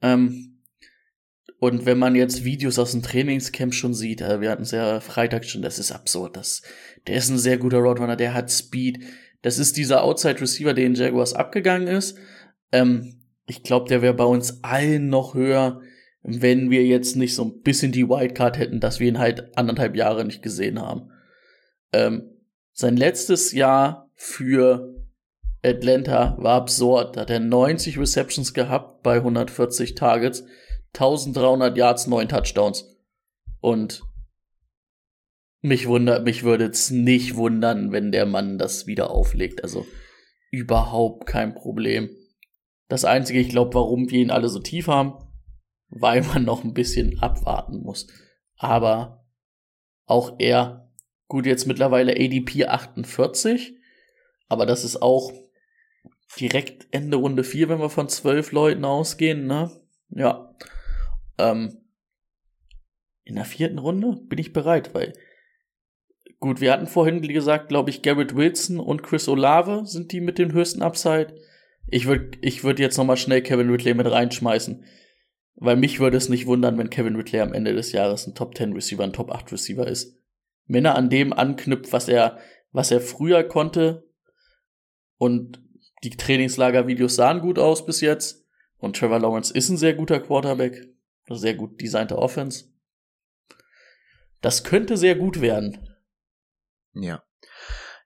[0.00, 0.58] Ähm,
[1.58, 4.98] und wenn man jetzt Videos aus dem Trainingscamp schon sieht, äh, wir hatten es ja
[4.98, 6.36] Freitag schon, das ist absurd.
[6.36, 6.62] Das,
[7.06, 9.04] der ist ein sehr guter Roadrunner, der hat Speed.
[9.42, 12.18] Das ist dieser Outside Receiver, den Jaguars abgegangen ist.
[12.72, 15.80] Ähm, ich glaube, der wäre bei uns allen noch höher,
[16.22, 19.96] wenn wir jetzt nicht so ein bisschen die Wildcard hätten, dass wir ihn halt anderthalb
[19.96, 21.10] Jahre nicht gesehen haben.
[21.92, 22.30] Ähm,
[22.72, 25.01] sein letztes Jahr für
[25.64, 27.16] Atlanta war absurd.
[27.16, 30.44] Da hat er 90 Receptions gehabt bei 140 Targets,
[30.94, 32.98] 1300 Yards, 9 Touchdowns.
[33.60, 34.02] Und
[35.60, 39.62] mich wundert, mich würde es nicht wundern, wenn der Mann das wieder auflegt.
[39.62, 39.86] Also
[40.50, 42.10] überhaupt kein Problem.
[42.88, 45.14] Das einzige, ich glaube, warum wir ihn alle so tief haben,
[45.88, 48.08] weil man noch ein bisschen abwarten muss.
[48.56, 49.24] Aber
[50.04, 50.90] auch er,
[51.28, 53.74] gut, jetzt mittlerweile ADP 48,
[54.48, 55.32] aber das ist auch
[56.38, 59.70] direkt Ende Runde 4, wenn wir von zwölf Leuten ausgehen, ne?
[60.10, 60.54] Ja.
[61.38, 61.78] Ähm,
[63.24, 65.12] in der vierten Runde bin ich bereit, weil
[66.40, 70.38] gut, wir hatten vorhin, gesagt, glaube ich, Garrett Wilson und Chris Olave sind die mit
[70.38, 71.34] dem höchsten Upside.
[71.88, 74.84] Ich würde ich würd jetzt nochmal schnell Kevin Ridley mit reinschmeißen.
[75.54, 78.56] Weil mich würde es nicht wundern, wenn Kevin Ridley am Ende des Jahres ein Top
[78.56, 80.18] 10 Receiver, ein Top 8 Receiver ist.
[80.66, 82.38] Wenn er an dem anknüpft, was er,
[82.72, 84.08] was er früher konnte
[85.18, 85.61] und
[86.04, 88.44] die Trainingslager-Videos sahen gut aus bis jetzt.
[88.78, 90.88] Und Trevor Lawrence ist ein sehr guter Quarterback.
[91.28, 92.64] Eine sehr gut designte Offense.
[94.40, 95.88] Das könnte sehr gut werden.
[96.94, 97.22] Ja.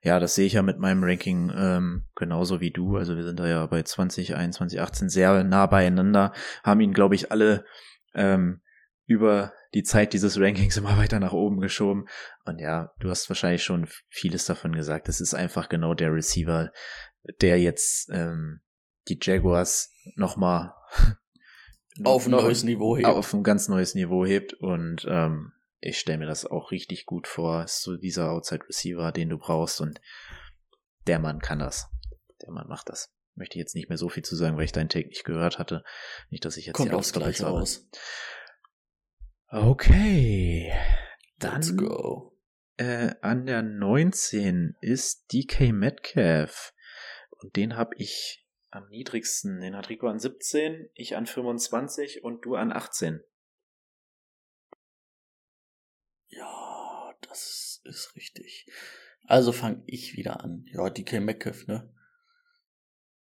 [0.03, 2.97] Ja, das sehe ich ja mit meinem Ranking ähm, genauso wie du.
[2.97, 6.33] Also wir sind da ja bei 2021, 18 sehr nah beieinander,
[6.63, 7.65] haben ihn, glaube ich, alle
[8.13, 8.61] ähm,
[9.07, 12.05] über die Zeit dieses Rankings immer weiter nach oben geschoben.
[12.45, 15.09] Und ja, du hast wahrscheinlich schon vieles davon gesagt.
[15.09, 16.71] Es ist einfach genau der Receiver,
[17.41, 18.61] der jetzt ähm,
[19.07, 20.73] die Jaguars nochmal
[22.03, 23.07] auf ein neues Niveau hebt.
[23.07, 27.27] Auf ein ganz neues Niveau hebt und ähm, ich stelle mir das auch richtig gut
[27.27, 27.63] vor.
[27.63, 30.01] Ist so dieser Outside Receiver, den du brauchst und
[31.05, 31.87] der Mann kann das.
[32.41, 33.13] Der Mann macht das.
[33.35, 35.59] Möchte ich jetzt nicht mehr so viel zu sagen, weil ich deinen Take nicht gehört
[35.59, 35.83] hatte.
[36.29, 37.87] Nicht, dass ich jetzt Kommt aufs Gleiche raus.
[39.49, 40.73] Okay.
[41.37, 42.37] Dann Let's go.
[42.77, 46.73] Äh, an der 19 ist DK Metcalf.
[47.39, 49.61] Und den habe ich am niedrigsten.
[49.61, 53.21] Den hat Rico an 17, ich an 25 und du an 18.
[56.29, 58.67] Ja, das ist richtig.
[59.25, 60.65] Also fange ich wieder an.
[60.71, 61.91] Ja, DK Metcalf, ne?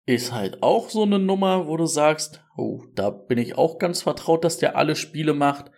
[0.06, 4.02] Ist halt auch so eine Nummer, wo du sagst, oh, da bin ich auch ganz
[4.02, 5.70] vertraut, dass der alle Spiele macht.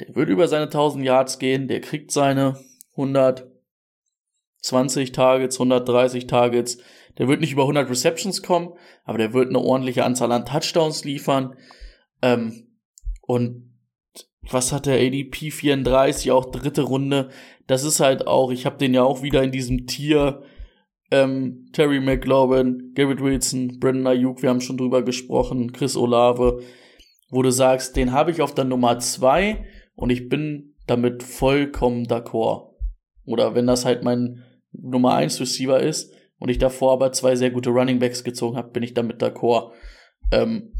[0.00, 2.62] Der wird über seine 1000 Yards gehen, der kriegt seine
[2.92, 6.76] 120 Targets, 130 Targets.
[7.18, 8.70] Der wird nicht über 100 Receptions kommen,
[9.04, 11.54] aber der wird eine ordentliche Anzahl an Touchdowns liefern.
[12.22, 12.68] Ähm,
[13.22, 13.68] und
[14.50, 17.28] was hat der ADP 34, auch dritte Runde.
[17.66, 20.42] Das ist halt auch, ich habe den ja auch wieder in diesem Tier.
[21.10, 26.62] Ähm, Terry McLaurin, Garrett Wilson, Brandon Ayuk, wir haben schon drüber gesprochen, Chris Olave,
[27.30, 29.64] wo du sagst, den habe ich auf der Nummer zwei
[29.94, 32.74] und ich bin damit vollkommen d'accord.
[33.24, 37.50] Oder wenn das halt mein Nummer eins Receiver ist und ich davor aber zwei sehr
[37.50, 39.72] gute Running Backs gezogen habe, bin ich damit d'accord.
[40.32, 40.72] Ähm,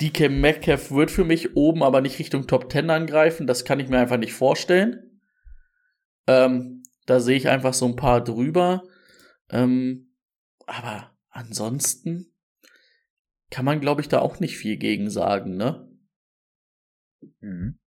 [0.00, 3.46] DK Metcalf wird für mich oben aber nicht Richtung Top 10 angreifen.
[3.46, 5.20] Das kann ich mir einfach nicht vorstellen.
[6.26, 8.82] Ähm, da sehe ich einfach so ein paar drüber.
[9.50, 10.14] Ähm,
[10.66, 12.32] aber ansonsten
[13.50, 15.88] kann man, glaube ich, da auch nicht viel gegen sagen, ne?
[17.40, 17.78] Mhm.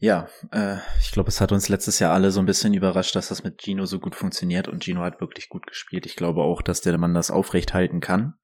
[0.00, 3.28] Ja, äh, ich glaube, es hat uns letztes Jahr alle so ein bisschen überrascht, dass
[3.28, 6.06] das mit Gino so gut funktioniert und Gino hat wirklich gut gespielt.
[6.06, 8.34] Ich glaube auch, dass der Mann das aufrecht halten kann.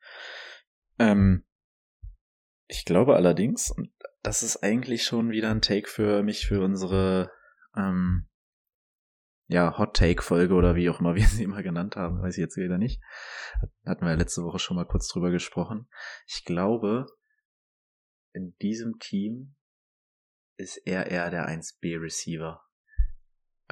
[0.98, 1.44] Ähm,
[2.66, 7.30] ich glaube allerdings, und das ist eigentlich schon wieder ein Take für mich für unsere
[7.76, 8.28] ähm,
[9.46, 12.42] ja, Hot Take Folge oder wie auch immer wir sie immer genannt haben, weiß ich
[12.42, 13.00] jetzt wieder nicht.
[13.86, 15.88] Hatten wir letzte Woche schon mal kurz drüber gesprochen.
[16.26, 17.06] Ich glaube,
[18.32, 19.54] in diesem Team
[20.56, 22.60] ist er eher der 1B Receiver.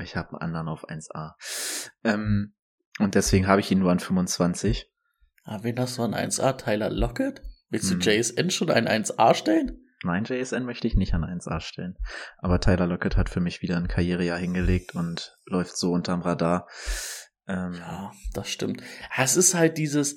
[0.02, 1.34] Ich habe einen anderen auf 1A.
[2.04, 2.54] Ähm,
[2.98, 4.90] und deswegen habe ich ihn nur an 25.
[5.44, 6.52] Ah, wen hast du an 1A?
[6.56, 7.42] Tyler Lockett?
[7.68, 8.00] Willst du Hm.
[8.00, 9.78] JSN schon ein 1A stellen?
[10.04, 11.96] Nein, JSN möchte ich nicht an 1A stellen.
[12.38, 16.68] Aber Tyler Lockett hat für mich wieder ein Karrierejahr hingelegt und läuft so unterm Radar.
[17.46, 18.82] Ähm, Ja, das stimmt.
[19.16, 20.16] Es ist halt dieses,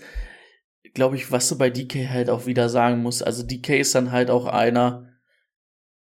[0.94, 3.26] glaube ich, was du bei DK halt auch wieder sagen musst.
[3.26, 5.08] Also DK ist dann halt auch einer,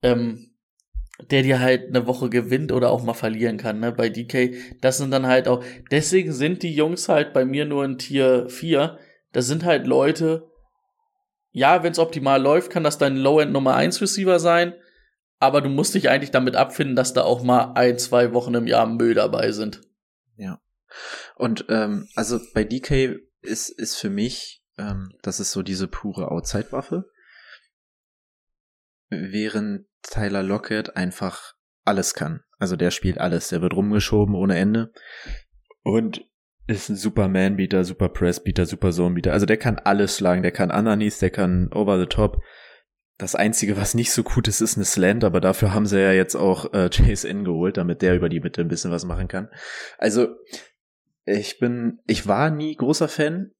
[0.03, 0.51] ähm,
[1.31, 3.93] der dir halt eine Woche gewinnt oder auch mal verlieren kann, ne?
[3.93, 7.85] Bei DK, das sind dann halt auch, deswegen sind die Jungs halt bei mir nur
[7.85, 8.99] in Tier 4.
[9.33, 10.51] Das sind halt Leute,
[11.53, 14.75] ja, wenn es optimal läuft, kann das dein Low-End Nummer 1 Receiver sein,
[15.39, 18.67] aber du musst dich eigentlich damit abfinden, dass da auch mal ein, zwei Wochen im
[18.67, 19.81] Jahr Müll dabei sind.
[21.37, 26.31] Und ähm, also bei DK ist, ist für mich, ähm, das ist so diese pure
[26.31, 27.11] Outside-Waffe.
[29.09, 31.55] Während Tyler Lockett einfach
[31.85, 32.41] alles kann.
[32.59, 33.49] Also der spielt alles.
[33.49, 34.93] Der wird rumgeschoben ohne Ende.
[35.83, 36.27] Und
[36.67, 39.33] ist ein super Man-Beater, super Press-Beater, super Zone-Beater.
[39.33, 40.43] Also der kann alles schlagen.
[40.43, 42.43] Der kann Ananis, der kann Over the Top.
[43.19, 46.13] Das Einzige, was nicht so gut ist, ist eine Slant, aber dafür haben sie ja
[46.13, 49.49] jetzt auch äh, JSN geholt, damit der über die Mitte ein bisschen was machen kann.
[49.97, 50.35] Also,
[51.25, 53.53] ich bin, ich war nie großer Fan,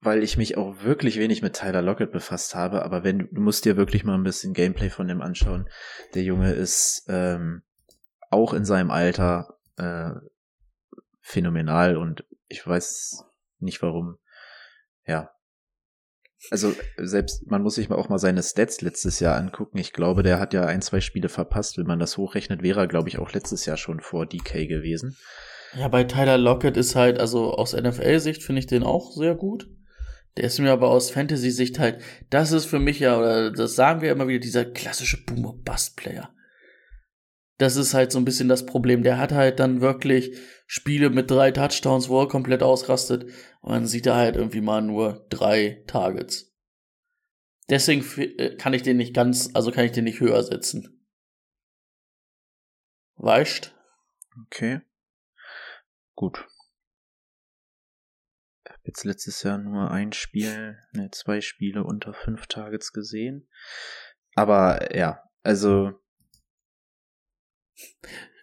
[0.00, 3.64] weil ich mich auch wirklich wenig mit Tyler Lockett befasst habe, aber wenn, du musst
[3.64, 5.68] dir wirklich mal ein bisschen Gameplay von dem anschauen.
[6.14, 7.62] Der Junge ist ähm,
[8.30, 10.12] auch in seinem Alter äh,
[11.20, 13.24] phänomenal und ich weiß
[13.58, 14.16] nicht warum.
[15.06, 15.30] Ja.
[16.50, 19.76] Also selbst, man muss sich mal auch mal seine Stats letztes Jahr angucken.
[19.76, 21.76] Ich glaube, der hat ja ein, zwei Spiele verpasst.
[21.76, 25.18] Wenn man das hochrechnet, wäre er, glaube ich, auch letztes Jahr schon vor DK gewesen.
[25.76, 29.68] Ja, bei Tyler Lockett ist halt, also aus NFL-Sicht finde ich den auch sehr gut.
[30.36, 34.00] Der ist mir aber aus Fantasy-Sicht halt, das ist für mich ja, oder das sagen
[34.00, 36.32] wir immer wieder, dieser klassische Boomer-Bust-Player.
[37.58, 39.02] Das ist halt so ein bisschen das Problem.
[39.02, 40.34] Der hat halt dann wirklich
[40.66, 43.24] Spiele mit drei Touchdowns, wo er komplett ausrastet.
[43.60, 46.56] Und dann sieht er halt irgendwie mal nur drei Targets.
[47.68, 51.06] Deswegen äh, kann ich den nicht ganz, also kann ich den nicht höher setzen.
[53.16, 53.74] Weißt?
[54.46, 54.80] Okay.
[56.14, 56.46] Gut.
[58.90, 63.48] Jetzt letztes Jahr nur ein Spiel, ne, zwei Spiele unter fünf Targets gesehen.
[64.34, 65.92] Aber ja, also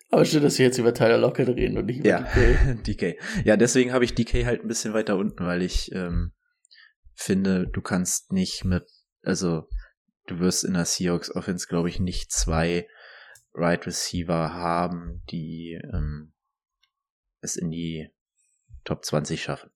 [0.09, 2.83] Aber schön, dass wir jetzt über Tyler Lockett reden und nicht über Ja, DK.
[2.87, 3.43] DK.
[3.43, 6.31] Ja, deswegen habe ich DK halt ein bisschen weiter unten, weil ich ähm,
[7.13, 8.85] finde, du kannst nicht mit,
[9.23, 9.67] also
[10.27, 12.87] du wirst in der Seahawks Offense, glaube ich, nicht zwei
[13.53, 16.31] Right Receiver haben, die ähm,
[17.41, 18.07] es in die
[18.87, 19.69] Top 20 schaffen.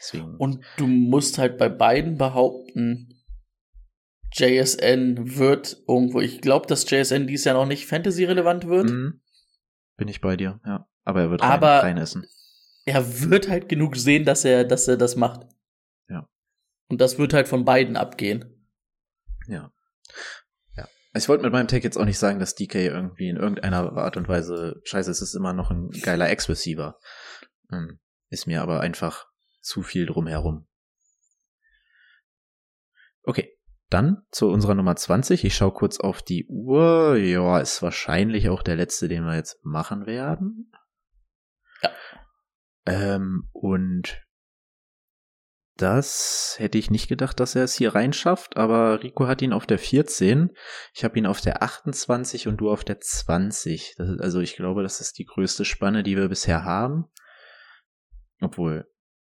[0.00, 0.36] Deswegen.
[0.36, 3.22] Und du musst halt bei beiden behaupten,
[4.32, 8.88] JSN wird irgendwo, ich glaube, dass JSN dies Jahr noch nicht Fantasy-relevant wird.
[8.88, 9.20] Mhm.
[9.96, 10.88] Bin ich bei dir, ja.
[11.04, 12.26] Aber er wird Aber- rein, reinessen.
[12.86, 15.46] Er wird halt genug sehen, dass er, dass er das macht.
[16.08, 16.28] Ja.
[16.88, 18.66] Und das wird halt von beiden abgehen.
[19.48, 19.70] Ja.
[20.76, 20.88] Ja.
[21.14, 24.16] Ich wollte mit meinem Take jetzt auch nicht sagen, dass DK irgendwie in irgendeiner Art
[24.16, 26.98] und Weise scheiße, es ist immer noch ein geiler Ex-Receiver.
[27.70, 28.00] Ähm,
[28.30, 29.26] ist mir aber einfach
[29.60, 30.66] zu viel drumherum.
[33.22, 33.56] Okay.
[33.90, 35.44] Dann zu unserer Nummer 20.
[35.44, 37.16] Ich schaue kurz auf die Uhr.
[37.16, 40.70] Ja, ist wahrscheinlich auch der letzte, den wir jetzt machen werden.
[41.82, 41.90] Ja.
[42.86, 44.22] Ähm, und
[45.76, 49.66] das hätte ich nicht gedacht, dass er es hier reinschafft, aber Rico hat ihn auf
[49.66, 50.50] der 14.
[50.92, 53.94] Ich habe ihn auf der 28 und du auf der 20.
[53.96, 57.06] Das ist, also ich glaube, das ist die größte Spanne, die wir bisher haben.
[58.42, 58.86] Obwohl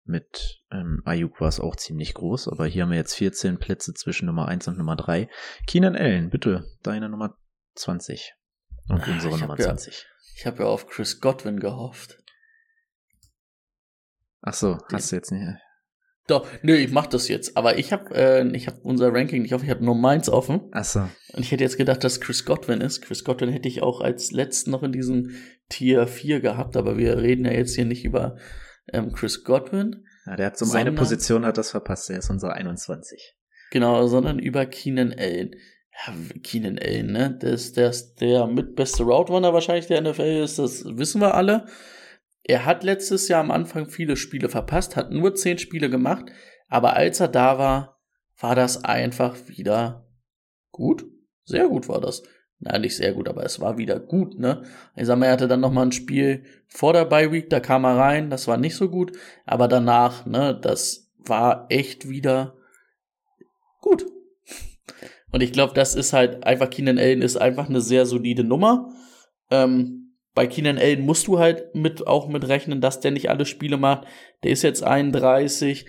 [0.05, 3.93] mit ähm, Ayuk war es auch ziemlich groß, aber hier haben wir jetzt 14 Plätze
[3.93, 5.29] zwischen Nummer 1 und Nummer 3.
[5.67, 7.37] Keenan Allen, bitte, deine Nummer
[7.75, 8.33] 20.
[8.89, 10.05] Und Ah, unsere ich Nummer hab ja- 20.
[10.35, 12.17] Ich habe ja auf Chris Godwin gehofft.
[14.41, 15.43] Ach so, hast du jetzt nicht.
[16.27, 17.57] Doch, nö, ich mach das jetzt.
[17.57, 20.61] Aber ich habe äh, ich hab unser Ranking nicht offen, ich habe nur meins offen.
[20.71, 20.99] Ach so.
[21.33, 23.01] Und ich hätte jetzt gedacht, dass Chris Godwin ist.
[23.01, 25.31] Chris Godwin hätte ich auch als letzten noch in diesem
[25.69, 28.37] Tier 4 gehabt, aber wir reden ja jetzt hier nicht über
[28.91, 32.09] ähm, Chris Godwin, Ja, der hat so um eine Sondern- Position hat das verpasst.
[32.09, 33.35] Der ist unser 21.
[33.71, 35.55] genau, sondern über Keenan Allen.
[36.07, 37.37] Ja, Keenan Allen, ne?
[37.41, 41.33] Der ist der, ist der mitbeste Route Runner wahrscheinlich der NFL ist, das wissen wir
[41.35, 41.65] alle.
[42.43, 46.25] Er hat letztes Jahr am Anfang viele Spiele verpasst, hat nur zehn Spiele gemacht,
[46.67, 48.01] aber als er da war,
[48.39, 50.09] war das einfach wieder
[50.71, 51.05] gut.
[51.45, 52.23] Sehr gut war das.
[52.65, 54.63] Na, nicht sehr gut, aber es war wieder gut, ne?
[54.95, 57.59] Ich sag mal, er hatte dann noch mal ein Spiel vor der Bye Week, da
[57.59, 59.11] kam er rein, das war nicht so gut,
[59.45, 62.55] aber danach, ne, das war echt wieder
[63.81, 64.05] gut.
[65.31, 68.93] Und ich glaube, das ist halt einfach, Keenan Allen ist einfach eine sehr solide Nummer.
[69.49, 73.45] Ähm, bei Keenan Allen musst du halt mit, auch mit rechnen, dass der nicht alle
[73.45, 74.07] Spiele macht.
[74.43, 75.85] Der ist jetzt 31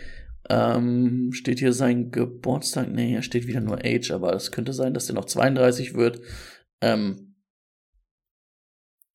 [0.51, 2.89] Ähm, steht hier sein Geburtstag?
[2.91, 6.21] Nee, hier steht wieder nur Age, aber es könnte sein, dass der noch 32 wird.
[6.85, 7.35] Ähm,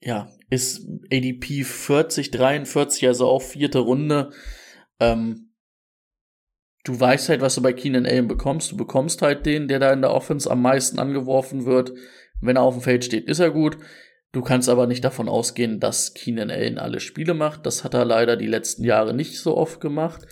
[0.02, 4.32] ja, ist ADP 40, 43, also auch vierte Runde.
[5.00, 5.54] Ähm,
[6.84, 8.72] du weißt halt, was du bei Keenan Allen bekommst.
[8.72, 11.94] Du bekommst halt den, der da in der Offense am meisten angeworfen wird.
[12.42, 13.78] Wenn er auf dem Feld steht, ist er gut.
[14.32, 17.66] Du kannst aber nicht davon ausgehen, dass Keenan Allen alle Spiele macht.
[17.66, 20.26] Das hat er leider die letzten Jahre nicht so oft gemacht.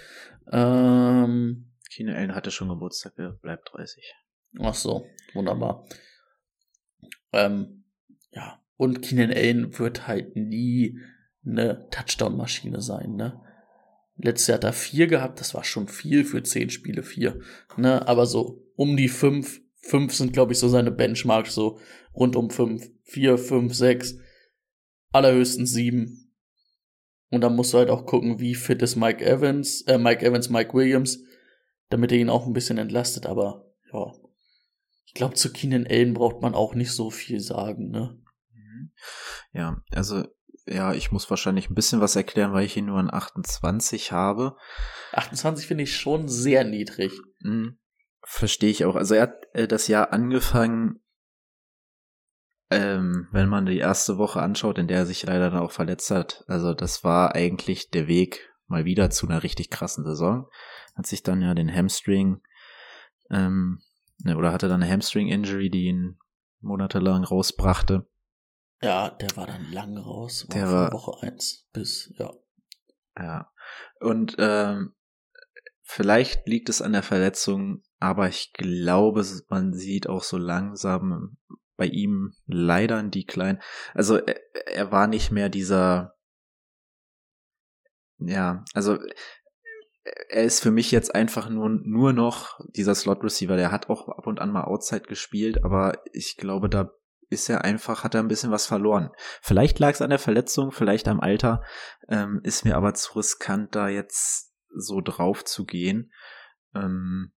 [0.51, 4.13] Ähm, Keenan Allen hatte schon Geburtstag, er bleibt 30.
[4.59, 5.85] ach so, wunderbar.
[7.33, 7.83] Ähm,
[8.31, 10.99] ja, und Keenan Allen wird halt nie
[11.45, 13.41] eine Touchdown-Maschine sein, ne?
[14.19, 17.39] Letztes Jahr hat er vier gehabt, das war schon viel für zehn Spiele, vier.
[17.75, 18.07] Ne?
[18.07, 21.79] Aber so um die fünf, fünf sind, glaube ich, so seine Benchmarks, so
[22.15, 24.17] rund um fünf, vier, fünf, sechs,
[25.11, 26.33] allerhöchstens sieben.
[27.29, 30.49] Und dann musst du halt auch gucken, wie fit ist Mike Evans, äh, Mike Evans,
[30.49, 31.19] Mike Williams,
[31.89, 34.13] damit er ihn auch ein bisschen entlastet, aber ja.
[35.17, 38.21] Ich glaube, zu Keenan Allen braucht man auch nicht so viel sagen, ne?
[39.51, 40.27] Ja, also
[40.67, 44.55] ja, ich muss wahrscheinlich ein bisschen was erklären, weil ich ihn nur an 28 habe.
[45.13, 47.19] 28 finde ich schon sehr niedrig.
[47.41, 47.79] Hm,
[48.21, 48.95] Verstehe ich auch.
[48.95, 51.03] Also er hat äh, das Jahr angefangen,
[52.69, 56.11] ähm, wenn man die erste Woche anschaut, in der er sich leider dann auch verletzt
[56.11, 56.43] hat.
[56.45, 60.47] Also das war eigentlich der Weg mal wieder zu einer richtig krassen Saison.
[60.95, 62.39] Hat sich dann ja den Hamstring,
[63.31, 63.81] ähm,
[64.25, 66.19] oder hatte dann eine Hamstring-Injury, die ihn
[66.61, 68.07] monatelang rausbrachte.
[68.81, 70.45] Ja, der war dann lang raus.
[70.49, 72.31] War Der von war- Woche 1 bis, ja.
[73.17, 73.51] Ja.
[73.99, 74.93] Und ähm,
[75.81, 81.37] vielleicht liegt es an der Verletzung, aber ich glaube, man sieht auch so langsam
[81.75, 83.59] bei ihm leider ein Decline.
[83.93, 86.15] Also er, er war nicht mehr dieser,
[88.19, 88.97] ja, also
[90.29, 93.55] er ist für mich jetzt einfach nur, nur noch dieser Slot Receiver.
[93.55, 96.91] Der hat auch ab und an mal Outside gespielt, aber ich glaube, da
[97.29, 99.11] ist er einfach, hat er ein bisschen was verloren.
[99.41, 101.63] Vielleicht lag es an der Verletzung, vielleicht am Alter,
[102.07, 106.11] ähm, ist mir aber zu riskant, da jetzt so drauf zu gehen.
[106.73, 107.33] Ähm,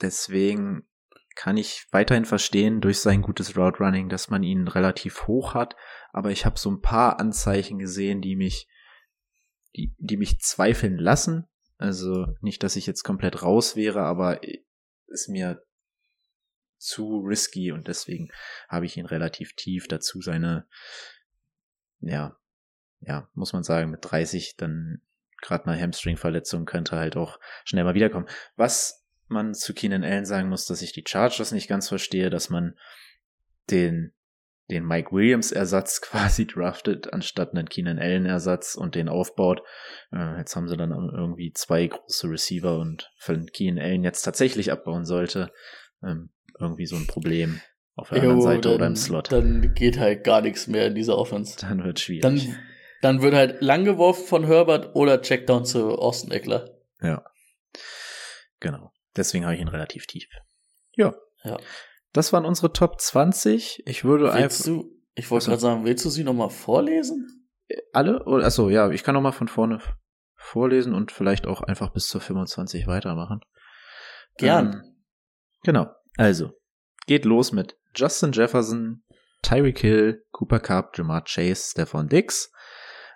[0.00, 0.88] deswegen
[1.34, 5.76] kann ich weiterhin verstehen durch sein gutes Route Running, dass man ihn relativ hoch hat,
[6.12, 8.68] aber ich habe so ein paar Anzeichen gesehen, die mich
[9.76, 11.46] die, die mich zweifeln lassen.
[11.78, 14.40] Also nicht, dass ich jetzt komplett raus wäre, aber
[15.08, 15.62] ist mir
[16.78, 18.30] zu risky und deswegen
[18.68, 20.66] habe ich ihn relativ tief dazu seine,
[22.00, 22.36] ja,
[23.00, 25.02] ja, muss man sagen, mit 30 dann
[25.42, 28.26] gerade eine Hamstring-Verletzung könnte halt auch schnell mal wiederkommen.
[28.56, 32.48] Was man zu Keenan Allen sagen muss, dass ich die Chargers nicht ganz verstehe, dass
[32.48, 32.78] man
[33.70, 34.12] den
[34.70, 39.62] den Mike Williams Ersatz quasi draftet, anstatt einen Keenan Allen Ersatz und den aufbaut.
[40.12, 44.72] Äh, jetzt haben sie dann irgendwie zwei große Receiver und wenn Keenan Allen jetzt tatsächlich
[44.72, 45.52] abbauen sollte,
[46.02, 47.60] ähm, irgendwie so ein Problem
[47.94, 49.32] auf der anderen Jo, Seite oder dann- im Slot.
[49.32, 51.56] Dann geht halt gar nichts mehr in dieser Offense.
[51.60, 52.22] Dann wird schwierig.
[52.22, 52.40] Dann,
[53.02, 56.70] dann wird halt lang geworfen von Herbert oder Checkdown zu Austin Eckler.
[57.00, 57.24] ja.
[58.60, 58.90] Genau.
[59.16, 60.26] Deswegen habe ich ihn relativ tief.
[60.94, 61.14] Ja.
[61.44, 61.58] Ja.
[62.16, 63.82] Das waren unsere Top 20.
[63.86, 67.46] Ich würde einfach Willst du, ich wollte gerade sagen, willst du sie nochmal vorlesen?
[67.92, 69.80] alle, oder, achso, ja, ich kann noch mal von vorne
[70.34, 73.40] vorlesen und vielleicht auch einfach bis zur 25 weitermachen.
[74.38, 74.72] Gern.
[74.72, 74.96] Ähm,
[75.62, 75.88] genau.
[76.16, 76.52] Also,
[77.06, 79.02] geht los mit Justin Jefferson,
[79.42, 82.50] Tyreek Hill, Cooper Cup, Jamar Chase, Stephon Diggs.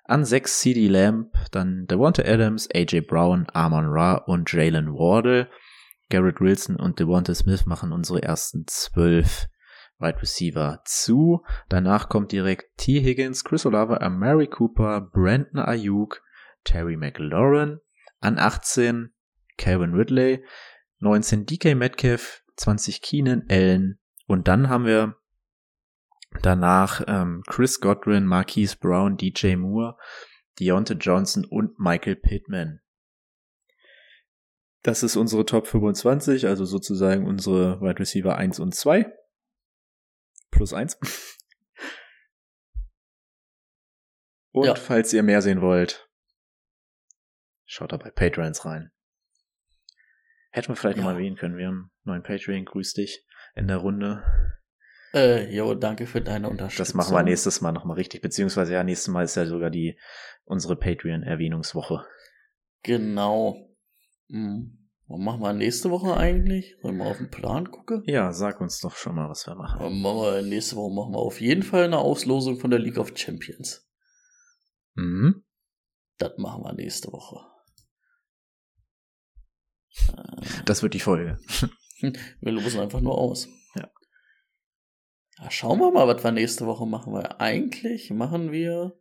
[0.05, 5.49] An 6 CD Lamb, dann Devonta Adams, AJ Brown, Amon Ra und Jalen Wardle.
[6.11, 9.47] Garrett Wilson und Devonta Smith machen unsere ersten 12
[9.99, 11.45] Wide Receiver zu.
[11.69, 13.01] Danach kommt direkt T.
[13.01, 16.23] Higgins, Chris Olave, Amari Cooper, Brandon Ayuk,
[16.65, 17.79] Terry McLaurin.
[18.23, 19.15] An 18
[19.57, 20.45] Calvin Ridley,
[20.99, 23.99] 19 DK Metcalf, 20 Keenan Allen.
[24.27, 25.17] Und dann haben wir
[26.43, 29.97] danach ähm, Chris Godwin, Marquise Brown, DJ Moore,
[30.59, 32.81] Deontay Johnson und Michael Pittman.
[34.83, 39.13] Das ist unsere Top 25, also sozusagen unsere Wide Receiver 1 und 2.
[40.51, 40.99] Plus 1.
[44.53, 44.75] Und Ja.
[44.75, 46.09] falls ihr mehr sehen wollt,
[47.67, 48.91] schaut da bei Patreons rein.
[50.51, 51.05] Hätten wir vielleicht Ja.
[51.05, 51.57] noch mal erwähnen können.
[51.57, 53.25] Wir haben einen neuen Patreon, grüß dich,
[53.55, 54.25] in der Runde.
[55.15, 56.85] Äh, jo, danke für deine Unterstützung.
[56.85, 59.97] Das machen wir nächstes Mal nochmal richtig, beziehungsweise ja, nächstes Mal ist ja sogar die,
[60.45, 62.05] unsere Patreon-Erwähnungswoche.
[62.83, 63.70] Genau.
[64.31, 64.77] Hm.
[65.09, 66.77] Was machen wir nächste Woche eigentlich?
[66.83, 68.05] Sollen wir auf den Plan gucken?
[68.07, 69.81] Ja, sag uns doch schon mal, was wir machen.
[69.85, 72.99] Ähm, machen wir, nächste Woche machen wir auf jeden Fall eine Auslosung von der League
[72.99, 73.91] of Champions.
[74.95, 75.43] Mhm.
[76.19, 77.45] Das machen wir nächste Woche.
[80.65, 81.39] Das wird die Folge.
[82.41, 83.49] Wir losen einfach nur aus.
[83.75, 83.91] Ja.
[85.39, 85.51] ja.
[85.51, 88.99] Schauen wir mal, was wir nächste Woche machen, weil eigentlich machen wir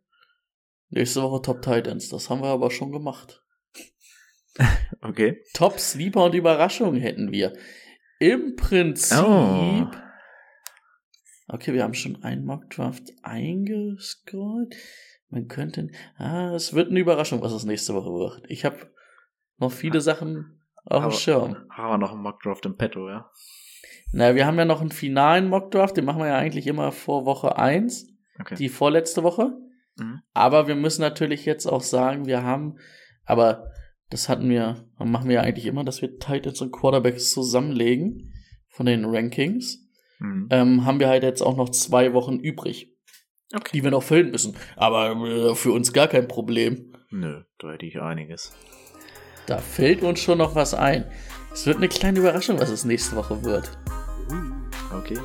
[0.90, 2.10] nächste Woche Top Titans.
[2.10, 3.42] Das haben wir aber schon gemacht.
[5.02, 5.42] Okay.
[5.54, 7.54] Top Sleeper und Überraschung hätten wir.
[8.18, 9.18] Im Prinzip.
[9.18, 9.86] Oh.
[11.48, 14.76] Okay, wir haben schon einen Mockdraft eingescrollt.
[15.30, 15.88] Man könnte.
[16.18, 18.42] Ah, es wird eine Überraschung, was es nächste Woche wird.
[18.50, 18.92] Ich habe
[19.58, 21.56] noch viele Sachen auf dem Schirm.
[21.70, 23.30] Haben wir noch einen Mockdraft im Petto, ja?
[24.12, 27.24] Na, wir haben ja noch einen finalen Mockdraft, den machen wir ja eigentlich immer vor
[27.26, 28.08] Woche 1,
[28.40, 28.54] Okay.
[28.56, 29.52] die vorletzte Woche.
[29.96, 30.22] Mhm.
[30.34, 32.78] Aber wir müssen natürlich jetzt auch sagen, wir haben,
[33.24, 33.69] aber
[34.10, 38.32] das hatten wir, machen wir ja eigentlich immer, dass wir Titans und Quarterbacks zusammenlegen
[38.68, 39.78] von den Rankings.
[40.18, 40.48] Mhm.
[40.50, 42.92] Ähm, haben wir halt jetzt auch noch zwei Wochen übrig,
[43.54, 43.70] Okay.
[43.74, 44.56] die wir noch füllen müssen.
[44.76, 46.92] Aber äh, für uns gar kein Problem.
[47.10, 48.52] Nö, da hätte ich einiges.
[49.46, 51.10] Da fällt uns schon noch was ein.
[51.52, 53.70] Es wird eine kleine Überraschung, was es nächste Woche wird.
[54.96, 55.18] Okay.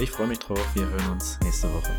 [0.00, 0.60] Ich freue mich drauf.
[0.74, 1.92] Wir hören uns nächste Woche.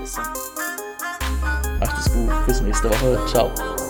[0.00, 1.78] Bis dann.
[1.80, 2.46] Macht es gut.
[2.46, 3.18] Bis nächste Woche.
[3.26, 3.83] Ciao.